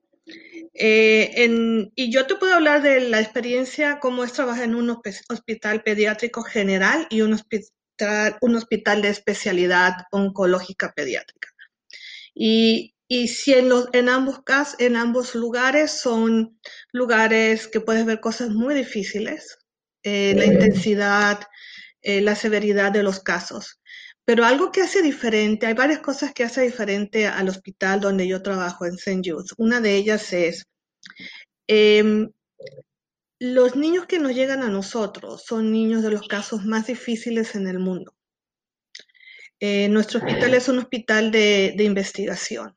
Eh, 0.73 1.47
y 1.95 2.11
yo 2.11 2.27
te 2.27 2.35
puedo 2.35 2.53
hablar 2.53 2.81
de 2.81 2.99
la 2.99 3.21
experiencia, 3.21 3.99
cómo 4.01 4.25
es 4.25 4.33
trabajar 4.33 4.65
en 4.65 4.75
un 4.75 4.89
hospital 4.89 5.83
pediátrico 5.83 6.41
general 6.43 7.07
y 7.09 7.21
un 7.21 7.33
hospital 7.33 7.71
un 8.41 8.55
hospital 8.55 9.01
de 9.01 9.09
especialidad 9.09 9.93
oncológica 10.11 10.93
pediátrica. 10.93 11.49
Y, 12.33 12.93
si 13.27 13.53
en, 13.53 13.69
los, 13.69 13.87
en, 13.93 14.09
ambos 14.09 14.43
casos, 14.43 14.75
en 14.79 14.95
ambos 14.95 15.35
lugares 15.35 15.91
son 15.91 16.59
lugares 16.91 17.67
que 17.67 17.79
puedes 17.79 18.05
ver 18.05 18.19
cosas 18.19 18.49
muy 18.49 18.73
difíciles, 18.73 19.57
eh, 20.05 20.35
la 20.35 20.45
intensidad, 20.45 21.39
eh, 22.03 22.21
la 22.21 22.35
severidad 22.35 22.91
de 22.91 23.01
los 23.01 23.21
casos. 23.21 23.79
Pero 24.23 24.45
algo 24.45 24.71
que 24.71 24.81
hace 24.81 25.01
diferente, 25.01 25.65
hay 25.65 25.73
varias 25.73 25.99
cosas 25.99 26.31
que 26.31 26.43
hace 26.43 26.61
diferente 26.61 27.25
al 27.25 27.49
hospital 27.49 28.01
donde 28.01 28.27
yo 28.27 28.43
trabajo 28.43 28.85
en 28.85 28.93
St. 28.93 29.21
Jude's. 29.25 29.55
Una 29.57 29.81
de 29.81 29.95
ellas 29.95 30.31
es, 30.31 30.67
em, 31.67 32.29
los 33.39 33.75
niños 33.75 34.05
que 34.05 34.19
nos 34.19 34.35
llegan 34.35 34.61
a 34.61 34.69
nosotros 34.69 35.43
son 35.43 35.71
niños 35.71 36.03
de 36.03 36.11
los 36.11 36.27
casos 36.27 36.65
más 36.65 36.85
difíciles 36.85 37.55
en 37.55 37.67
el 37.67 37.79
mundo. 37.79 38.13
Eh, 39.59 39.89
nuestro 39.89 40.19
hospital 40.19 40.53
es 40.53 40.69
un 40.69 40.77
hospital 40.77 41.31
de, 41.31 41.75
investigación 41.79 42.75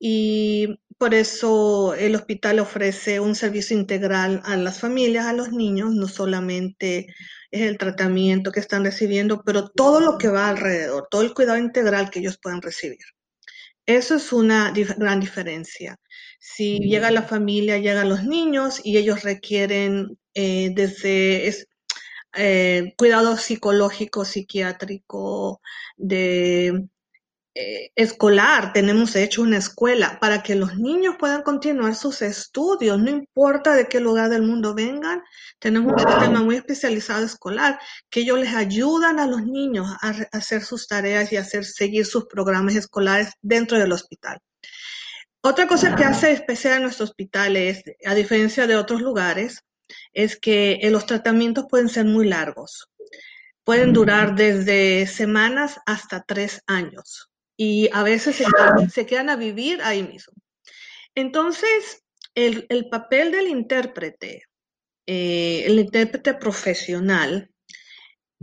y 0.00 0.80
por 0.98 1.14
eso 1.14 1.94
el 1.94 2.16
hospital 2.16 2.58
ofrece 2.58 3.20
un 3.20 3.34
servicio 3.34 3.76
integral 3.76 4.42
a 4.44 4.56
las 4.56 4.80
familias, 4.80 5.26
a 5.26 5.32
los 5.32 5.52
niños, 5.52 5.94
no 5.94 6.08
solamente 6.08 7.06
es 7.50 7.62
el 7.62 7.78
tratamiento 7.78 8.52
que 8.52 8.60
están 8.60 8.84
recibiendo, 8.84 9.42
pero 9.44 9.68
todo 9.68 10.00
lo 10.00 10.18
que 10.18 10.28
va 10.28 10.48
alrededor, 10.48 11.08
todo 11.10 11.22
el 11.22 11.34
cuidado 11.34 11.58
integral 11.58 12.10
que 12.10 12.18
ellos 12.18 12.38
puedan 12.42 12.62
recibir. 12.62 12.98
Eso 13.86 14.16
es 14.16 14.32
una 14.32 14.72
gran 14.98 15.20
diferencia. 15.20 15.98
Si 16.40 16.78
llega 16.80 17.10
la 17.10 17.22
familia, 17.22 17.78
llegan 17.78 18.08
los 18.10 18.24
niños 18.24 18.80
y 18.84 18.98
ellos 18.98 19.22
requieren 19.22 20.18
eh, 20.34 20.72
desde 20.74 21.54
eh, 22.36 22.92
cuidado 22.98 23.36
psicológico, 23.36 24.24
psiquiátrico, 24.24 25.60
de 25.96 26.88
escolar, 27.54 28.72
tenemos 28.72 29.16
hecho 29.16 29.42
una 29.42 29.58
escuela 29.58 30.18
para 30.20 30.42
que 30.42 30.54
los 30.54 30.76
niños 30.76 31.16
puedan 31.18 31.42
continuar 31.42 31.96
sus 31.96 32.22
estudios, 32.22 33.00
no 33.00 33.10
importa 33.10 33.74
de 33.74 33.88
qué 33.88 34.00
lugar 34.00 34.30
del 34.30 34.42
mundo 34.42 34.74
vengan, 34.74 35.22
tenemos 35.58 35.92
un 35.92 35.98
sistema 35.98 36.42
muy 36.42 36.56
especializado 36.56 37.24
escolar 37.24 37.80
que 38.10 38.20
ellos 38.20 38.38
les 38.38 38.54
ayudan 38.54 39.18
a 39.18 39.26
los 39.26 39.42
niños 39.44 39.88
a, 40.02 40.14
hacer 40.32 40.62
sus 40.62 40.86
tareas 40.86 41.32
y 41.32 41.36
a 41.36 41.40
hacer 41.40 41.64
seguir 41.64 42.06
sus 42.06 42.26
programas 42.26 42.76
escolares 42.76 43.32
dentro 43.42 43.78
del 43.78 43.92
hospital. 43.92 44.38
Otra 45.40 45.66
cosa 45.66 45.96
que 45.96 46.04
hace 46.04 46.32
especial 46.32 46.74
a 46.74 46.80
nuestro 46.80 47.04
hospital 47.04 47.56
es, 47.56 47.82
a 48.04 48.14
diferencia 48.14 48.66
de 48.66 48.76
otros 48.76 49.00
lugares, 49.00 49.62
es 50.12 50.38
que 50.38 50.78
eh, 50.82 50.90
los 50.90 51.06
tratamientos 51.06 51.66
pueden 51.68 51.88
ser 51.88 52.04
muy 52.04 52.28
largos. 52.28 52.88
Pueden 53.64 53.92
durar 53.92 54.34
desde 54.34 55.06
semanas 55.06 55.78
hasta 55.86 56.22
tres 56.22 56.62
años 56.66 57.27
y 57.60 57.90
a 57.92 58.04
veces 58.04 58.40
se, 58.94 59.06
quedan 59.06 59.28
a 59.28 59.36
vivir 59.36 59.82
ahí 59.82 60.04
mismo. 60.04 60.32
Entonces, 61.16 62.04
el, 62.36 62.66
papel 62.88 63.32
del 63.32 63.48
intérprete, 63.48 64.44
eh, 65.06 65.64
el 65.66 65.80
intérprete 65.80 66.34
profesional, 66.34 67.50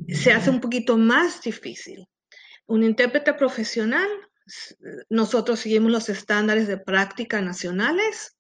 se 0.10 0.34
hace 0.34 0.50
un 0.50 0.60
poquito 0.60 0.98
más 0.98 1.42
difícil. 1.42 2.06
Un 2.68 2.84
intérprete 2.84 3.34
profesional, 3.34 4.10
nosotros 5.10 5.62
seguimos 5.62 5.94
los 5.94 6.10
estándares 6.10 6.68
de 6.68 6.78
práctica 6.78 7.40
nacionales, 7.40 8.36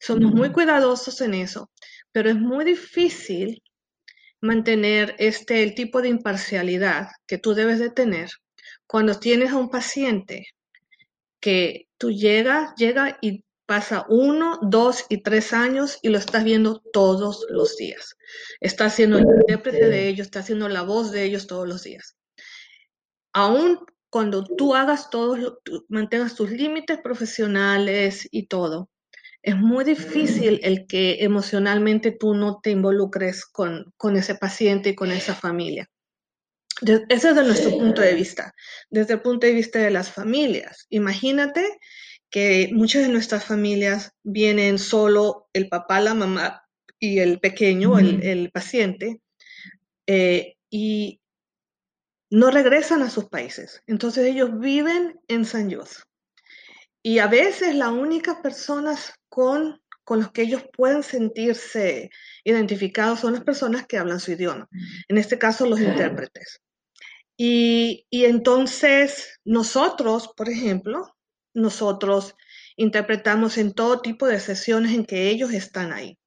somos 0.00 0.32
muy 0.32 0.52
cuidadosos 0.52 1.20
en 1.20 1.34
eso, 1.34 1.70
pero 2.12 2.30
es 2.30 2.36
muy 2.36 2.64
difícil 2.64 3.62
mantener 4.40 5.14
este 5.18 5.62
el 5.64 5.74
tipo 5.74 6.00
de 6.00 6.08
imparcialidad 6.08 7.08
que 7.26 7.36
tú 7.36 7.52
debes 7.52 7.78
de 7.78 7.90
tener 7.90 8.30
cuando 8.88 9.20
tienes 9.20 9.52
a 9.52 9.56
un 9.58 9.70
paciente 9.70 10.46
que 11.40 11.88
tú 11.98 12.10
llegas, 12.10 12.74
llega 12.76 13.18
y 13.20 13.44
pasa 13.66 14.06
uno, 14.08 14.58
dos 14.62 15.04
y 15.10 15.22
tres 15.22 15.52
años 15.52 15.98
y 16.02 16.08
lo 16.08 16.16
estás 16.18 16.42
viendo 16.42 16.80
todos 16.92 17.46
los 17.50 17.76
días. 17.76 18.16
Está 18.60 18.86
haciendo 18.86 19.18
el 19.18 19.26
intérprete 19.26 19.88
de 19.88 20.08
ellos, 20.08 20.26
está 20.26 20.40
haciendo 20.40 20.68
la 20.70 20.82
voz 20.82 21.12
de 21.12 21.24
ellos 21.24 21.46
todos 21.46 21.68
los 21.68 21.82
días. 21.84 22.16
aún 23.32 23.78
cuando 24.10 24.42
tú 24.42 24.74
hagas 24.74 25.10
todo, 25.10 25.60
mantengas 25.88 26.34
tus 26.34 26.50
límites 26.50 26.98
profesionales 27.02 28.26
y 28.30 28.46
todo, 28.46 28.88
es 29.42 29.56
muy 29.56 29.84
difícil 29.84 30.60
el 30.62 30.86
que 30.86 31.22
emocionalmente 31.22 32.10
tú 32.10 32.34
no 32.34 32.60
te 32.62 32.70
involucres 32.70 33.44
con, 33.44 33.92
con 33.98 34.16
ese 34.16 34.34
paciente 34.34 34.90
y 34.90 34.94
con 34.94 35.10
esa 35.10 35.34
familia. 35.34 35.90
Ese 36.82 37.06
es 37.08 37.22
desde 37.22 37.44
nuestro 37.44 37.70
punto 37.70 38.02
de 38.02 38.14
vista, 38.14 38.54
desde 38.90 39.14
el 39.14 39.20
punto 39.20 39.46
de 39.46 39.52
vista 39.52 39.78
de 39.78 39.90
las 39.90 40.10
familias. 40.12 40.86
Imagínate 40.90 41.78
que 42.30 42.70
muchas 42.72 43.02
de 43.02 43.08
nuestras 43.08 43.44
familias 43.44 44.12
vienen 44.22 44.78
solo 44.78 45.48
el 45.52 45.68
papá, 45.68 46.00
la 46.00 46.14
mamá 46.14 46.62
y 46.98 47.18
el 47.18 47.40
pequeño, 47.40 47.98
el, 47.98 48.50
paciente, 48.52 49.20
eh, 50.06 50.56
y 50.70 51.20
no 52.30 52.50
regresan 52.50 53.02
a 53.02 53.10
sus 53.10 53.26
países. 53.26 53.82
Entonces 53.86 54.26
ellos 54.26 54.58
viven 54.58 55.18
en 55.28 55.44
San 55.44 55.72
José. 55.72 56.02
Y 57.02 57.20
a 57.20 57.26
veces 57.26 57.74
las 57.74 57.90
únicas 57.90 58.36
personas 58.40 59.14
con, 59.28 59.80
con 60.04 60.18
las 60.18 60.30
que 60.30 60.42
ellos 60.42 60.64
pueden 60.76 61.02
sentirse 61.02 62.10
identificados 62.44 63.20
son 63.20 63.34
las 63.34 63.44
personas 63.44 63.86
que 63.86 63.96
hablan 63.96 64.20
su 64.20 64.32
idioma, 64.32 64.68
en 65.08 65.16
este 65.16 65.38
caso 65.38 65.64
los 65.64 65.80
intérpretes. 65.80 66.60
Y, 67.38 68.04
y 68.10 68.26
entonces 68.26 69.38
nosotros, 69.44 70.28
por 70.36 70.50
ejemplo, 70.50 71.16
nosotros 71.54 72.34
interpretamos 72.76 73.56
en 73.56 73.72
todo 73.72 74.02
tipo 74.02 74.26
de 74.26 74.40
sesiones 74.40 74.92
en 74.92 75.06
que 75.06 75.30
ellos 75.30 75.52
están 75.52 75.92
ahí. 75.92 76.18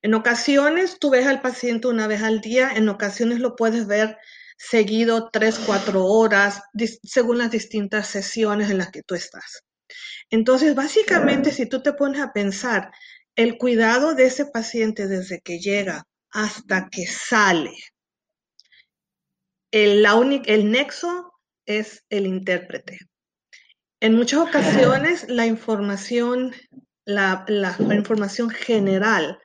En 0.00 0.14
ocasiones 0.14 0.98
tú 0.98 1.10
ves 1.10 1.26
al 1.26 1.42
paciente 1.42 1.88
una 1.88 2.06
vez 2.06 2.22
al 2.22 2.40
día, 2.40 2.70
en 2.74 2.88
ocasiones 2.88 3.40
lo 3.40 3.56
puedes 3.56 3.86
ver 3.86 4.16
seguido 4.56 5.30
tres, 5.32 5.58
cuatro 5.58 6.04
horas, 6.06 6.62
según 7.02 7.38
las 7.38 7.50
distintas 7.50 8.06
sesiones 8.06 8.70
en 8.70 8.78
las 8.78 8.90
que 8.90 9.02
tú 9.02 9.14
estás. 9.14 9.62
Entonces, 10.30 10.74
básicamente, 10.74 11.50
si 11.50 11.66
tú 11.66 11.82
te 11.82 11.92
pones 11.92 12.20
a 12.20 12.32
pensar, 12.32 12.90
el 13.36 13.58
cuidado 13.58 14.14
de 14.14 14.26
ese 14.26 14.46
paciente 14.46 15.08
desde 15.08 15.40
que 15.40 15.58
llega 15.58 16.04
hasta 16.30 16.88
que 16.90 17.06
sale, 17.06 17.74
el, 19.70 20.04
el 20.46 20.70
nexo 20.70 21.32
es 21.66 22.04
el 22.10 22.26
intérprete. 22.26 22.98
En 24.00 24.14
muchas 24.14 24.40
ocasiones, 24.40 25.28
la 25.28 25.46
información, 25.46 26.54
la, 27.04 27.44
la, 27.48 27.76
información 27.94 28.50
general 28.50 29.38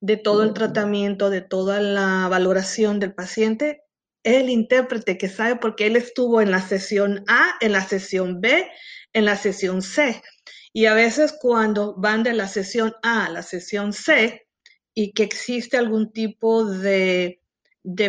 de 0.00 0.16
todo 0.16 0.42
el 0.42 0.52
tratamiento, 0.52 1.30
de 1.30 1.42
toda 1.42 1.80
la 1.80 2.26
valoración 2.28 2.98
del 2.98 3.14
paciente, 3.14 3.82
es 4.22 4.42
el 4.42 4.50
intérprete 4.50 5.16
que 5.16 5.28
sabe 5.28 5.56
porque 5.56 5.86
él 5.86 5.96
estuvo 5.96 6.40
en 6.40 6.50
la 6.50 6.60
sesión 6.60 7.24
A, 7.28 7.54
en 7.60 7.72
la 7.72 7.86
sesión 7.86 8.40
B, 8.40 8.68
en 9.12 9.24
la 9.24 9.36
sesión 9.36 9.80
C. 9.80 10.20
Y 10.72 10.86
a 10.86 10.94
veces 10.94 11.34
cuando 11.40 11.94
van 11.96 12.22
de 12.22 12.32
la 12.32 12.48
sesión 12.48 12.94
A 13.02 13.26
a 13.26 13.30
la 13.30 13.42
sesión 13.42 13.92
C 13.92 14.46
y 14.94 15.12
que 15.12 15.22
existe 15.22 15.76
algún 15.76 16.12
tipo 16.12 16.64
de, 16.64 17.39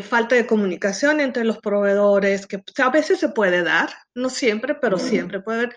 falta 0.01 0.35
de 0.35 0.47
comunicación 0.47 1.19
entre 1.19 1.45
los 1.45 1.59
proveedores, 1.59 2.47
que 2.47 2.61
a 2.77 2.89
veces 2.89 3.19
se 3.19 3.29
puede 3.29 3.63
dar, 3.63 3.91
no 4.13 4.29
siempre, 4.29 4.75
pero 4.75 4.97
siempre 4.97 5.41
puede 5.41 5.59
haber. 5.59 5.75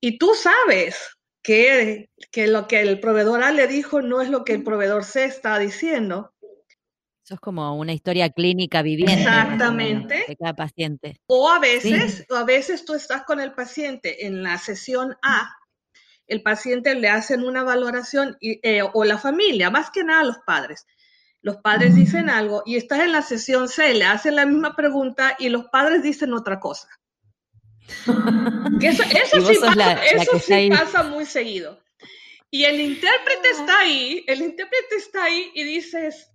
Y 0.00 0.18
tú 0.18 0.34
sabes 0.34 1.18
que, 1.42 2.10
que 2.30 2.46
lo 2.46 2.68
que 2.68 2.80
el 2.80 3.00
proveedor 3.00 3.42
A 3.42 3.52
le 3.52 3.66
dijo 3.66 4.02
no 4.02 4.20
es 4.20 4.28
lo 4.28 4.44
que 4.44 4.54
el 4.54 4.64
proveedor 4.64 5.04
C 5.04 5.24
está 5.24 5.58
diciendo. 5.58 6.32
Eso 7.24 7.34
es 7.34 7.40
como 7.40 7.76
una 7.76 7.92
historia 7.92 8.30
clínica 8.30 8.80
viviente. 8.80 9.20
Exactamente. 9.20 10.24
De 10.26 10.36
cada 10.36 10.54
paciente. 10.54 11.20
O 11.26 11.50
a 11.50 11.58
veces, 11.58 12.24
a 12.30 12.44
veces 12.44 12.84
tú 12.86 12.94
estás 12.94 13.24
con 13.24 13.38
el 13.38 13.52
paciente 13.52 14.26
en 14.26 14.42
la 14.42 14.56
sesión 14.56 15.14
A, 15.22 15.50
el 16.26 16.42
paciente 16.42 16.94
le 16.94 17.08
hacen 17.08 17.44
una 17.44 17.62
valoración 17.62 18.36
eh, 18.40 18.82
o 18.82 19.04
la 19.04 19.18
familia, 19.18 19.70
más 19.70 19.90
que 19.90 20.04
nada 20.04 20.24
los 20.24 20.38
padres. 20.46 20.86
Los 21.40 21.58
padres 21.58 21.94
dicen 21.94 22.30
algo 22.30 22.62
y 22.66 22.76
estás 22.76 23.00
en 23.00 23.12
la 23.12 23.22
sesión 23.22 23.68
C, 23.68 23.94
le 23.94 24.04
hacen 24.04 24.36
la 24.36 24.46
misma 24.46 24.74
pregunta 24.74 25.36
y 25.38 25.48
los 25.48 25.66
padres 25.66 26.02
dicen 26.02 26.32
otra 26.32 26.58
cosa. 26.58 26.88
eso, 28.80 30.38
sí, 30.40 30.68
pasa 30.70 31.04
muy 31.04 31.24
seguido. 31.26 31.80
Y 32.50 32.64
el 32.64 32.80
intérprete 32.80 33.50
está 33.50 33.80
ahí, 33.80 34.24
el 34.26 34.40
intérprete 34.40 34.96
está 34.96 35.24
ahí 35.24 35.50
y 35.54 35.64
dices, 35.64 36.30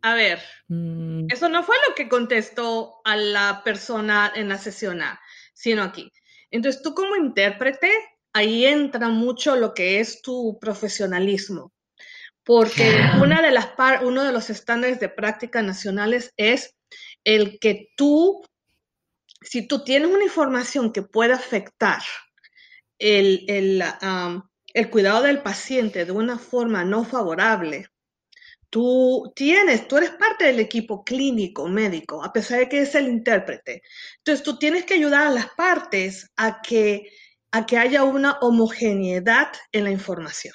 a 0.00 0.14
ver, 0.14 0.40
mm. 0.68 1.26
eso 1.30 1.48
no 1.48 1.62
fue 1.62 1.76
lo 1.88 1.94
que 1.94 2.08
contestó 2.08 3.00
a 3.04 3.16
la 3.16 3.62
persona 3.62 4.32
en 4.34 4.48
la 4.48 4.58
sesión 4.58 5.02
A, 5.02 5.20
sino 5.52 5.82
aquí. 5.82 6.10
Entonces, 6.50 6.82
tú 6.82 6.94
como 6.94 7.16
intérprete, 7.16 7.90
ahí 8.32 8.64
entra 8.64 9.08
mucho 9.08 9.56
lo 9.56 9.74
que 9.74 10.00
es 10.00 10.22
tu 10.22 10.58
profesionalismo, 10.60 11.73
porque 12.44 13.00
una 13.20 13.42
de 13.42 13.50
las 13.50 13.70
uno 14.02 14.24
de 14.24 14.32
los 14.32 14.50
estándares 14.50 15.00
de 15.00 15.08
práctica 15.08 15.62
nacionales 15.62 16.32
es 16.36 16.74
el 17.24 17.58
que 17.58 17.88
tú, 17.96 18.42
si 19.40 19.66
tú 19.66 19.82
tienes 19.82 20.10
una 20.10 20.24
información 20.24 20.92
que 20.92 21.02
puede 21.02 21.32
afectar 21.32 22.02
el, 22.98 23.44
el, 23.48 23.82
el 24.74 24.90
cuidado 24.90 25.22
del 25.22 25.42
paciente 25.42 26.04
de 26.04 26.12
una 26.12 26.38
forma 26.38 26.84
no 26.84 27.04
favorable, 27.04 27.88
Tú 28.74 29.32
tienes, 29.36 29.86
tú 29.86 29.98
eres 29.98 30.10
parte 30.10 30.46
del 30.46 30.58
equipo 30.58 31.04
clínico 31.04 31.68
médico, 31.68 32.24
a 32.24 32.32
pesar 32.32 32.58
de 32.58 32.68
que 32.68 32.80
es 32.80 32.96
el 32.96 33.06
intérprete. 33.06 33.82
Entonces, 34.18 34.42
tú 34.42 34.58
tienes 34.58 34.84
que 34.84 34.94
ayudar 34.94 35.28
a 35.28 35.30
las 35.30 35.50
partes 35.50 36.32
a 36.34 36.60
que, 36.60 37.08
a 37.52 37.66
que 37.66 37.78
haya 37.78 38.02
una 38.02 38.32
homogeneidad 38.40 39.52
en 39.70 39.84
la 39.84 39.92
información. 39.92 40.54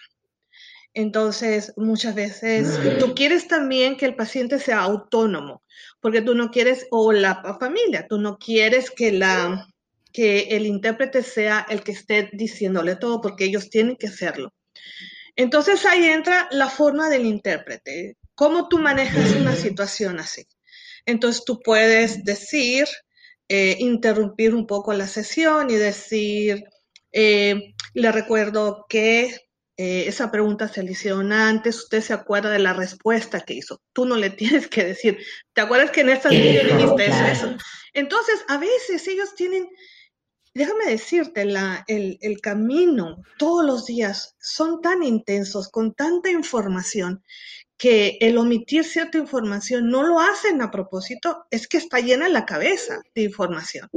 Entonces, 0.94 1.74
muchas 1.78 2.16
veces 2.16 2.80
tú 3.00 3.14
quieres 3.14 3.48
también 3.48 3.96
que 3.96 4.06
el 4.06 4.16
paciente 4.16 4.60
sea 4.60 4.80
autónomo, 4.80 5.64
porque 6.02 6.22
tú 6.22 6.34
no 6.34 6.50
quieres, 6.50 6.88
o 6.90 7.12
la 7.12 7.42
familia, 7.60 8.08
tú 8.08 8.18
no 8.18 8.38
quieres 8.38 8.90
que, 8.90 9.12
la, 9.12 9.68
que 10.12 10.48
el 10.50 10.66
intérprete 10.66 11.22
sea 11.22 11.66
el 11.70 11.84
que 11.84 11.92
esté 11.92 12.30
diciéndole 12.34 12.96
todo, 12.96 13.22
porque 13.22 13.46
ellos 13.46 13.70
tienen 13.70 13.98
que 13.98 14.08
hacerlo. 14.08 14.54
Entonces 15.36 15.86
ahí 15.86 16.06
entra 16.06 16.48
la 16.52 16.68
forma 16.68 17.08
del 17.08 17.26
intérprete, 17.26 18.18
cómo 18.36 18.68
tú 18.68 18.80
manejas 18.80 19.36
una 19.36 19.56
situación 19.56 20.20
así. 20.20 20.46
Entonces 21.06 21.46
tú 21.46 21.62
puedes 21.62 22.24
decir, 22.24 22.88
eh, 23.48 23.78
interrumpir 23.80 24.54
un 24.54 24.68
poco 24.68 24.94
la 24.94 25.08
sesión 25.08 25.70
y 25.70 25.76
decir, 25.76 26.64
eh, 27.12 27.74
le 27.94 28.12
recuerdo 28.12 28.86
que 28.90 29.49
eh, 29.82 30.10
esa 30.10 30.30
pregunta 30.30 30.68
se 30.68 30.84
le 30.84 30.92
hicieron 30.92 31.32
antes, 31.32 31.78
usted 31.78 32.02
se 32.02 32.12
acuerda 32.12 32.50
de 32.50 32.60
la 32.60 32.74
respuesta 32.74 33.40
que 33.40 33.54
hizo. 33.54 33.80
Tú 33.94 34.04
no 34.04 34.18
le 34.18 34.30
tienes 34.30 34.68
que 34.68 34.84
decir, 34.84 35.18
¿te 35.54 35.62
acuerdas 35.62 35.92
que 35.92 36.02
en 36.02 36.10
esta 36.10 36.28
línea 36.28 36.66
dijiste 36.66 37.06
eso? 37.06 37.56
Entonces, 37.94 38.44
a 38.50 38.58
veces 38.58 39.08
ellos 39.08 39.34
tienen 39.36 39.70
déjame 40.54 40.88
decirte, 40.88 41.46
la, 41.46 41.86
el, 41.88 42.18
el, 42.20 42.42
camino 42.42 43.24
todos 43.38 43.66
los 43.66 43.86
días 43.86 44.36
son 44.42 44.82
tan 44.82 45.04
intensos, 45.04 45.70
con 45.70 45.94
tanta 45.94 46.30
información, 46.30 47.24
que 47.78 48.18
el 48.20 48.38
omitir 48.38 48.84
cierta 48.84 49.18
información 49.18 49.90
no 49.90 50.04
lo 50.04 50.20
hacen 50.20 50.62
a 50.62 50.70
propósito, 50.70 51.46
es 51.50 51.70
que 51.70 51.78
está 51.78 52.02
llena 52.02 52.28
la 52.28 52.46
cabeza 52.46 53.02
de 53.16 53.24
información. 53.24 53.88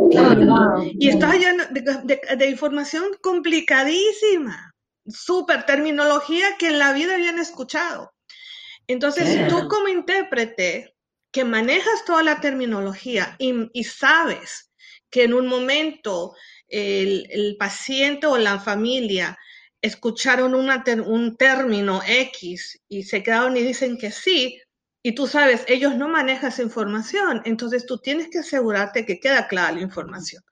Y 1.01 1.09
está 1.09 1.35
llena 1.35 1.67
de, 1.67 2.21
de, 2.37 2.49
información 2.49 3.07
complicadísima, 3.21 4.72
súper 5.07 5.67
terminología 5.67 6.57
que 6.59 6.69
en 6.69 6.79
la 6.79 6.93
vida 6.93 7.15
habían 7.15 7.39
escuchado. 7.39 8.13
Entonces, 8.87 9.49
tú 9.49 9.69
como 9.69 9.89
intérprete 9.89 10.95
que 11.31 11.45
manejas 11.45 12.05
toda 12.05 12.23
la 12.23 12.41
terminología 12.41 13.37
y, 13.39 13.71
y 13.73 13.85
sabes 13.85 14.71
que 15.11 15.25
en 15.25 15.35
un 15.35 15.47
momento 15.47 16.35
el, 16.69 17.57
paciente 17.59 18.27
o 18.27 18.39
la 18.39 18.59
familia 18.59 19.39
escucharon 19.81 20.55
un 20.55 21.37
término 21.37 22.01
X 22.07 22.81
y 22.89 23.03
se 23.03 23.23
quedaron 23.23 23.57
y 23.57 23.63
dicen 23.63 23.99
que 23.99 24.11
sí, 24.11 24.61
y 25.03 25.15
tú 25.15 25.27
sabes, 25.27 25.65
ellos 25.67 25.97
no 25.97 26.09
manejan 26.09 26.51
esa 26.51 26.63
información, 26.63 27.43
entonces 27.45 27.85
tú 27.87 27.99
tienes 27.99 28.29
que 28.29 28.39
asegurarte 28.39 29.05
que 29.05 29.19
queda 29.19 29.49
clara 29.49 29.73
la 29.73 29.81
información. 29.81 30.43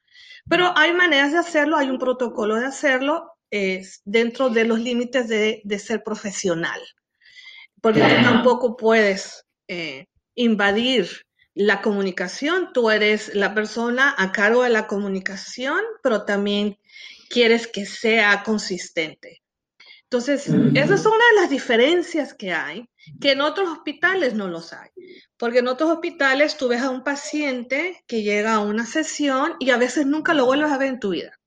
Pero 0.48 0.76
hay 0.76 0.92
maneras 0.92 1.32
de 1.32 1.38
hacerlo, 1.38 1.76
hay 1.76 1.88
un 1.88 1.98
protocolo 1.98 2.56
de 2.56 2.66
hacerlo 2.66 3.29
dentro 4.04 4.50
de 4.50 4.64
los 4.64 4.80
límites 4.80 5.28
de, 5.28 5.78
ser 5.78 6.02
profesional, 6.02 6.80
porque 7.80 8.00
tú 8.00 8.22
tampoco 8.22 8.76
puedes 8.76 9.44
eh, 9.68 10.06
invadir 10.34 11.08
la 11.54 11.82
comunicación, 11.82 12.72
tú 12.72 12.90
eres 12.90 13.34
la 13.34 13.54
persona 13.54 14.14
a 14.16 14.32
cargo 14.32 14.62
de 14.62 14.70
la 14.70 14.86
comunicación, 14.86 15.80
pero 16.02 16.24
también 16.24 16.78
quieres 17.28 17.66
que 17.66 17.86
sea 17.86 18.42
consistente. 18.42 19.42
Entonces, 20.04 20.48
esa 20.48 20.94
es 20.94 21.06
una 21.06 21.24
de 21.34 21.40
las 21.40 21.50
diferencias 21.50 22.34
que 22.34 22.52
hay, 22.52 22.88
que 23.20 23.30
en 23.30 23.40
otros 23.40 23.68
hospitales 23.68 24.34
no 24.34 24.48
los 24.48 24.72
hay. 24.72 24.90
Porque 25.36 25.60
en 25.60 25.68
otros 25.68 25.88
hospitales 25.88 26.56
tú 26.56 26.66
ves 26.66 26.82
a 26.82 26.90
un 26.90 27.04
paciente 27.04 28.02
que 28.08 28.22
llega 28.22 28.54
a 28.54 28.58
una 28.58 28.86
sesión 28.86 29.54
y 29.60 29.70
a 29.70 29.76
veces 29.76 30.06
nunca 30.06 30.34
lo 30.34 30.46
vuelves 30.46 30.72
a 30.72 30.78
ver 30.78 30.88
en 30.88 30.98
tu 30.98 31.10
vida. 31.10 31.39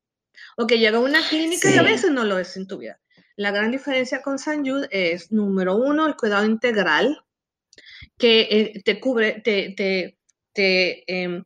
O 0.57 0.67
que 0.67 0.79
llega 0.79 0.97
a 0.97 1.01
una 1.01 1.27
clínica 1.27 1.69
y 1.71 1.77
a 1.77 1.83
veces 1.83 2.11
no 2.11 2.23
lo 2.23 2.35
ves 2.35 2.55
en 2.57 2.67
tu 2.67 2.77
vida. 2.77 2.99
La 3.35 3.51
gran 3.51 3.71
diferencia 3.71 4.21
con 4.21 4.37
San 4.37 4.65
Jude 4.65 4.87
es, 4.91 5.31
número 5.31 5.75
uno, 5.75 6.05
el 6.05 6.15
cuidado 6.15 6.45
integral, 6.45 7.23
que 8.17 8.41
eh, 8.41 8.81
te 8.83 8.99
cubre, 8.99 9.41
te, 9.43 9.73
te, 9.75 10.19
te 10.53 11.03
em, 11.11 11.43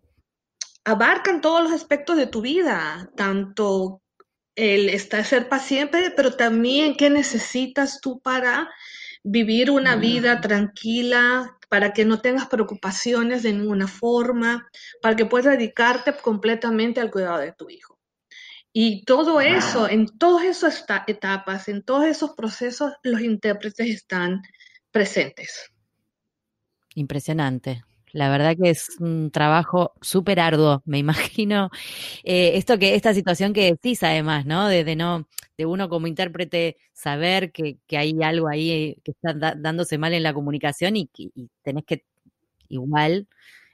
abarcan 0.83 1.41
todos 1.41 1.63
los 1.63 1.71
aspectos 1.71 2.17
de 2.17 2.27
tu 2.27 2.41
vida, 2.41 3.09
tanto 3.15 4.01
el 4.55 4.89
estar 4.89 5.23
ser 5.23 5.47
paciente, 5.49 6.11
pero 6.15 6.33
también 6.33 6.95
qué 6.95 7.09
necesitas 7.09 8.01
tú 8.01 8.19
para 8.19 8.69
vivir 9.23 9.71
una 9.71 9.95
vida 9.95 10.41
tranquila, 10.41 11.57
para 11.69 11.93
que 11.93 12.05
no 12.05 12.21
tengas 12.21 12.47
preocupaciones 12.47 13.43
de 13.43 13.53
ninguna 13.53 13.87
forma, 13.87 14.69
para 15.01 15.15
que 15.15 15.25
puedas 15.25 15.57
dedicarte 15.57 16.13
completamente 16.17 16.99
al 16.99 17.11
cuidado 17.11 17.39
de 17.39 17.51
tu 17.51 17.69
hijo. 17.69 17.96
Y 18.79 19.01
todo 19.05 19.41
eso, 19.41 19.89
en 19.89 20.05
todas 20.19 20.45
esas 20.45 20.85
etapas, 21.07 21.67
en 21.67 21.81
todos 21.81 22.05
esos 22.05 22.35
procesos, 22.35 22.93
los 23.01 23.21
intérpretes 23.21 23.87
están 23.87 24.43
presentes. 24.91 25.71
Impresionante. 26.93 27.83
La 28.11 28.29
verdad 28.29 28.55
que 28.55 28.69
es 28.69 28.89
un 28.99 29.31
trabajo 29.31 29.93
súper 29.99 30.39
arduo, 30.39 30.83
me 30.85 30.99
imagino. 31.39 31.71
Eh, 32.23 32.51
esto 32.53 32.77
que, 32.77 32.93
esta 32.93 33.15
situación 33.15 33.51
que 33.51 33.71
decís 33.71 34.03
además, 34.03 34.45
¿no? 34.45 34.67
De, 34.67 34.95
no, 34.95 35.27
de 35.57 35.65
uno 35.65 35.89
como 35.89 36.05
intérprete 36.05 36.77
saber 36.93 37.51
que, 37.51 37.79
hay 37.89 38.13
algo 38.21 38.47
ahí 38.47 38.95
que 39.03 39.09
está 39.09 39.55
dándose 39.55 39.97
mal 39.97 40.13
en 40.13 40.21
la 40.21 40.35
comunicación 40.35 40.97
y, 40.97 41.09
y 41.17 41.49
tenés 41.63 41.83
que 41.83 42.05
igual 42.69 43.27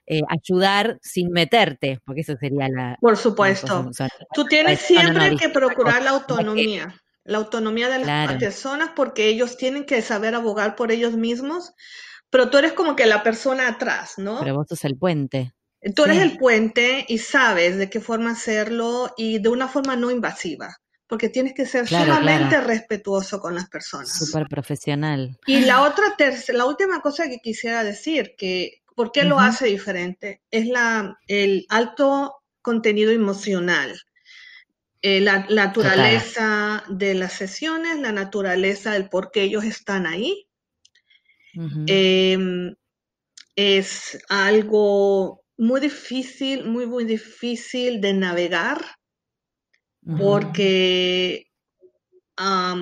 eh, 0.06 0.22
ayudar 0.30 1.00
sin 1.02 1.32
meterte, 1.32 2.00
porque 2.06 2.22
eso 2.22 2.36
sería 2.38 2.68
la... 2.70 2.98
Por 3.00 3.18
supuesto. 3.18 3.90
Tú 4.34 4.46
tienes 4.46 4.80
siempre 4.82 5.36
que 5.38 5.50
procurar 5.50 6.04
la 6.04 6.12
autonomía, 6.12 7.02
la 7.24 7.38
autonomía 7.38 7.90
de 7.90 8.00
las 8.00 8.34
personas 8.36 8.90
porque 8.96 9.28
ellos 9.28 9.58
tienen 9.58 9.86
que 9.86 10.02
saber 10.02 10.36
abogar 10.36 10.76
por 10.76 10.92
ellos 10.92 11.14
mismos, 11.14 11.74
pero 12.30 12.50
tú 12.50 12.58
eres 12.58 12.74
como 12.74 12.96
que 12.96 13.06
la 13.06 13.24
persona 13.24 13.68
atrás, 13.68 14.16
¿no? 14.18 14.40
Pero 14.42 14.56
vos 14.56 14.68
sos 14.68 14.84
el 14.86 14.98
puente. 14.98 15.54
Tú 15.96 16.06
eres 16.06 16.20
el 16.20 16.38
puente 16.38 17.06
y 17.08 17.18
sabes 17.18 17.78
de 17.78 17.90
qué 17.90 18.00
forma 18.00 18.32
hacerlo 18.32 19.14
y 19.18 19.40
de 19.40 19.50
una 19.50 19.68
forma 19.68 19.96
no 19.96 20.12
invasiva 20.12 20.78
porque 21.14 21.30
tienes 21.30 21.54
que 21.54 21.68
ser 21.68 21.88
sumamente 21.88 22.60
respetuoso 22.60 23.40
con 23.40 23.54
las 23.54 23.70
personas. 23.70 24.12
Súper 24.18 24.48
profesional. 24.48 25.38
Y 25.46 25.60
la 25.60 25.82
otra, 25.88 26.16
la 26.54 26.66
última 26.66 27.02
cosa 27.02 27.30
que 27.30 27.38
quisiera 27.38 27.84
decir, 27.84 28.34
que 28.36 28.83
¿Por 28.96 29.12
qué 29.12 29.24
lo 29.24 29.40
hace 29.40 29.68
diferente? 29.68 30.42
Es 30.52 30.68
la, 30.68 31.18
el 31.28 31.66
alto 31.70 32.44
contenido 32.62 33.12
emocional, 33.12 34.00
eh, 35.02 35.20
la, 35.20 35.46
naturaleza 35.50 36.84
de 36.90 37.14
las 37.14 37.34
sesiones, 37.34 38.00
la 38.00 38.12
naturaleza 38.12 38.94
del 38.94 39.10
por 39.10 39.32
qué 39.32 39.44
ellos 39.44 39.64
están 39.66 40.06
ahí. 40.06 40.48
Em, 41.88 42.74
es 43.56 44.18
algo 44.30 45.44
muy 45.58 45.82
difícil, 45.82 46.66
muy, 46.66 46.88
muy 46.88 47.04
difícil 47.04 48.02
de 48.02 48.14
navegar, 48.14 48.84
porque 50.18 51.48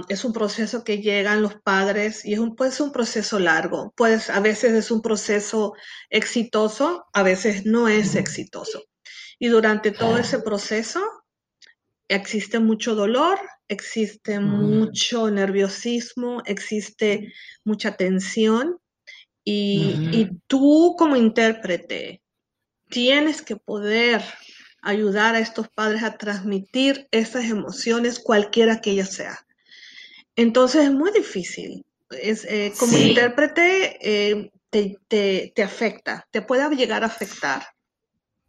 es 0.08 0.24
un 0.24 0.34
proceso 0.34 0.84
que 0.84 1.00
llegan 1.00 1.42
los 1.42 1.56
padres 1.56 2.26
y 2.26 2.34
es 2.34 2.40
un, 2.40 2.56
puede 2.56 2.72
ser 2.72 2.88
un 2.88 2.92
proceso 2.92 3.40
largo. 3.40 3.94
Pues 3.96 4.30
a 4.30 4.40
veces 4.40 4.74
es 4.74 4.92
un 4.92 5.02
proceso 5.02 5.74
exitoso, 6.10 7.06
a 7.14 7.24
veces 7.24 7.66
no 7.66 7.88
es 7.88 8.16
exitoso. 8.16 8.84
Y 9.40 9.48
durante 9.48 9.92
todo 9.92 10.18
ese 10.18 10.40
proceso 10.40 11.02
existe 12.08 12.60
mucho 12.60 12.96
dolor, 12.96 13.40
existe 13.68 14.40
mucho 14.40 15.30
nerviosismo, 15.30 16.42
existe 16.46 17.34
mucha 17.64 17.96
tensión 17.96 18.78
y, 19.44 19.96
y 20.12 20.30
tú 20.48 20.96
como 20.98 21.16
intérprete 21.16 22.22
tienes 22.90 23.42
que 23.42 23.56
poder 23.56 24.22
ayudar 24.82 25.36
a 25.36 25.40
estos 25.40 25.70
padres 25.70 26.04
a 26.04 26.18
transmitir 26.18 27.08
esas 27.12 27.46
emociones, 27.46 28.20
cualquiera 28.20 28.82
que 28.82 28.92
ellas 28.92 29.12
sea. 29.12 29.46
Entonces 30.36 30.86
es 30.86 30.92
muy 30.92 31.12
difícil. 31.12 31.86
Es, 32.10 32.46
eh, 32.46 32.74
como 32.78 32.98
intérprete 32.98 33.98
eh, 34.02 34.52
te, 34.70 35.64
afecta, 35.64 36.28
te 36.32 36.42
puede 36.42 36.76
llegar 36.76 37.04
a 37.04 37.08
afectar. 37.08 37.64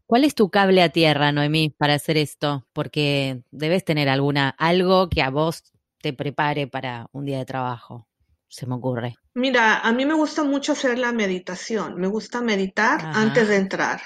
¿Cuál 0.06 0.24
es 0.24 0.34
tu 0.34 0.50
cable 0.50 0.82
a 0.82 0.90
tierra, 0.90 1.32
Noemí, 1.32 1.70
para 1.70 1.94
hacer 1.94 2.16
esto? 2.16 2.66
Porque 2.72 3.42
debes 3.50 3.84
tener 3.84 4.08
alguna, 4.08 4.50
algo 4.50 5.08
que 5.08 5.22
a 5.22 5.30
vos 5.30 5.72
te 6.00 6.12
prepare 6.12 6.66
para 6.66 7.06
un 7.12 7.24
día 7.24 7.38
de 7.38 7.44
trabajo, 7.44 8.08
se 8.48 8.66
me 8.66 8.74
ocurre. 8.74 9.14
Mira, 9.34 9.78
a 9.78 9.92
mí 9.92 10.04
me 10.04 10.14
gusta 10.14 10.44
mucho 10.44 10.72
hacer 10.72 10.98
la 10.98 11.12
meditación, 11.12 11.94
me 11.94 12.08
gusta 12.08 12.42
meditar 12.42 13.00
antes 13.14 13.48
de 13.48 13.56
entrar. 13.56 14.02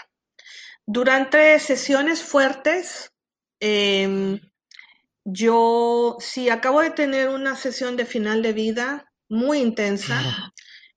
Durante 0.87 1.59
sesiones 1.59 2.23
fuertes, 2.23 3.11
em, 3.61 4.41
yo, 5.25 6.17
si 6.21 6.49
acabo 6.49 6.81
de 6.81 6.91
tener 6.91 7.29
una 7.29 7.57
sesión 7.57 7.97
de 7.97 8.07
final 8.07 8.43
de 8.43 8.53
vida 8.53 9.13
muy 9.29 9.59
intensa, 9.59 10.53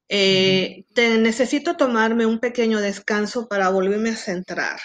eh, 0.07 0.85
necesito 0.95 1.75
tomarme 1.75 2.27
un 2.27 2.39
pequeño 2.39 2.79
descanso 2.79 3.47
para 3.47 3.69
volverme 3.69 4.11
a 4.11 4.15
centrar. 4.15 4.79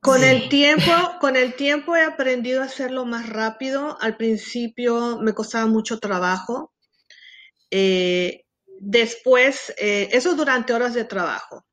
Con 0.00 0.24
el 0.24 0.48
tiempo, 0.48 0.90
con 1.20 1.36
el 1.36 1.54
tiempo 1.54 1.96
he 1.96 2.02
aprendido 2.02 2.62
a 2.62 2.66
hacerlo 2.66 3.04
más 3.04 3.28
rápido. 3.28 3.98
Al 4.00 4.16
principio 4.16 5.18
me 5.20 5.34
costaba 5.34 5.66
mucho 5.66 5.98
trabajo. 5.98 6.72
Eh, 7.70 8.44
después, 8.80 9.74
eh, 9.76 10.08
eso 10.12 10.34
durante 10.34 10.72
horas 10.72 10.94
de 10.94 11.04
trabajo. 11.04 11.66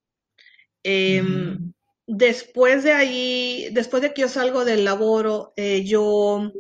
Em, 0.84 1.74
Después 2.08 2.84
de 2.84 2.94
ahí, 2.94 3.70
después 3.72 4.04
de 4.04 4.14
que 4.14 4.22
yo 4.22 4.30
salgo 4.30 4.64
del 4.64 4.86
laboro, 4.86 5.54
eh, 5.56 5.84
yo 5.84 6.52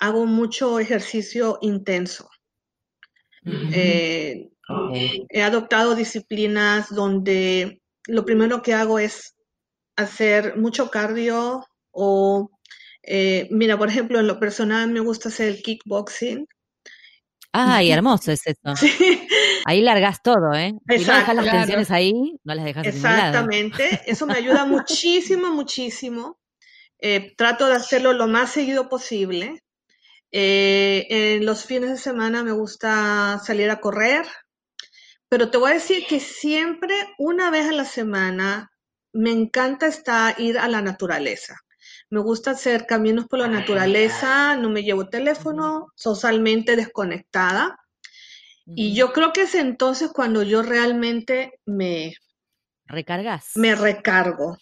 hago 0.00 0.26
mucho 0.26 0.80
ejercicio 0.80 1.58
intenso. 1.60 2.28
Eh, 3.44 4.50
he 5.30 5.42
adoptado 5.42 5.94
disciplinas 5.94 6.94
donde 6.94 7.80
lo 8.06 8.24
primero 8.24 8.62
que 8.62 8.74
hago 8.74 8.98
es 8.98 9.34
hacer 9.96 10.56
mucho 10.56 10.90
cardio 10.90 11.64
o, 11.90 12.50
eh, 13.02 13.48
mira, 13.50 13.78
por 13.78 13.88
ejemplo, 13.88 14.18
en 14.18 14.26
lo 14.26 14.38
personal 14.38 14.90
me 14.90 15.00
gusta 15.00 15.28
hacer 15.28 15.48
el 15.48 15.62
kickboxing. 15.62 16.46
Ay, 17.52 17.90
hermoso 17.92 18.32
es 18.32 18.42
eso. 18.46 18.74
Ahí 19.64 19.82
largas 19.82 20.22
todo, 20.22 20.54
¿eh? 20.54 20.74
Si 20.88 21.04
no 21.04 21.14
dejas 21.14 21.34
las 21.34 21.50
tensiones 21.50 21.90
ahí, 21.90 22.12
no 22.44 22.54
las 22.54 22.64
dejas 22.64 22.86
Exactamente. 22.86 24.02
Eso 24.06 24.26
me 24.26 24.34
ayuda 24.34 24.64
muchísimo, 24.64 25.50
muchísimo. 25.50 26.38
Eh, 26.98 27.34
trato 27.36 27.66
de 27.66 27.74
hacerlo 27.74 28.12
lo 28.12 28.26
más 28.26 28.50
seguido 28.50 28.88
posible. 28.88 29.62
Eh, 30.32 31.06
en 31.08 31.44
los 31.44 31.64
fines 31.64 31.90
de 31.90 31.96
semana 31.98 32.44
me 32.44 32.52
gusta 32.52 33.40
salir 33.44 33.68
a 33.70 33.80
correr, 33.80 34.24
pero 35.28 35.50
te 35.50 35.58
voy 35.58 35.72
a 35.72 35.74
decir 35.74 36.06
que 36.06 36.20
siempre, 36.20 36.94
una 37.18 37.50
vez 37.50 37.68
a 37.68 37.72
la 37.72 37.84
semana, 37.84 38.70
me 39.12 39.30
encanta 39.32 39.86
estar, 39.86 40.40
ir 40.40 40.58
a 40.58 40.68
la 40.68 40.82
naturaleza. 40.82 41.56
Me 42.10 42.20
gusta 42.20 42.50
hacer 42.50 42.86
caminos 42.86 43.26
por 43.26 43.38
la 43.38 43.48
naturaleza, 43.48 44.56
no 44.56 44.68
me 44.68 44.82
llevo 44.82 45.08
teléfono, 45.08 45.92
socialmente 45.94 46.74
desconectada. 46.74 47.78
Y 48.66 48.94
yo 48.94 49.12
creo 49.12 49.32
que 49.32 49.42
es 49.42 49.54
entonces 49.54 50.10
cuando 50.12 50.42
yo 50.42 50.62
realmente 50.62 51.52
me... 51.66 52.14
Recargas. 52.84 53.52
Me 53.54 53.74
recargo. 53.74 54.58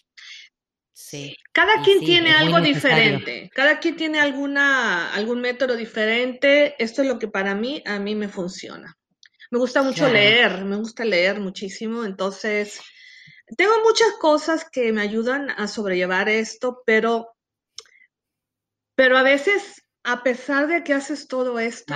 Sí. 0.93 1.35
Cada 1.51 1.81
quien 1.81 2.01
tiene 2.01 2.31
algo 2.31 2.61
diferente, 2.61 3.49
cada 3.53 3.79
quien 3.79 3.95
tiene 3.95 4.19
alguna, 4.19 5.11
algún 5.13 5.41
método 5.41 5.75
diferente. 5.75 6.75
Esto 6.77 7.01
es 7.01 7.07
lo 7.07 7.17
que 7.17 7.27
para 7.27 7.55
mí, 7.55 7.81
a 7.85 7.99
mí 7.99 8.13
me 8.13 8.29
funciona. 8.29 8.95
Me 9.49 9.57
gusta 9.57 9.81
mucho 9.81 10.07
leer, 10.07 10.65
me 10.65 10.75
gusta 10.75 11.03
leer 11.03 11.39
muchísimo, 11.39 12.05
entonces 12.05 12.79
tengo 13.57 13.73
muchas 13.83 14.13
cosas 14.19 14.69
que 14.69 14.91
me 14.93 15.01
ayudan 15.01 15.49
a 15.49 15.67
sobrellevar 15.67 16.29
esto, 16.29 16.83
pero 16.85 17.35
pero 18.99 19.17
a 19.17 19.23
veces, 19.23 19.81
a 20.03 20.23
pesar 20.23 20.67
de 20.67 20.83
que 20.83 20.91
haces 20.91 21.29
todo 21.29 21.57
esto, 21.57 21.93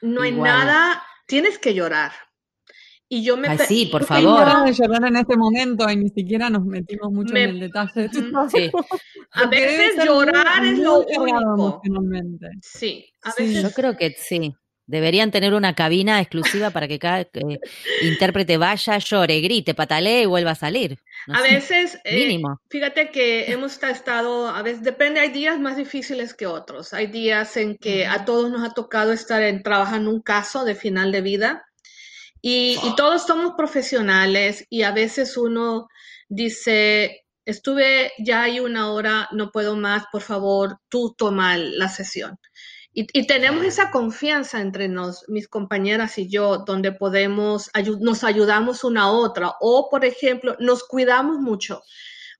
no 0.00 0.22
hay 0.22 0.30
nada, 0.30 1.02
tienes 1.26 1.58
que 1.58 1.74
llorar. 1.74 2.12
Y 3.08 3.24
yo 3.24 3.36
me... 3.36 3.58
sí, 3.58 3.86
por 3.86 4.04
favor. 4.04 4.64
de 4.64 4.72
llorar 4.72 5.04
en 5.06 5.16
este 5.16 5.36
momento 5.36 5.90
y 5.90 5.96
ni 5.96 6.08
siquiera 6.10 6.50
nos 6.50 6.64
metimos 6.64 7.10
mucho 7.10 7.34
en 7.34 7.50
el 7.50 7.58
detalle. 7.58 8.08
sí. 8.48 8.70
A 9.32 9.46
veces 9.46 10.04
llorar 10.04 10.64
es 10.66 10.78
lo 10.78 11.00
único. 11.00 11.82
Sí, 12.62 13.12
a 13.22 13.30
veces... 13.36 13.64
Yo 13.64 13.70
creo 13.72 13.96
que 13.96 14.14
sí. 14.16 14.54
Deberían 14.86 15.32
tener 15.32 15.52
una 15.52 15.74
cabina 15.74 16.20
exclusiva 16.20 16.70
para 16.70 16.86
que 16.86 16.98
cada 16.98 17.26
intérprete 18.02 18.56
vaya, 18.56 18.98
llore, 18.98 19.40
grite, 19.40 19.74
patalee 19.74 20.22
y 20.22 20.26
vuelva 20.26 20.52
a 20.52 20.54
salir. 20.54 20.98
a 21.26 21.42
veces, 21.42 21.98
eh, 22.04 22.16
mínimo. 22.16 22.60
fíjate 22.70 23.10
que 23.10 23.50
hemos 23.50 23.82
estado, 23.82 24.48
a 24.48 24.62
veces 24.62 24.82
depende, 24.82 25.18
hay 25.18 25.30
días 25.30 25.58
más 25.58 25.76
difíciles 25.76 26.34
que 26.34 26.46
otros. 26.46 26.94
Hay 26.94 27.08
días 27.08 27.56
en 27.56 27.76
que 27.76 28.06
a 28.06 28.24
todos 28.24 28.50
nos 28.50 28.62
ha 28.62 28.74
tocado 28.74 29.12
estar 29.12 29.42
en, 29.42 29.62
trabajando 29.62 30.10
un 30.10 30.22
caso 30.22 30.64
de 30.64 30.76
final 30.76 31.10
de 31.10 31.20
vida 31.20 31.66
y, 32.40 32.78
y 32.84 32.94
todos 32.94 33.26
somos 33.26 33.54
profesionales 33.56 34.66
y 34.70 34.82
a 34.82 34.92
veces 34.92 35.36
uno 35.36 35.88
dice, 36.28 37.24
estuve 37.44 38.12
ya 38.18 38.42
hay 38.42 38.60
una 38.60 38.92
hora, 38.92 39.28
no 39.32 39.50
puedo 39.50 39.76
más, 39.76 40.04
por 40.12 40.22
favor, 40.22 40.78
tú 40.88 41.14
toma 41.16 41.56
la 41.56 41.88
sesión. 41.88 42.38
Y, 42.98 43.26
tenemos 43.26 43.62
esa 43.66 43.90
confianza 43.90 44.62
entre 44.62 44.88
nos, 44.88 45.28
mis 45.28 45.48
compañeras 45.48 46.16
y 46.16 46.30
yo, 46.30 46.64
donde 46.66 46.92
podemos, 46.92 47.70
nos 48.00 48.24
ayudamos 48.24 48.84
una 48.84 49.02
a 49.02 49.10
otra. 49.10 49.52
O, 49.60 49.90
por 49.90 50.06
ejemplo, 50.06 50.56
nos 50.60 50.82
cuidamos 50.82 51.38
mucho. 51.38 51.82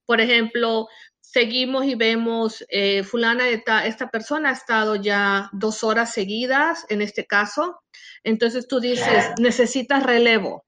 Por 0.07 0.23
ejemplo, 0.23 0.89
seguimos 1.21 1.85
y 1.85 1.95
vemos, 1.95 2.65
eh, 2.71 3.05
fulana, 3.05 3.51
esta, 3.51 3.85
esta 3.87 4.11
persona 4.11 4.49
ha 4.49 4.55
estado 4.55 4.97
ya 4.97 5.51
dos 5.53 5.85
horas 5.85 6.15
seguidas, 6.15 6.87
en 6.89 7.03
este 7.03 7.27
caso. 7.27 7.83
Entonces 8.25 8.67
tú 8.67 8.81
dices, 8.81 9.33
necesitas 9.39 10.05
relevo. 10.05 10.65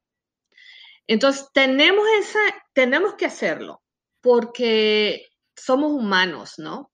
Entonces, 1.07 1.49
tenemos, 1.55 2.05
esa, 2.21 2.41
tenemos 2.75 3.15
que 3.15 3.25
hacerlo 3.25 3.81
porque 4.21 5.29
somos 5.57 5.93
humanos, 5.93 6.59
¿no? 6.59 6.93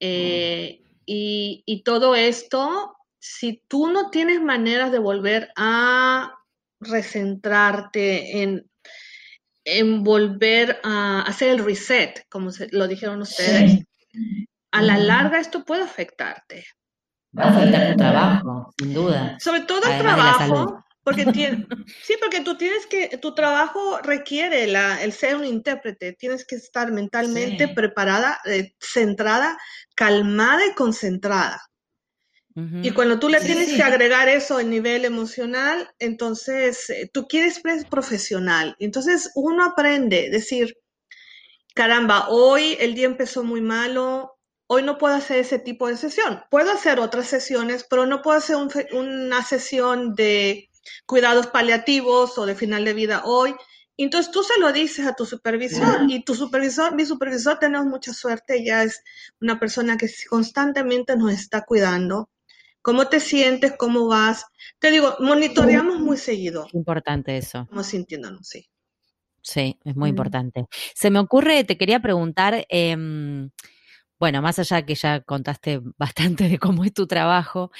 Eh, 0.00 0.82
y, 1.12 1.82
todo 1.84 2.14
esto, 2.14 2.96
si 3.18 3.64
tú 3.66 3.88
no 3.88 4.10
tienes 4.10 4.40
maneras 4.40 4.92
de 4.92 5.00
volver 5.00 5.50
a 5.56 6.36
recentrarte 6.78 8.42
en, 8.42 8.70
en 9.64 10.04
volver 10.04 10.80
a 10.84 11.22
hacer 11.22 11.50
el 11.50 11.64
reset, 11.64 12.24
como 12.28 12.50
lo 12.70 12.86
dijeron 12.86 13.22
ustedes, 13.22 13.84
a 14.70 14.82
la 14.82 14.98
larga 14.98 15.40
esto 15.40 15.64
puede 15.64 15.82
afectarte. 15.82 16.64
Va 17.36 17.44
a 17.44 17.48
afectar 17.50 17.90
tu 17.90 17.96
trabajo, 17.96 18.74
sin 18.78 18.94
duda. 18.94 19.36
Sobre 19.40 19.62
todo 19.62 19.90
el 19.90 19.98
trabajo, 19.98 20.84
porque 21.02 21.24
tiene, 21.32 21.66
sí, 22.02 22.14
porque 22.20 22.40
tú 22.40 22.56
tienes 22.56 22.86
que, 22.86 23.18
tu 23.18 23.34
trabajo 23.34 23.98
requiere 24.02 24.66
la, 24.66 25.02
el 25.02 25.12
ser 25.12 25.36
un 25.36 25.44
intérprete, 25.44 26.12
tienes 26.12 26.44
que 26.44 26.56
estar 26.56 26.92
mentalmente 26.92 27.68
preparada, 27.68 28.40
eh, 28.44 28.74
centrada, 28.78 29.58
calmada 29.94 30.66
y 30.66 30.74
concentrada. 30.74 31.62
Y 32.82 32.90
cuando 32.90 33.18
tú 33.18 33.28
le 33.28 33.40
tienes 33.40 33.72
que 33.72 33.82
agregar 33.82 34.28
eso 34.28 34.58
a 34.58 34.62
nivel 34.62 35.04
emocional, 35.04 35.88
entonces 35.98 36.90
eh, 36.90 37.08
tú 37.10 37.26
quieres 37.26 37.54
ser 37.54 37.88
profesional. 37.88 38.76
Entonces 38.80 39.30
uno 39.34 39.64
aprende, 39.64 40.28
decir, 40.30 40.76
caramba, 41.74 42.28
hoy 42.28 42.76
el 42.80 42.94
día 42.94 43.06
empezó 43.06 43.44
muy 43.44 43.62
malo, 43.62 44.36
hoy 44.66 44.82
no 44.82 44.98
puedo 44.98 45.14
hacer 45.14 45.38
ese 45.38 45.58
tipo 45.58 45.88
de 45.88 45.96
sesión. 45.96 46.42
Puedo 46.50 46.72
hacer 46.72 46.98
otras 46.98 47.28
sesiones, 47.28 47.86
pero 47.88 48.04
no 48.04 48.20
puedo 48.20 48.36
hacer 48.36 48.56
una 48.92 49.44
sesión 49.44 50.14
de 50.14 50.69
cuidados 51.06 51.48
paliativos 51.48 52.38
o 52.38 52.46
de 52.46 52.54
final 52.54 52.84
de 52.84 52.94
vida 52.94 53.22
hoy. 53.24 53.54
Entonces 53.96 54.32
tú 54.32 54.42
se 54.42 54.58
lo 54.58 54.72
dices 54.72 55.06
a 55.06 55.14
tu 55.14 55.26
supervisor 55.26 56.06
y 56.08 56.24
tu 56.24 56.34
supervisor, 56.34 56.94
mi 56.94 57.04
supervisor, 57.04 57.58
tenemos 57.58 57.86
mucha 57.86 58.14
suerte, 58.14 58.64
ya 58.64 58.82
es 58.82 59.02
una 59.40 59.60
persona 59.60 59.98
que 59.98 60.08
constantemente 60.28 61.16
nos 61.16 61.32
está 61.32 61.64
cuidando. 61.66 62.30
¿Cómo 62.80 63.08
te 63.08 63.20
sientes? 63.20 63.74
¿Cómo 63.76 64.06
vas? 64.06 64.46
Te 64.78 64.90
digo, 64.90 65.16
monitoreamos 65.20 66.00
muy 66.00 66.16
seguido. 66.16 66.66
Importante 66.72 67.36
eso. 67.36 67.62
Estamos 67.62 67.86
sintiéndonos, 67.86 68.48
sí. 68.48 68.70
Sí, 69.42 69.78
es 69.84 69.96
muy 69.96 70.10
importante. 70.10 70.66
Se 70.94 71.10
me 71.10 71.18
ocurre, 71.18 71.64
te 71.64 71.76
quería 71.76 72.00
preguntar, 72.00 72.66
eh, 72.70 72.96
bueno, 74.20 74.42
más 74.42 74.58
allá 74.58 74.84
que 74.84 74.94
ya 74.94 75.20
contaste 75.22 75.80
bastante 75.98 76.48
de 76.48 76.58
cómo 76.58 76.84
es 76.84 76.92
tu 76.94 77.06
trabajo, 77.06 77.72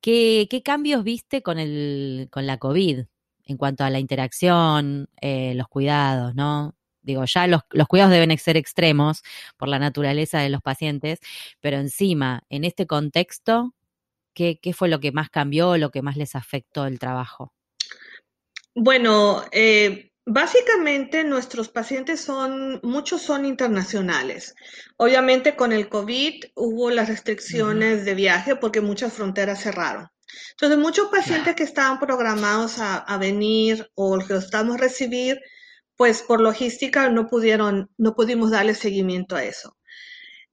¿qué, 0.00 0.48
cambios 0.64 1.04
viste 1.04 1.42
con, 1.42 1.58
el, 1.58 2.28
con 2.30 2.46
la 2.46 2.58
COVID 2.58 3.00
en 3.44 3.56
cuanto 3.56 3.84
a 3.84 3.90
la 3.90 3.98
interacción, 3.98 5.08
eh, 5.20 5.54
los 5.54 5.68
cuidados, 5.68 6.34
¿no? 6.34 6.74
Digo, 7.02 7.24
ya 7.24 7.46
los, 7.46 7.62
cuidados 7.88 8.12
deben 8.12 8.36
ser 8.38 8.56
extremos 8.56 9.22
por 9.56 9.68
la 9.68 9.78
naturaleza 9.78 10.40
de 10.40 10.50
los 10.50 10.60
pacientes, 10.60 11.20
pero 11.60 11.78
encima, 11.78 12.44
en 12.50 12.64
este 12.64 12.86
contexto, 12.86 13.74
¿qué, 14.34 14.58
qué 14.60 14.74
fue 14.74 14.88
lo 14.88 15.00
que 15.00 15.12
más 15.12 15.30
cambió, 15.30 15.78
lo 15.78 15.90
que 15.90 16.02
más 16.02 16.16
les 16.16 16.36
afectó 16.36 16.86
el 16.86 16.98
trabajo? 16.98 17.54
Bueno, 18.74 19.42
eh, 19.50 20.07
Básicamente 20.30 21.24
nuestros 21.24 21.70
pacientes 21.70 22.20
son, 22.20 22.80
muchos 22.82 23.22
son 23.22 23.46
internacionales. 23.46 24.54
Obviamente 24.98 25.56
con 25.56 25.72
el 25.72 25.88
COVID 25.88 26.44
hubo 26.54 26.90
las 26.90 27.08
restricciones 27.08 28.04
de 28.04 28.14
viaje 28.14 28.54
porque 28.54 28.82
muchas 28.82 29.14
fronteras 29.14 29.62
cerraron. 29.62 30.08
Entonces 30.50 30.78
muchos 30.78 31.08
pacientes 31.08 31.54
que 31.54 31.62
estaban 31.62 31.98
programados 31.98 32.76
a, 32.78 33.16
venir 33.16 33.90
o 33.94 34.18
que 34.18 34.34
estamos 34.36 34.74
a 34.74 34.78
recibir, 34.78 35.40
pues 35.96 36.20
por 36.20 36.42
logística 36.42 37.08
no 37.08 37.26
pudieron, 37.26 37.90
no 37.96 38.14
pudimos 38.14 38.50
darle 38.50 38.74
seguimiento 38.74 39.34
a 39.34 39.44
eso. 39.44 39.78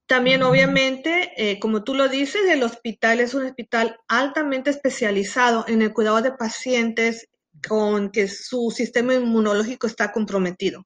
También, 0.05 0.41
obviamente, 0.43 1.33
eh, 1.35 1.59
como 1.59 1.83
tú 1.83 1.95
lo 1.95 2.07
dices, 2.07 2.43
el 2.47 2.63
hospital 2.63 3.19
es 3.19 3.33
un 3.33 3.43
hospital 3.43 3.97
altamente 4.07 4.69
especializado 4.69 5.65
en 5.67 5.81
el 5.81 5.91
cuidado 5.91 6.21
de 6.21 6.31
pacientes 6.31 7.27
con 7.67 8.11
que 8.11 8.27
su 8.27 8.71
sistema 8.75 9.13
inmunológico 9.13 9.87
está 9.87 10.11
comprometido. 10.11 10.85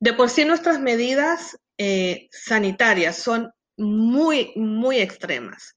De 0.00 0.12
por 0.12 0.30
sí 0.30 0.44
nuestras 0.44 0.80
medidas 0.80 1.56
eh, 1.78 2.28
sanitarias 2.30 3.16
son 3.16 3.50
muy, 3.76 4.52
muy 4.56 4.98
extremas. 4.98 5.76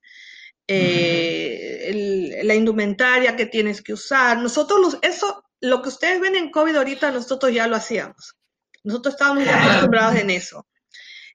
Eh, 0.68 2.40
la 2.44 2.54
indumentaria 2.54 3.36
que 3.36 3.48
tienes 3.48 3.82
que 3.82 3.94
usar, 3.94 4.38
nosotros 4.38 4.98
eso, 5.02 5.44
lo 5.62 5.82
que 5.82 5.90
ustedes 5.90 6.22
ven 6.22 6.36
en 6.36 6.52
COVID 6.52 6.76
ahorita, 6.76 7.12
nosotros 7.12 7.54
ya 7.54 7.68
lo 7.68 7.76
hacíamos. 7.76 8.36
Nosotros 8.84 9.16
estábamos 9.16 9.48
acostumbrados 9.48 10.16
en 10.18 10.30
eso. 10.30 10.68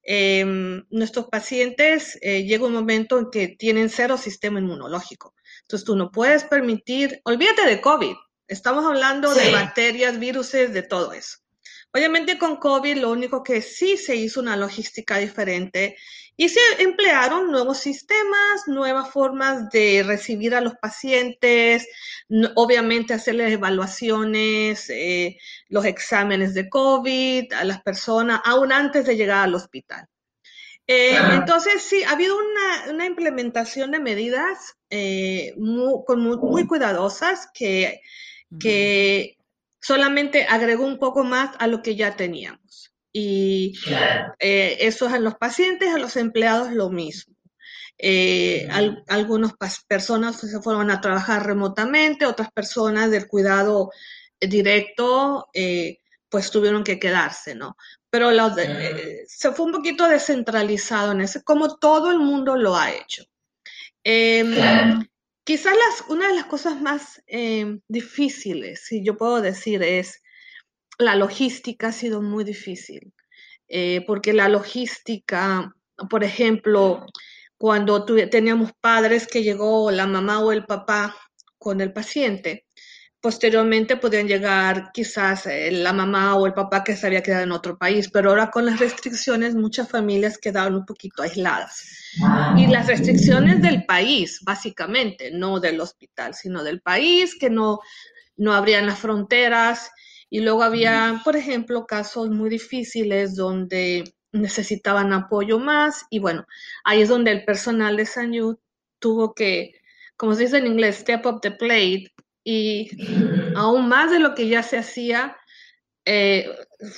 Em, 0.07 0.85
nuestros 0.91 1.29
pacientes 1.29 2.19
eh, 2.21 2.45
llega 2.45 2.67
un 2.67 2.75
momento 2.75 3.19
en 3.19 3.31
que 3.31 3.49
tienen 3.49 3.89
cero 3.89 4.19
sistema 4.19 4.61
inmunológico. 4.61 5.35
Entonces 5.63 5.85
tú 5.85 5.97
no 5.97 6.11
puedes 6.11 6.45
permitir, 6.45 7.21
olvídate 7.25 7.67
de 7.67 7.81
COVID, 7.81 8.15
Estamos 8.47 8.85
hablando 8.85 9.33
de 9.35 9.53
bacterias, 9.53 10.19
virus, 10.19 10.53
de 10.53 10.83
todo 10.83 11.13
eso. 11.13 11.39
Obviamente 11.93 12.39
con 12.39 12.57
COVID 12.57 12.97
lo 12.97 13.11
único 13.11 13.43
que 13.43 13.63
sí 13.63 13.97
se 13.97 14.17
hizo 14.17 14.41
una 14.41 14.57
logística 14.57 15.19
diferente 15.19 15.97
y 16.37 16.49
se 16.49 16.61
emplearon 16.79 17.53
nuevos 17.53 17.79
sistemas, 17.79 18.67
nuevas 18.67 19.11
formas 19.11 19.71
de 19.71 20.03
recibir 20.05 20.55
a 20.55 20.61
los 20.61 20.75
pacientes, 20.75 21.87
obviamente 22.57 23.15
hacerles 23.15 23.53
evaluaciones, 23.53 24.91
eh, 24.91 25.39
los 25.69 25.85
exámenes 25.85 26.55
de 26.55 26.69
COVID 26.69 27.53
a 27.53 27.65
las 27.65 27.81
personas, 27.83 28.41
aún 28.45 28.73
antes 28.73 29.07
de 29.07 29.17
llegar 29.17 29.45
al 29.45 29.55
hospital. 29.55 30.09
Eh, 30.87 31.17
entonces, 31.33 31.83
sí, 31.83 32.03
ha 32.03 32.11
habido 32.11 32.37
una, 32.37 33.07
implementación 33.07 33.93
de 33.93 34.01
medidas 34.01 34.75
eh, 34.91 35.55
muy, 35.57 36.67
cuidadosas 36.67 37.49
que 37.55 38.01
que 38.59 39.37
solamente 39.81 40.47
agregó 40.49 40.85
un 40.85 40.99
poco 40.99 41.25
más 41.25 41.55
a 41.59 41.67
lo 41.67 41.83
que 41.83 41.97
ya 41.97 42.17
teníamos. 42.17 42.93
Y 43.13 43.75
eh, 44.41 44.77
eso 44.81 45.07
es 45.07 45.13
a 45.13 45.21
los 45.21 45.37
pacientes, 45.37 45.95
a 45.95 45.99
los 45.99 46.17
empleados 46.17 46.73
lo 46.73 46.91
mismo. 46.91 47.35
Eh, 47.97 48.67
algunas 49.09 49.53
personas 49.87 50.41
se 50.41 50.61
fueron 50.61 50.91
a 50.91 51.01
trabajar 51.01 51.47
remotamente, 51.47 52.27
otras 52.27 52.51
personas 52.51 53.11
del 53.11 53.29
cuidado 53.29 53.93
directo, 54.41 55.49
eh, 55.55 55.99
pues 56.29 56.51
tuvieron 56.51 56.83
que 56.83 56.99
quedarse, 56.99 57.55
¿no? 57.55 57.77
Pero 58.11 58.31
se 59.29 59.53
fue 59.53 59.67
un 59.67 59.73
poquito 59.73 60.09
descentralizado 60.09 61.13
en 61.13 61.21
ese, 61.21 61.45
como 61.45 61.77
todo 61.77 62.11
el 62.11 62.19
mundo 62.19 62.57
lo 62.57 62.77
ha 62.77 62.91
hecho. 62.91 63.23
Em, 64.03 65.07
Quizás 65.45 65.75
una 66.09 66.29
de 66.29 66.35
las 66.35 66.47
cosas 66.47 66.81
más 66.81 67.23
eh, 67.27 67.79
difíciles, 67.87 68.87
si 68.87 69.05
yo 69.05 69.17
puedo 69.17 69.43
decir, 69.43 69.83
es 69.83 70.23
la 70.99 71.17
logística 71.17 71.89
ha 71.89 71.93
sido 71.93 72.23
muy 72.23 72.45
difícil, 72.45 73.13
eh, 73.69 74.03
porque 74.07 74.33
la 74.33 74.49
logística, 74.49 75.75
por 76.09 76.25
ejemplo, 76.25 77.05
cuando 77.59 78.05
teníamos 78.05 78.73
padres 78.81 79.27
que 79.27 79.43
llegó 79.43 79.91
la 79.91 80.07
mamá 80.07 80.41
o 80.41 80.51
el 80.51 80.65
papá 80.65 81.15
con 81.59 81.81
el 81.81 81.93
paciente, 81.93 82.67
posteriormente 83.25 83.97
podían 83.97 84.29
llegar 84.29 84.91
quizás 84.93 85.47
eh, 85.47 85.71
la 85.73 85.95
mamá 85.95 86.37
o 86.37 86.45
el 86.45 86.53
papá 86.53 86.85
que 86.85 86.95
se 86.95 87.07
había 87.07 87.23
quedado 87.23 87.45
en 87.45 87.53
otro 87.53 87.79
país, 87.79 88.11
pero 88.11 88.29
ahora 88.29 88.51
con 88.51 88.67
las 88.67 88.79
restricciones 88.79 89.55
muchas 89.55 89.89
familias 89.89 90.37
quedaron 90.37 90.75
un 90.75 90.85
poquito 90.85 91.23
aisladas. 91.23 91.89
Y 92.55 92.67
las 92.67 92.87
restricciones 92.87 93.63
del 93.63 93.87
país, 93.87 94.41
básicamente, 94.43 95.31
no 95.31 95.59
del 95.59 95.81
hospital, 95.81 96.35
sino 96.35 96.63
del 96.63 96.83
país, 96.83 97.35
que 97.41 97.49
no, 97.49 97.81
no 98.37 98.53
abrían 98.53 98.85
las 98.85 98.99
fronteras. 98.99 99.91
Y 100.29 100.41
luego 100.41 100.63
había, 100.63 101.23
por 101.25 101.35
ejemplo, 101.35 101.87
casos 101.87 102.29
muy 102.29 102.51
difíciles 102.51 103.37
donde 103.37 104.05
necesitaban 104.33 105.15
apoyo 105.15 105.59
más. 105.59 106.05
Y 106.11 106.19
bueno, 106.19 106.45
ahí 106.85 107.01
es 107.01 107.09
donde 107.09 107.31
el 107.31 107.47
personal 107.47 107.97
de 107.97 108.05
San 108.05 108.33
tuvo 108.99 109.33
que, 109.33 109.73
como 110.19 110.35
se 110.35 110.43
dice 110.43 110.59
en 110.59 110.67
inglés, 110.67 110.97
step 110.97 111.25
up 111.25 111.41
the 111.41 111.53
plate. 111.53 112.14
Y 112.45 112.91
aún 113.57 113.89
más 113.89 114.11
de 114.11 114.21
lo 114.21 114.35
que 114.35 114.49
ya 114.49 114.63
se 114.63 114.77
hacía, 114.79 115.37
eh, 116.05 116.47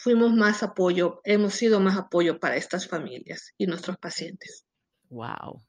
fuimos 0.03 0.33
más 0.33 0.63
apoyo, 0.63 1.21
hemos 1.25 1.55
sido 1.55 1.79
más 1.79 1.97
apoyo 1.97 2.41
para 2.41 2.57
estas 2.57 2.89
familias 2.89 3.55
y 3.57 3.67
nuestros 3.67 3.97
pacientes. 3.99 4.67
Wow. 5.09 5.63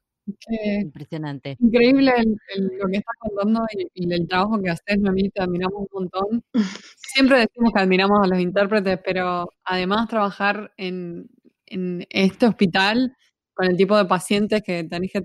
Impresionante. 0.82 1.56
Increíble 1.58 2.12
lo 2.56 2.88
que 2.90 2.98
estás 2.98 3.14
contando 3.18 3.64
y, 3.94 4.12
el 4.12 4.28
trabajo 4.28 4.60
que 4.60 4.70
haces, 4.70 4.98
mí 4.98 5.30
te 5.30 5.42
admiramos 5.42 5.78
un 5.78 5.88
montón. 5.92 6.44
Siempre 6.96 7.38
decimos 7.38 7.72
que 7.74 7.80
admiramos 7.80 8.18
a 8.22 8.28
los 8.28 8.38
intérpretes, 8.38 8.98
pero 9.04 9.48
además 9.64 10.08
trabajar 10.08 10.72
en, 10.76 11.30
este 11.66 12.46
hospital 12.46 13.14
con 13.54 13.66
el 13.66 13.76
tipo 13.76 13.96
de 13.96 14.06
pacientes 14.06 14.62
que 14.62 14.84
tenés 14.84 15.12
que 15.12 15.22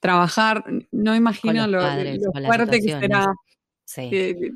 trabajar, 0.00 0.64
no 0.90 1.14
imagino 1.14 1.66
lo, 1.66 1.80
fuerte 2.44 2.80
que 2.80 2.92
será. 3.00 3.26
Sí. 3.84 4.10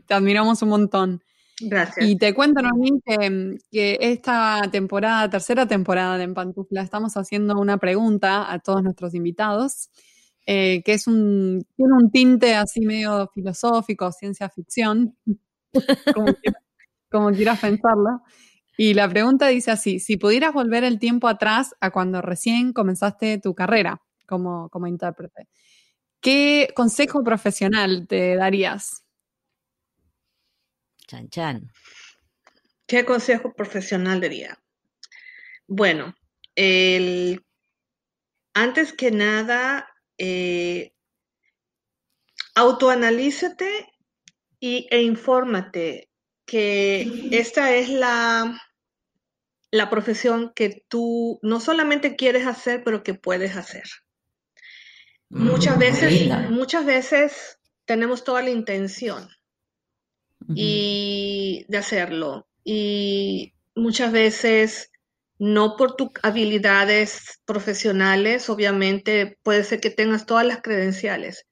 te 0.07 0.15
admiramos 0.15 0.63
un 0.63 0.69
montón. 0.69 1.23
Gracias. 1.61 2.07
Y 2.07 2.17
te 2.17 2.35
cuento, 2.35 2.61
Normín, 2.61 3.01
que, 3.01 3.59
que, 3.71 3.99
esta 4.01 4.61
temporada, 4.71 5.31
tercera 5.31 5.67
temporada 5.67 6.19
de 6.19 6.25
En 6.25 6.35
Pantufla, 6.35 6.83
estamos 6.83 7.17
haciendo 7.17 7.59
una 7.59 7.79
pregunta 7.79 8.53
a 8.53 8.59
todos 8.59 8.83
nuestros 8.83 9.15
invitados, 9.15 9.89
eh, 10.45 10.83
que 10.85 10.93
es 10.93 11.07
un, 11.07 11.67
tiene 11.77 11.93
un 11.95 12.11
tinte 12.11 12.55
así 12.55 12.81
medio 12.81 13.29
filosófico, 13.33 14.13
ciencia 14.13 14.51
ficción, 14.51 15.17
como, 17.11 17.31
quieras, 17.33 17.59
pensarlo. 17.59 18.23
Y 18.77 18.93
la 18.93 19.09
pregunta 19.09 19.49
dice 19.49 19.71
así, 19.71 19.99
si 19.99 20.19
pudieras 20.19 20.53
volver 20.53 20.85
el 20.85 20.99
tiempo 20.99 21.27
atrás 21.27 21.75
a 21.81 21.91
cuando 21.91 22.21
recién 22.21 22.75
comenzaste 22.75 23.39
tu 23.39 23.55
carrera 23.55 24.03
como, 24.27 24.69
como 24.69 24.87
intérprete, 24.87 25.49
¿qué 26.21 26.69
consejo 26.77 27.25
profesional 27.25 28.07
te 28.07 28.37
darías? 28.37 29.06
Chan, 31.07 31.29
chan. 31.29 31.73
¿Qué 32.87 33.05
consejo 33.05 33.53
profesional 33.53 34.21
diría? 34.21 34.59
Bueno, 35.67 36.15
antes 38.55 38.93
que 38.93 39.11
nada, 39.11 39.89
eh, 40.19 40.93
autoanalízate 42.55 43.89
y, 44.61 44.87
e 44.91 45.03
infórmate 45.03 46.11
que 46.47 47.29
esta 47.33 47.75
es 47.75 47.89
la, 47.89 48.61
la 49.73 49.91
profesión 49.91 50.53
que 50.55 50.85
tú 50.89 51.39
no 51.43 51.61
solamente 51.61 52.17
quieres 52.17 52.47
hacer, 52.47 52.83
pero 52.85 53.03
que 53.03 53.15
puedes 53.15 53.57
hacer. 53.57 53.85
Muchas 55.29 55.77
mm, 55.77 55.81
veces, 55.81 56.51
muchas 56.51 56.85
veces 56.85 57.59
tenemos 57.85 58.23
toda 58.23 58.43
la 58.43 58.51
intención, 58.51 59.29
y 60.55 61.65
de 61.69 61.79
hacerlo. 61.79 62.47
Y 62.65 63.55
muchas 63.75 64.13
veces 64.13 64.91
no 65.39 65.77
por 65.77 65.97
tus 65.97 66.09
habilidades 66.23 67.41
profesionales, 67.45 68.49
obviamente 68.49 69.39
puede 69.43 69.65
ser 69.65 69.81
que 69.81 69.91
tengas 69.91 70.27
todas 70.27 70.47
las 70.47 70.63
credenciales, 70.63 71.47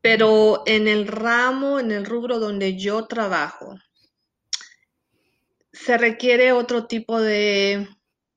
pero 0.00 0.62
en 0.66 0.88
el 0.88 1.06
ramo, 1.06 1.78
en 1.78 1.92
el 1.92 2.04
rubro 2.04 2.40
donde 2.40 2.76
yo 2.76 3.06
trabajo, 3.06 3.76
se 5.72 5.96
requiere 5.96 6.52
otro 6.52 6.86
tipo 6.86 7.20
de 7.20 7.88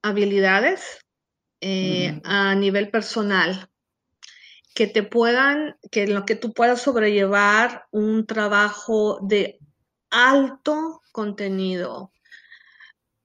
habilidades 0.04 1.00
eh, 1.62 2.20
a 2.24 2.54
nivel 2.56 2.90
personal 2.90 3.70
que 4.74 4.88
te 4.88 5.04
puedan, 5.04 5.76
que 5.92 6.04
en 6.04 6.14
lo 6.14 6.26
que 6.26 6.36
tú 6.36 6.54
puedas 6.54 6.82
sobrellevar 6.82 7.86
un 7.92 8.26
trabajo 8.26 9.20
de 9.22 9.60
alto 10.12 11.02
contenido, 11.12 12.12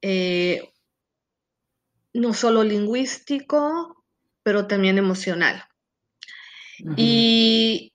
eh, 0.01 0.72
no 2.14 2.32
solo 2.32 2.64
lingüístico, 2.64 4.05
pero 4.43 4.66
también 4.66 4.99
emocional. 4.99 5.64
y, 6.97 7.93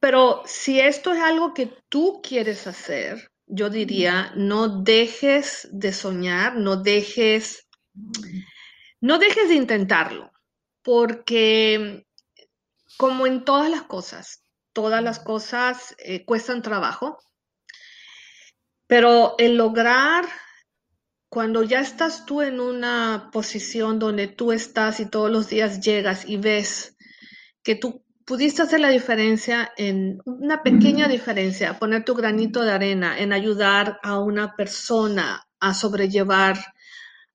pero 0.00 0.42
si 0.46 0.80
esto 0.80 1.12
es 1.12 1.20
algo 1.20 1.54
que 1.54 1.72
tú 1.88 2.20
quieres 2.22 2.66
hacer, 2.66 3.30
yo 3.46 3.70
diría, 3.70 4.32
no 4.34 4.82
dejes 4.82 5.68
de 5.72 5.92
soñar, 5.92 6.56
no 6.56 6.76
dejes, 6.76 7.68
no 9.00 9.18
dejes 9.18 9.48
de 9.48 9.54
intentarlo, 9.54 10.32
porque 10.82 12.06
como 12.96 13.26
en 13.26 13.44
todas 13.44 13.70
las 13.70 13.82
cosas, 13.82 14.41
todas 14.72 15.02
las 15.02 15.18
cosas 15.18 15.94
eh, 15.98 16.24
cuestan 16.24 16.62
trabajo, 16.62 17.18
pero 18.86 19.36
el 19.38 19.56
lograr, 19.56 20.24
cuando 21.28 21.62
ya 21.62 21.80
estás 21.80 22.26
tú 22.26 22.42
en 22.42 22.60
una 22.60 23.30
posición 23.32 23.98
donde 23.98 24.26
tú 24.26 24.52
estás 24.52 25.00
y 25.00 25.06
todos 25.06 25.30
los 25.30 25.48
días 25.48 25.80
llegas 25.80 26.28
y 26.28 26.36
ves 26.36 26.96
que 27.62 27.74
tú 27.74 28.04
pudiste 28.24 28.62
hacer 28.62 28.80
la 28.80 28.90
diferencia 28.90 29.72
en 29.76 30.20
una 30.24 30.62
pequeña 30.62 31.08
diferencia, 31.08 31.78
poner 31.78 32.04
tu 32.04 32.14
granito 32.14 32.62
de 32.62 32.72
arena 32.72 33.18
en 33.18 33.32
ayudar 33.32 33.98
a 34.02 34.18
una 34.18 34.54
persona 34.56 35.46
a 35.58 35.74
sobrellevar 35.74 36.58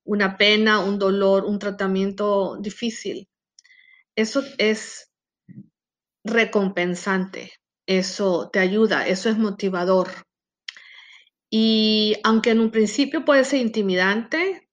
una 0.04 0.38
pena, 0.38 0.80
un 0.80 1.00
dolor, 1.00 1.46
un 1.46 1.60
tratamiento 1.60 2.58
difícil. 2.60 3.28
Eso 4.16 4.44
es 4.58 5.07
recompensante, 6.28 7.54
eso 7.86 8.50
te 8.52 8.60
ayuda, 8.60 9.08
eso 9.08 9.30
es 9.30 9.38
motivador. 9.38 10.10
Y 11.50 12.16
aunque 12.24 12.52
en 12.52 12.60
un 12.60 12.72
principio 12.72 13.24
puede 13.24 13.46
ser 13.46 13.62
intimidante, 13.62 14.68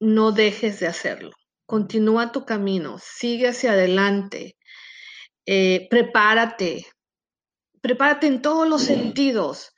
no 0.00 0.32
dejes 0.32 0.80
de 0.80 0.86
hacerlo. 0.86 1.32
Continúa 1.66 2.30
tu 2.30 2.44
camino, 2.44 2.98
sigue 3.02 3.48
hacia 3.48 3.72
adelante, 3.72 4.56
eh, 5.46 5.88
prepárate, 5.90 6.86
prepárate 7.80 8.28
en 8.28 8.40
todos 8.40 8.68
los 8.68 8.82
sentidos, 8.82 9.72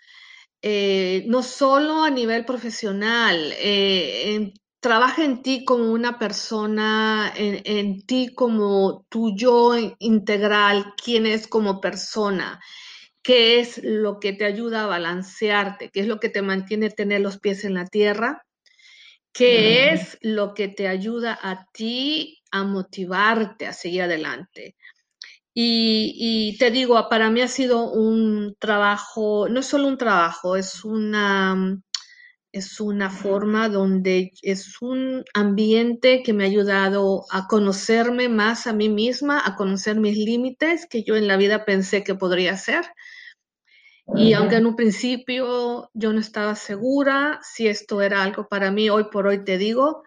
eh, 0.60 1.24
no 1.28 1.42
solo 1.42 2.02
a 2.04 2.10
nivel 2.10 2.44
profesional, 2.44 3.54
eh, 3.58 4.52
trabaja 4.88 5.22
en 5.22 5.42
ti 5.42 5.66
como 5.66 5.92
una 5.92 6.18
persona, 6.18 7.30
en, 7.36 8.06
ti 8.06 8.34
como 8.34 9.04
tu 9.10 9.36
yo 9.36 9.74
integral, 9.98 10.94
quién 10.96 11.26
es 11.26 11.46
como 11.46 11.78
persona, 11.78 12.58
qué 13.22 13.60
es 13.60 13.82
lo 13.84 14.18
que 14.18 14.32
te 14.32 14.46
ayuda 14.46 14.84
a 14.84 14.86
balancearte, 14.86 15.90
qué 15.90 16.00
es 16.00 16.06
lo 16.06 16.18
que 16.18 16.30
te 16.30 16.40
mantiene 16.40 16.88
tener 16.88 17.20
los 17.20 17.38
pies 17.38 17.66
en 17.66 17.74
la 17.74 17.84
tierra, 17.84 18.46
qué 19.34 19.92
es 19.92 20.16
lo 20.22 20.54
que 20.54 20.68
te 20.68 20.88
ayuda 20.88 21.38
a 21.42 21.66
ti 21.70 22.38
a 22.50 22.64
motivarte 22.64 23.66
a 23.66 23.74
seguir 23.74 24.04
adelante. 24.04 24.74
Y, 25.52 26.14
y, 26.16 26.56
te 26.56 26.70
digo, 26.70 27.10
para 27.10 27.28
mí 27.28 27.42
ha 27.42 27.48
sido 27.48 27.90
un 27.90 28.56
trabajo, 28.58 29.50
no 29.50 29.60
es 29.60 29.66
solo 29.66 29.86
un 29.86 29.98
trabajo, 29.98 30.56
es 30.56 30.82
una 30.82 31.78
es 32.52 32.80
una 32.80 33.10
forma 33.10 33.68
donde 33.68 34.32
es 34.42 34.80
un 34.80 35.24
ambiente 35.34 36.22
que 36.22 36.32
me 36.32 36.44
ha 36.44 36.46
ayudado 36.46 37.24
a 37.30 37.46
conocerme 37.46 38.28
más 38.28 38.66
a 38.66 38.72
mí 38.72 38.88
misma, 38.88 39.42
a 39.44 39.54
conocer 39.54 39.96
mis 39.96 40.16
límites 40.16 40.86
que 40.88 41.02
yo 41.02 41.16
en 41.16 41.28
la 41.28 41.36
vida 41.36 41.64
pensé 41.64 42.04
que 42.04 42.14
podría 42.14 42.56
ser. 42.56 42.84
Y 44.14 44.32
aunque 44.32 44.56
en 44.56 44.66
un 44.66 44.74
principio 44.74 45.90
yo 45.92 46.12
no 46.14 46.20
estaba 46.20 46.54
segura 46.54 47.40
si 47.42 47.68
esto 47.68 48.00
era 48.00 48.22
algo 48.22 48.48
para 48.48 48.70
mí, 48.70 48.88
hoy 48.88 49.04
por 49.12 49.26
hoy 49.26 49.44
te 49.44 49.58
digo 49.58 50.02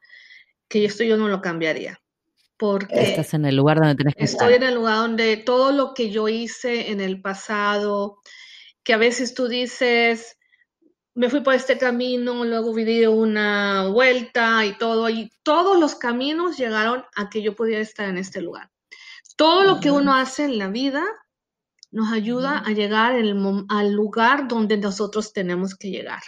que 0.68 0.86
esto 0.86 1.04
yo 1.04 1.18
no 1.18 1.28
lo 1.28 1.42
cambiaría. 1.42 2.02
Porque 2.58 3.02
estás 3.02 3.34
en 3.34 3.46
el 3.46 3.56
lugar 3.56 3.78
donde 3.78 3.96
tenés 3.96 4.16
que 4.16 4.24
estoy 4.24 4.54
en 4.54 4.64
el 4.64 4.76
lugar 4.76 4.98
donde 4.98 5.38
todo 5.38 5.72
lo 5.72 5.94
que 5.94 6.10
yo 6.10 6.28
hice 6.28 6.92
en 6.92 7.02
el 7.02 7.22
pasado, 7.22 8.20
que 8.84 8.94
a 8.94 8.98
veces 8.98 9.34
tú 9.34 9.48
dices, 9.48 10.38
me 11.14 11.30
fui 11.30 11.42
por 11.42 11.54
este 11.54 11.78
camino, 11.78 12.46
luego 12.46 12.74
di 12.74 13.06
una 13.06 13.88
vuelta 13.88 14.66
y 14.66 14.78
todo, 14.78 15.10
y 15.10 15.30
todos 15.44 15.80
los 15.80 15.96
caminos 15.96 16.58
llegaron 16.58 17.04
a 17.16 17.30
que 17.30 17.42
yo 17.42 17.56
pudiera 17.56 17.82
estar 17.82 18.08
en 18.08 18.18
este 18.18 18.42
lugar. 18.42 18.70
Todo 19.36 19.64
lo 19.64 19.80
que 19.80 19.92
uno 19.92 20.16
hace 20.16 20.46
en 20.46 20.58
la 20.58 20.70
vida 20.70 21.04
nos 21.92 22.12
ayuda 22.14 22.60
a 22.60 22.72
llegar 22.72 23.14
al 23.14 23.92
lugar 23.92 24.48
donde 24.48 24.78
nosotros 24.78 25.34
tenemos 25.34 25.76
que 25.76 25.90
llegar. 25.90 26.22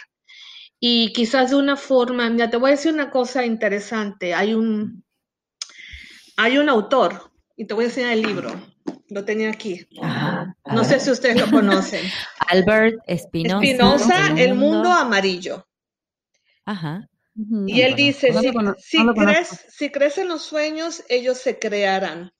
Y 0.78 1.12
quizás 1.14 1.50
de 1.50 1.56
una 1.56 1.76
forma, 1.76 2.30
ya 2.36 2.50
te 2.50 2.58
voy 2.58 2.68
a 2.68 2.70
decir 2.72 2.92
una 2.92 3.10
cosa 3.10 3.46
interesante, 3.46 4.34
hay 4.34 4.52
un, 4.52 5.02
hay 6.36 6.58
un 6.58 6.68
autor, 6.68 7.30
y 7.56 7.66
te 7.66 7.74
voy 7.74 7.84
a 7.84 7.88
enseñar 7.88 8.12
el 8.12 8.22
libro, 8.22 8.50
lo 9.08 9.24
tenía 9.24 9.50
aquí. 9.50 9.86
no 10.66 10.84
sé 10.84 11.00
si 11.00 11.10
ustedes 11.10 11.40
lo 11.40 11.50
conocen. 11.50 12.04
Albert 12.48 13.00
Espinosa. 13.06 13.64
Espinosa, 13.64 14.34
El 14.36 14.54
mundo 14.54 14.90
amarillo. 14.90 15.66
Ajá. 16.64 17.08
Y 17.66 17.80
él 17.80 17.96
dice, 17.96 18.32
si, 18.78 19.04
crees, 19.12 19.66
si 19.68 19.90
crecen 19.90 20.28
los 20.28 20.42
sueños, 20.42 21.02
ellos 21.08 21.38
se 21.38 21.58
crearán. 21.58 22.32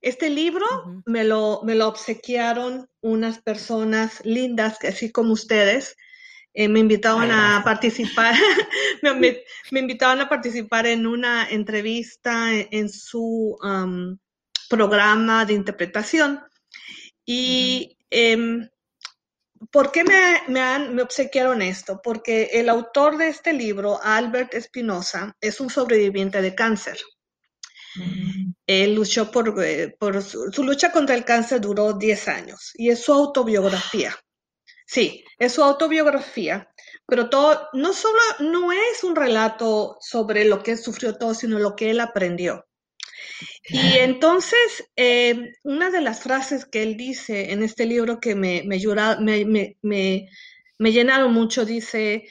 Este 0.00 0.30
libro 0.30 0.64
me, 1.04 1.24
lo, 1.24 1.60
me 1.62 1.74
lo 1.74 1.88
obsequiaron 1.88 2.88
unas 3.02 3.42
personas 3.42 4.24
lindas, 4.24 4.78
así 4.82 5.12
como 5.12 5.34
ustedes. 5.34 5.94
Eh, 6.54 6.68
me 6.68 6.80
invitaban 6.80 7.30
a 7.30 7.62
participar, 7.62 8.34
me, 9.02 9.44
invitaban 9.78 10.20
a 10.20 10.28
participar 10.28 10.86
en 10.86 11.06
una 11.06 11.48
entrevista 11.48 12.50
en, 12.52 12.88
su 12.88 13.56
programa 14.70 15.44
de 15.44 15.52
interpretación. 15.52 16.40
Y 17.26 17.98
¿por 19.70 19.92
qué 19.92 20.04
me, 20.04 20.42
me, 20.48 21.02
obsequiaron 21.02 21.62
esto? 21.62 22.00
Porque 22.02 22.50
el 22.54 22.68
autor 22.68 23.18
de 23.18 23.28
este 23.28 23.52
libro, 23.52 24.00
Albert 24.02 24.54
Espinosa, 24.54 25.36
es 25.40 25.60
un 25.60 25.70
sobreviviente 25.70 26.40
de 26.40 26.54
cáncer. 26.54 26.98
Él 28.66 28.94
luchó 28.94 29.30
por, 29.30 29.62
eh, 29.64 29.96
por 29.98 30.22
su, 30.22 30.62
lucha 30.62 30.92
contra 30.92 31.16
el 31.16 31.24
cáncer 31.24 31.60
duró 31.60 31.92
10 31.92 32.28
años 32.28 32.70
y 32.74 32.90
es 32.90 33.02
su 33.02 33.12
autobiografía. 33.12 34.16
Sí, 34.86 35.24
es 35.38 35.52
su 35.52 35.62
autobiografía, 35.62 36.68
pero 37.06 37.28
todo 37.28 37.68
no 37.72 37.92
solo 37.92 38.20
no 38.40 38.72
es 38.72 39.04
un 39.04 39.14
relato 39.14 39.96
sobre 40.00 40.44
lo 40.44 40.62
que 40.62 40.76
sufrió 40.76 41.16
todo, 41.16 41.34
sino 41.34 41.58
lo 41.58 41.76
que 41.76 41.90
él 41.90 42.00
aprendió. 42.00 42.66
Y 43.72 43.98
entonces, 43.98 44.90
eh, 44.96 45.52
una 45.62 45.90
de 45.90 46.00
las 46.00 46.22
frases 46.22 46.66
que 46.66 46.82
él 46.82 46.96
dice 46.96 47.52
en 47.52 47.62
este 47.62 47.86
libro 47.86 48.18
que 48.18 48.34
me, 48.34 48.62
me, 48.64 48.78
me, 49.20 49.76
me, 49.82 50.28
me 50.78 50.92
llenaron 50.92 51.32
mucho, 51.32 51.64
dice, 51.64 52.24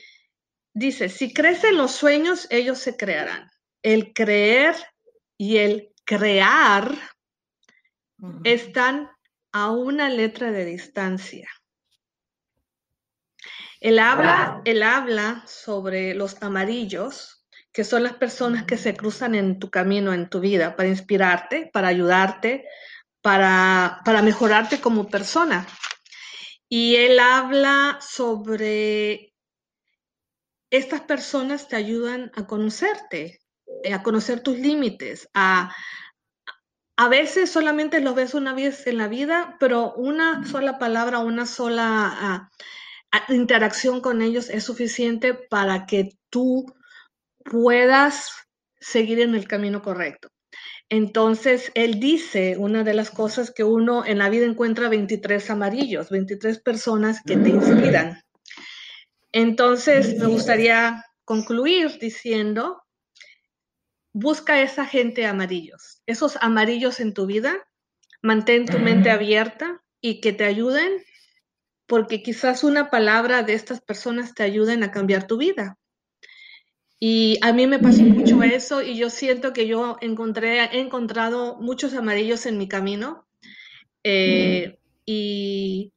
dice, 0.74 1.08
si 1.08 1.34
crecen 1.34 1.78
los 1.78 1.92
sueños, 1.92 2.48
ellos 2.50 2.80
se 2.80 2.98
crearán. 2.98 3.50
El 3.82 4.12
creer 4.14 4.76
y 5.38 5.58
el 5.58 5.94
crear 6.04 6.94
están 8.44 9.10
a 9.52 9.72
una 9.72 10.10
letra 10.10 10.52
de 10.52 10.66
distancia. 10.66 11.50
Él 13.80 13.98
habla, 14.00 14.62
él 14.66 14.84
habla 14.84 15.44
sobre 15.48 16.14
los 16.14 16.42
amarillos, 16.44 17.39
que 17.72 17.84
son 17.84 18.04
las 18.04 18.14
personas 18.14 18.66
que 18.66 18.78
se 18.78 18.96
cruzan 18.96 19.36
en 19.36 19.60
tu 19.60 19.70
camino, 19.70 20.14
en 20.14 20.30
tu 20.30 20.40
vida, 20.40 20.76
para 20.76 20.90
inspirarte, 20.90 21.70
para 21.72 21.90
ayudarte, 21.90 22.66
para, 23.22 24.02
para 24.06 24.22
mejorarte 24.22 24.82
como 24.82 25.08
persona. 25.08 25.68
Y 26.68 26.96
él 26.96 27.20
habla 27.20 28.00
sobre 28.02 29.34
estas 30.70 31.02
personas 31.02 31.68
te 31.68 31.76
ayudan 31.76 32.32
a 32.36 32.46
conocerte, 32.46 33.42
eh, 33.84 33.94
a 33.94 34.04
conocer 34.04 34.42
tus 34.42 34.58
límites, 34.58 35.30
a, 35.34 35.74
a 36.96 37.08
veces 37.08 37.52
solamente 37.52 38.02
los 38.02 38.16
ves 38.16 38.34
una 38.34 38.54
vez 38.54 38.86
en 38.88 38.98
la 38.98 39.08
vida, 39.08 39.58
pero 39.60 39.94
una 39.94 40.46
sola 40.46 40.78
palabra, 40.78 41.20
una 41.20 41.46
sola 41.46 42.50
ah, 43.12 43.24
interacción 43.30 44.02
con 44.02 44.22
ellos 44.22 44.50
es 44.50 44.64
suficiente 44.64 45.34
para 45.34 45.86
que 45.86 46.18
tú 46.30 46.66
puedas 47.50 48.30
seguir 48.80 49.20
en 49.20 49.36
el 49.36 49.48
camino 49.48 49.82
correcto. 49.82 50.30
Entonces, 50.90 51.72
él 51.76 52.00
dice, 52.00 52.56
una 52.58 52.84
de 52.84 52.94
las 52.94 53.12
cosas 53.12 53.52
que 53.52 53.64
uno 53.64 54.06
en 54.06 54.18
la 54.18 54.30
vida 54.30 54.46
encuentra 54.46 54.90
23 54.90 55.50
amarillos, 55.52 56.10
23 56.10 56.60
personas 56.62 57.22
que 57.24 57.38
te 57.38 57.50
inspiran. 57.50 58.24
Entonces, 59.32 60.18
me 60.18 60.26
gustaría 60.26 61.06
concluir 61.26 62.00
diciendo 62.00 62.82
busca 64.14 64.62
esa 64.62 64.86
gente 64.86 65.26
amarillos, 65.26 66.02
esos 66.06 66.38
amarillos 66.42 67.00
en 67.00 67.14
tu 67.14 67.26
vida, 67.26 67.56
mantén 68.22 68.66
tu 68.66 68.80
mente 68.80 69.12
abierta 69.12 69.84
y 70.02 70.20
que 70.20 70.34
te 70.34 70.46
ayuden, 70.46 71.04
porque 71.86 72.22
quizás 72.24 72.64
una 72.64 72.90
palabra 72.90 73.44
de 73.44 73.54
estas 73.54 73.82
personas 73.82 74.34
te 74.34 74.44
ayuden 74.44 74.84
a 74.84 74.92
cambiar 74.92 75.28
tu 75.28 75.38
vida. 75.38 75.79
Y 77.00 77.38
a 77.42 77.54
mí 77.54 77.66
me 77.66 77.80
pasó 77.80 78.04
mucho 78.04 78.44
eso 78.44 78.82
y 78.82 78.98
yo 78.98 79.10
siento 79.10 79.54
que 79.54 79.68
yo 79.68 79.98
encontré, 80.02 80.66
he 80.66 80.80
encontrado 80.80 81.58
muchos 81.60 81.94
amarillos 81.94 82.46
en 82.46 82.58
mi 82.58 82.68
camino 82.68 83.26
eh, 84.04 84.80
y 85.06 85.94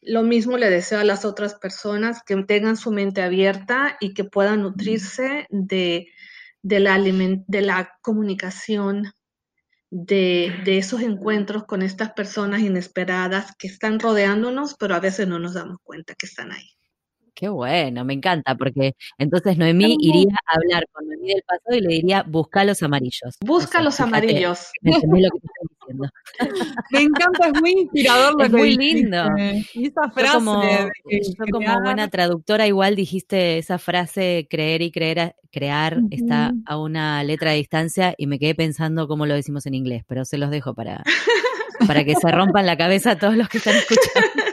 lo 0.00 0.22
mismo 0.22 0.56
le 0.56 0.70
deseo 0.70 1.00
a 1.00 1.04
las 1.04 1.26
otras 1.26 1.56
personas 1.56 2.22
que 2.22 2.36
tengan 2.44 2.78
su 2.78 2.90
mente 2.90 3.20
abierta 3.20 3.98
y 4.00 4.14
que 4.14 4.24
puedan 4.24 4.62
nutrirse 4.62 5.46
de 5.50 6.08
de 6.66 6.80
la, 6.80 6.98
de 6.98 7.60
la 7.62 7.96
comunicación, 8.02 9.12
de, 9.88 10.52
de, 10.64 10.78
esos 10.78 11.00
encuentros 11.00 11.64
con 11.64 11.80
estas 11.80 12.12
personas 12.12 12.60
inesperadas 12.60 13.54
que 13.56 13.68
están 13.68 14.00
rodeándonos, 14.00 14.74
pero 14.74 14.96
a 14.96 15.00
veces 15.00 15.28
no 15.28 15.38
nos 15.38 15.54
damos 15.54 15.78
cuenta 15.84 16.16
que 16.16 16.26
están 16.26 16.50
ahí. 16.50 16.75
Qué 17.36 17.50
bueno, 17.50 18.02
me 18.06 18.14
encanta, 18.14 18.54
porque 18.54 18.96
entonces 19.18 19.58
Noemí 19.58 19.98
iría 20.00 20.34
a 20.46 20.56
hablar 20.56 20.86
con 20.90 21.06
Noemí 21.06 21.28
del 21.28 21.42
pasado 21.46 21.76
y 21.76 21.82
le 21.82 21.88
diría, 21.88 22.24
busca 22.26 22.64
los 22.64 22.82
amarillos. 22.82 23.36
Busca 23.44 23.82
los 23.82 24.00
amarillos. 24.00 24.70
Me 26.90 27.00
encanta, 27.00 27.48
es 27.48 27.60
muy 27.60 27.72
inspirador 27.72 28.34
lo 28.38 28.44
es 28.44 28.52
muy 28.52 28.76
lindo. 28.76 29.26
Y 29.74 29.88
esa 29.88 30.10
frase. 30.10 30.32
como, 30.34 30.62
como 31.52 31.82
buena 31.82 32.08
traductora, 32.08 32.66
igual 32.66 32.96
dijiste 32.96 33.58
esa 33.58 33.78
frase, 33.78 34.46
creer 34.48 34.80
y 34.80 34.90
creer, 34.90 35.36
crear 35.52 35.98
está 36.10 36.54
a 36.64 36.78
una 36.78 37.22
letra 37.22 37.50
de 37.50 37.58
distancia 37.58 38.14
y 38.16 38.26
me 38.26 38.38
quedé 38.38 38.54
pensando 38.54 39.08
cómo 39.08 39.26
lo 39.26 39.34
decimos 39.34 39.66
en 39.66 39.74
inglés, 39.74 40.04
pero 40.08 40.24
se 40.24 40.38
los 40.38 40.50
dejo 40.50 40.74
para, 40.74 41.02
para 41.86 42.02
que 42.02 42.14
se 42.14 42.32
rompan 42.32 42.64
la 42.64 42.78
cabeza 42.78 43.12
a 43.12 43.18
todos 43.18 43.36
los 43.36 43.48
que 43.50 43.58
están 43.58 43.76
escuchando. 43.76 44.45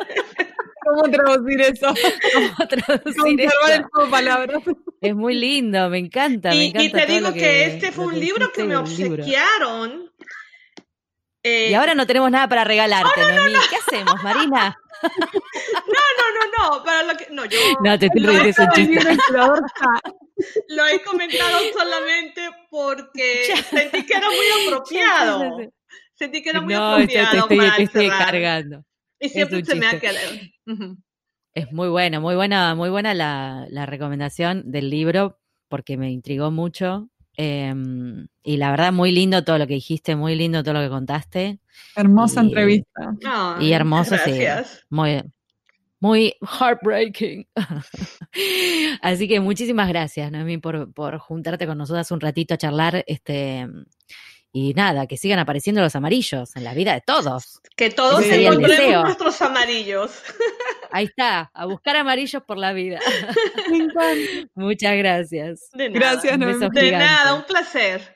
¿Cómo 0.94 1.12
traducir 1.12 1.62
eso? 1.62 1.88
¿Cómo 2.34 2.68
traducir 2.68 3.42
eso? 3.42 4.10
palabras. 4.10 4.64
Es 5.02 5.16
muy 5.16 5.36
lindo, 5.36 5.90
me 5.90 6.00
encanta. 6.00 6.54
Y, 6.54 6.58
me 6.58 6.66
encanta 6.66 6.84
y 6.84 6.92
te 6.92 7.06
digo 7.14 7.34
que, 7.34 7.66
este 7.66 7.92
fue 7.92 8.06
un 8.06 8.20
libro 8.20 8.52
que 8.52 8.64
me 8.64 8.76
obsequiaron 8.76 10.12
eh, 11.46 11.72
y 11.72 11.74
ahora 11.74 11.94
no 11.94 12.08
tenemos 12.08 12.32
nada 12.32 12.48
para 12.48 12.64
regalarte, 12.64 13.22
oh, 13.22 13.32
Noemí. 13.36 13.60
¿Qué 13.70 13.76
hacemos, 13.76 14.24
Marina? 14.24 14.78
No, 15.04 16.04
no, 16.18 16.70
no, 16.70 16.78
no. 16.78 16.84
Para 16.86 17.04
lo 17.04 17.18
que, 17.18 17.28
no, 17.30 17.44
yo. 17.44 17.58
No, 17.84 18.00
te 18.00 18.06
estoy 18.06 18.26
riendo 18.26 18.64
chiste. 18.74 19.18
Lo 20.70 20.88
he 20.88 21.02
comentado 21.02 21.60
solamente 21.78 22.50
porque 22.70 23.54
sentí 23.70 24.06
que 24.06 24.14
era 24.14 24.28
muy 24.28 24.66
apropiado. 24.66 25.58
Sentí 26.14 26.42
que 26.42 26.52
era 26.52 26.62
muy 26.62 26.74
apropiado. 26.74 27.36
No, 27.36 27.48
te 27.48 27.56
estoy, 27.56 27.72
te 27.76 27.84
estoy 27.84 28.10
cargando. 28.10 28.86
Y 29.20 29.28
siempre 29.28 29.66
se 29.66 29.76
me 29.76 29.88
ha 29.88 30.00
quedado. 30.00 30.32
Es 31.54 31.72
muy 31.72 31.90
buena, 31.90 32.20
muy 32.20 32.36
buena, 32.36 32.76
muy 32.76 32.90
buena 32.90 33.14
la, 33.14 33.68
la 33.70 33.86
recomendación 33.86 34.72
del 34.72 34.90
libro 34.90 35.40
porque 35.68 35.98
me 35.98 36.12
intrigó 36.12 36.52
mucho 36.52 37.10
Em, 37.36 38.28
y 38.44 38.58
la 38.58 38.72
verdad, 38.72 38.94
muy 38.94 39.12
lindo 39.12 39.44
todo 39.44 39.58
lo 39.58 39.68
que 39.68 39.76
dijiste, 39.76 40.16
muy 40.16 40.36
lindo 40.36 40.64
todo 40.64 40.76
lo 40.76 40.82
que 40.82 40.90
contaste. 40.90 41.60
Hermosa 41.96 42.42
entrevista. 42.42 43.16
y 43.60 43.72
hermoso, 43.72 44.16
sí. 44.24 44.40
Muy, 44.90 45.24
muy 46.00 46.36
heartbreaking. 46.42 47.48
Así 49.02 49.28
que 49.28 49.40
muchísimas 49.40 49.88
gracias, 49.88 50.32
Noemi, 50.32 50.58
por, 50.58 50.94
por 50.94 51.18
juntarte 51.18 51.66
con 51.66 51.78
nosotras 51.78 52.12
un 52.12 52.22
ratito 52.22 52.54
a 52.54 52.58
charlar. 52.58 53.04
Este, 53.08 53.68
y 54.56 54.76
nada, 54.76 55.08
que 55.08 55.18
sigan 55.18 55.40
apareciendo 55.40 55.82
los 55.82 55.96
amarillos 55.96 56.56
en 56.56 56.64
la 56.64 56.76
vida 56.76 56.94
de 56.94 57.02
todos. 57.02 57.60
Que 57.76 57.90
todos 57.90 58.24
encontremos 58.24 59.04
nuestros 59.04 59.42
amarillos. 59.42 60.12
Ahí 60.92 61.06
está, 61.06 61.50
a 61.56 61.66
buscar 61.66 61.96
amarillos 61.96 62.44
por 62.44 62.60
la 62.60 62.72
vida. 62.72 63.00
Muchas 64.54 64.96
gracias. 64.96 65.72
De 65.74 65.90
nada. 65.90 66.12
Gracias, 66.12 66.38
no, 66.38 66.70
De 66.70 66.92
nada, 66.92 67.34
un 67.34 67.44
placer. 67.46 68.16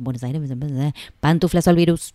Buenos 0.00 0.22
Aires, 0.22 0.40
pantuflas 1.20 1.68
al 1.68 1.76
virus. 1.76 2.14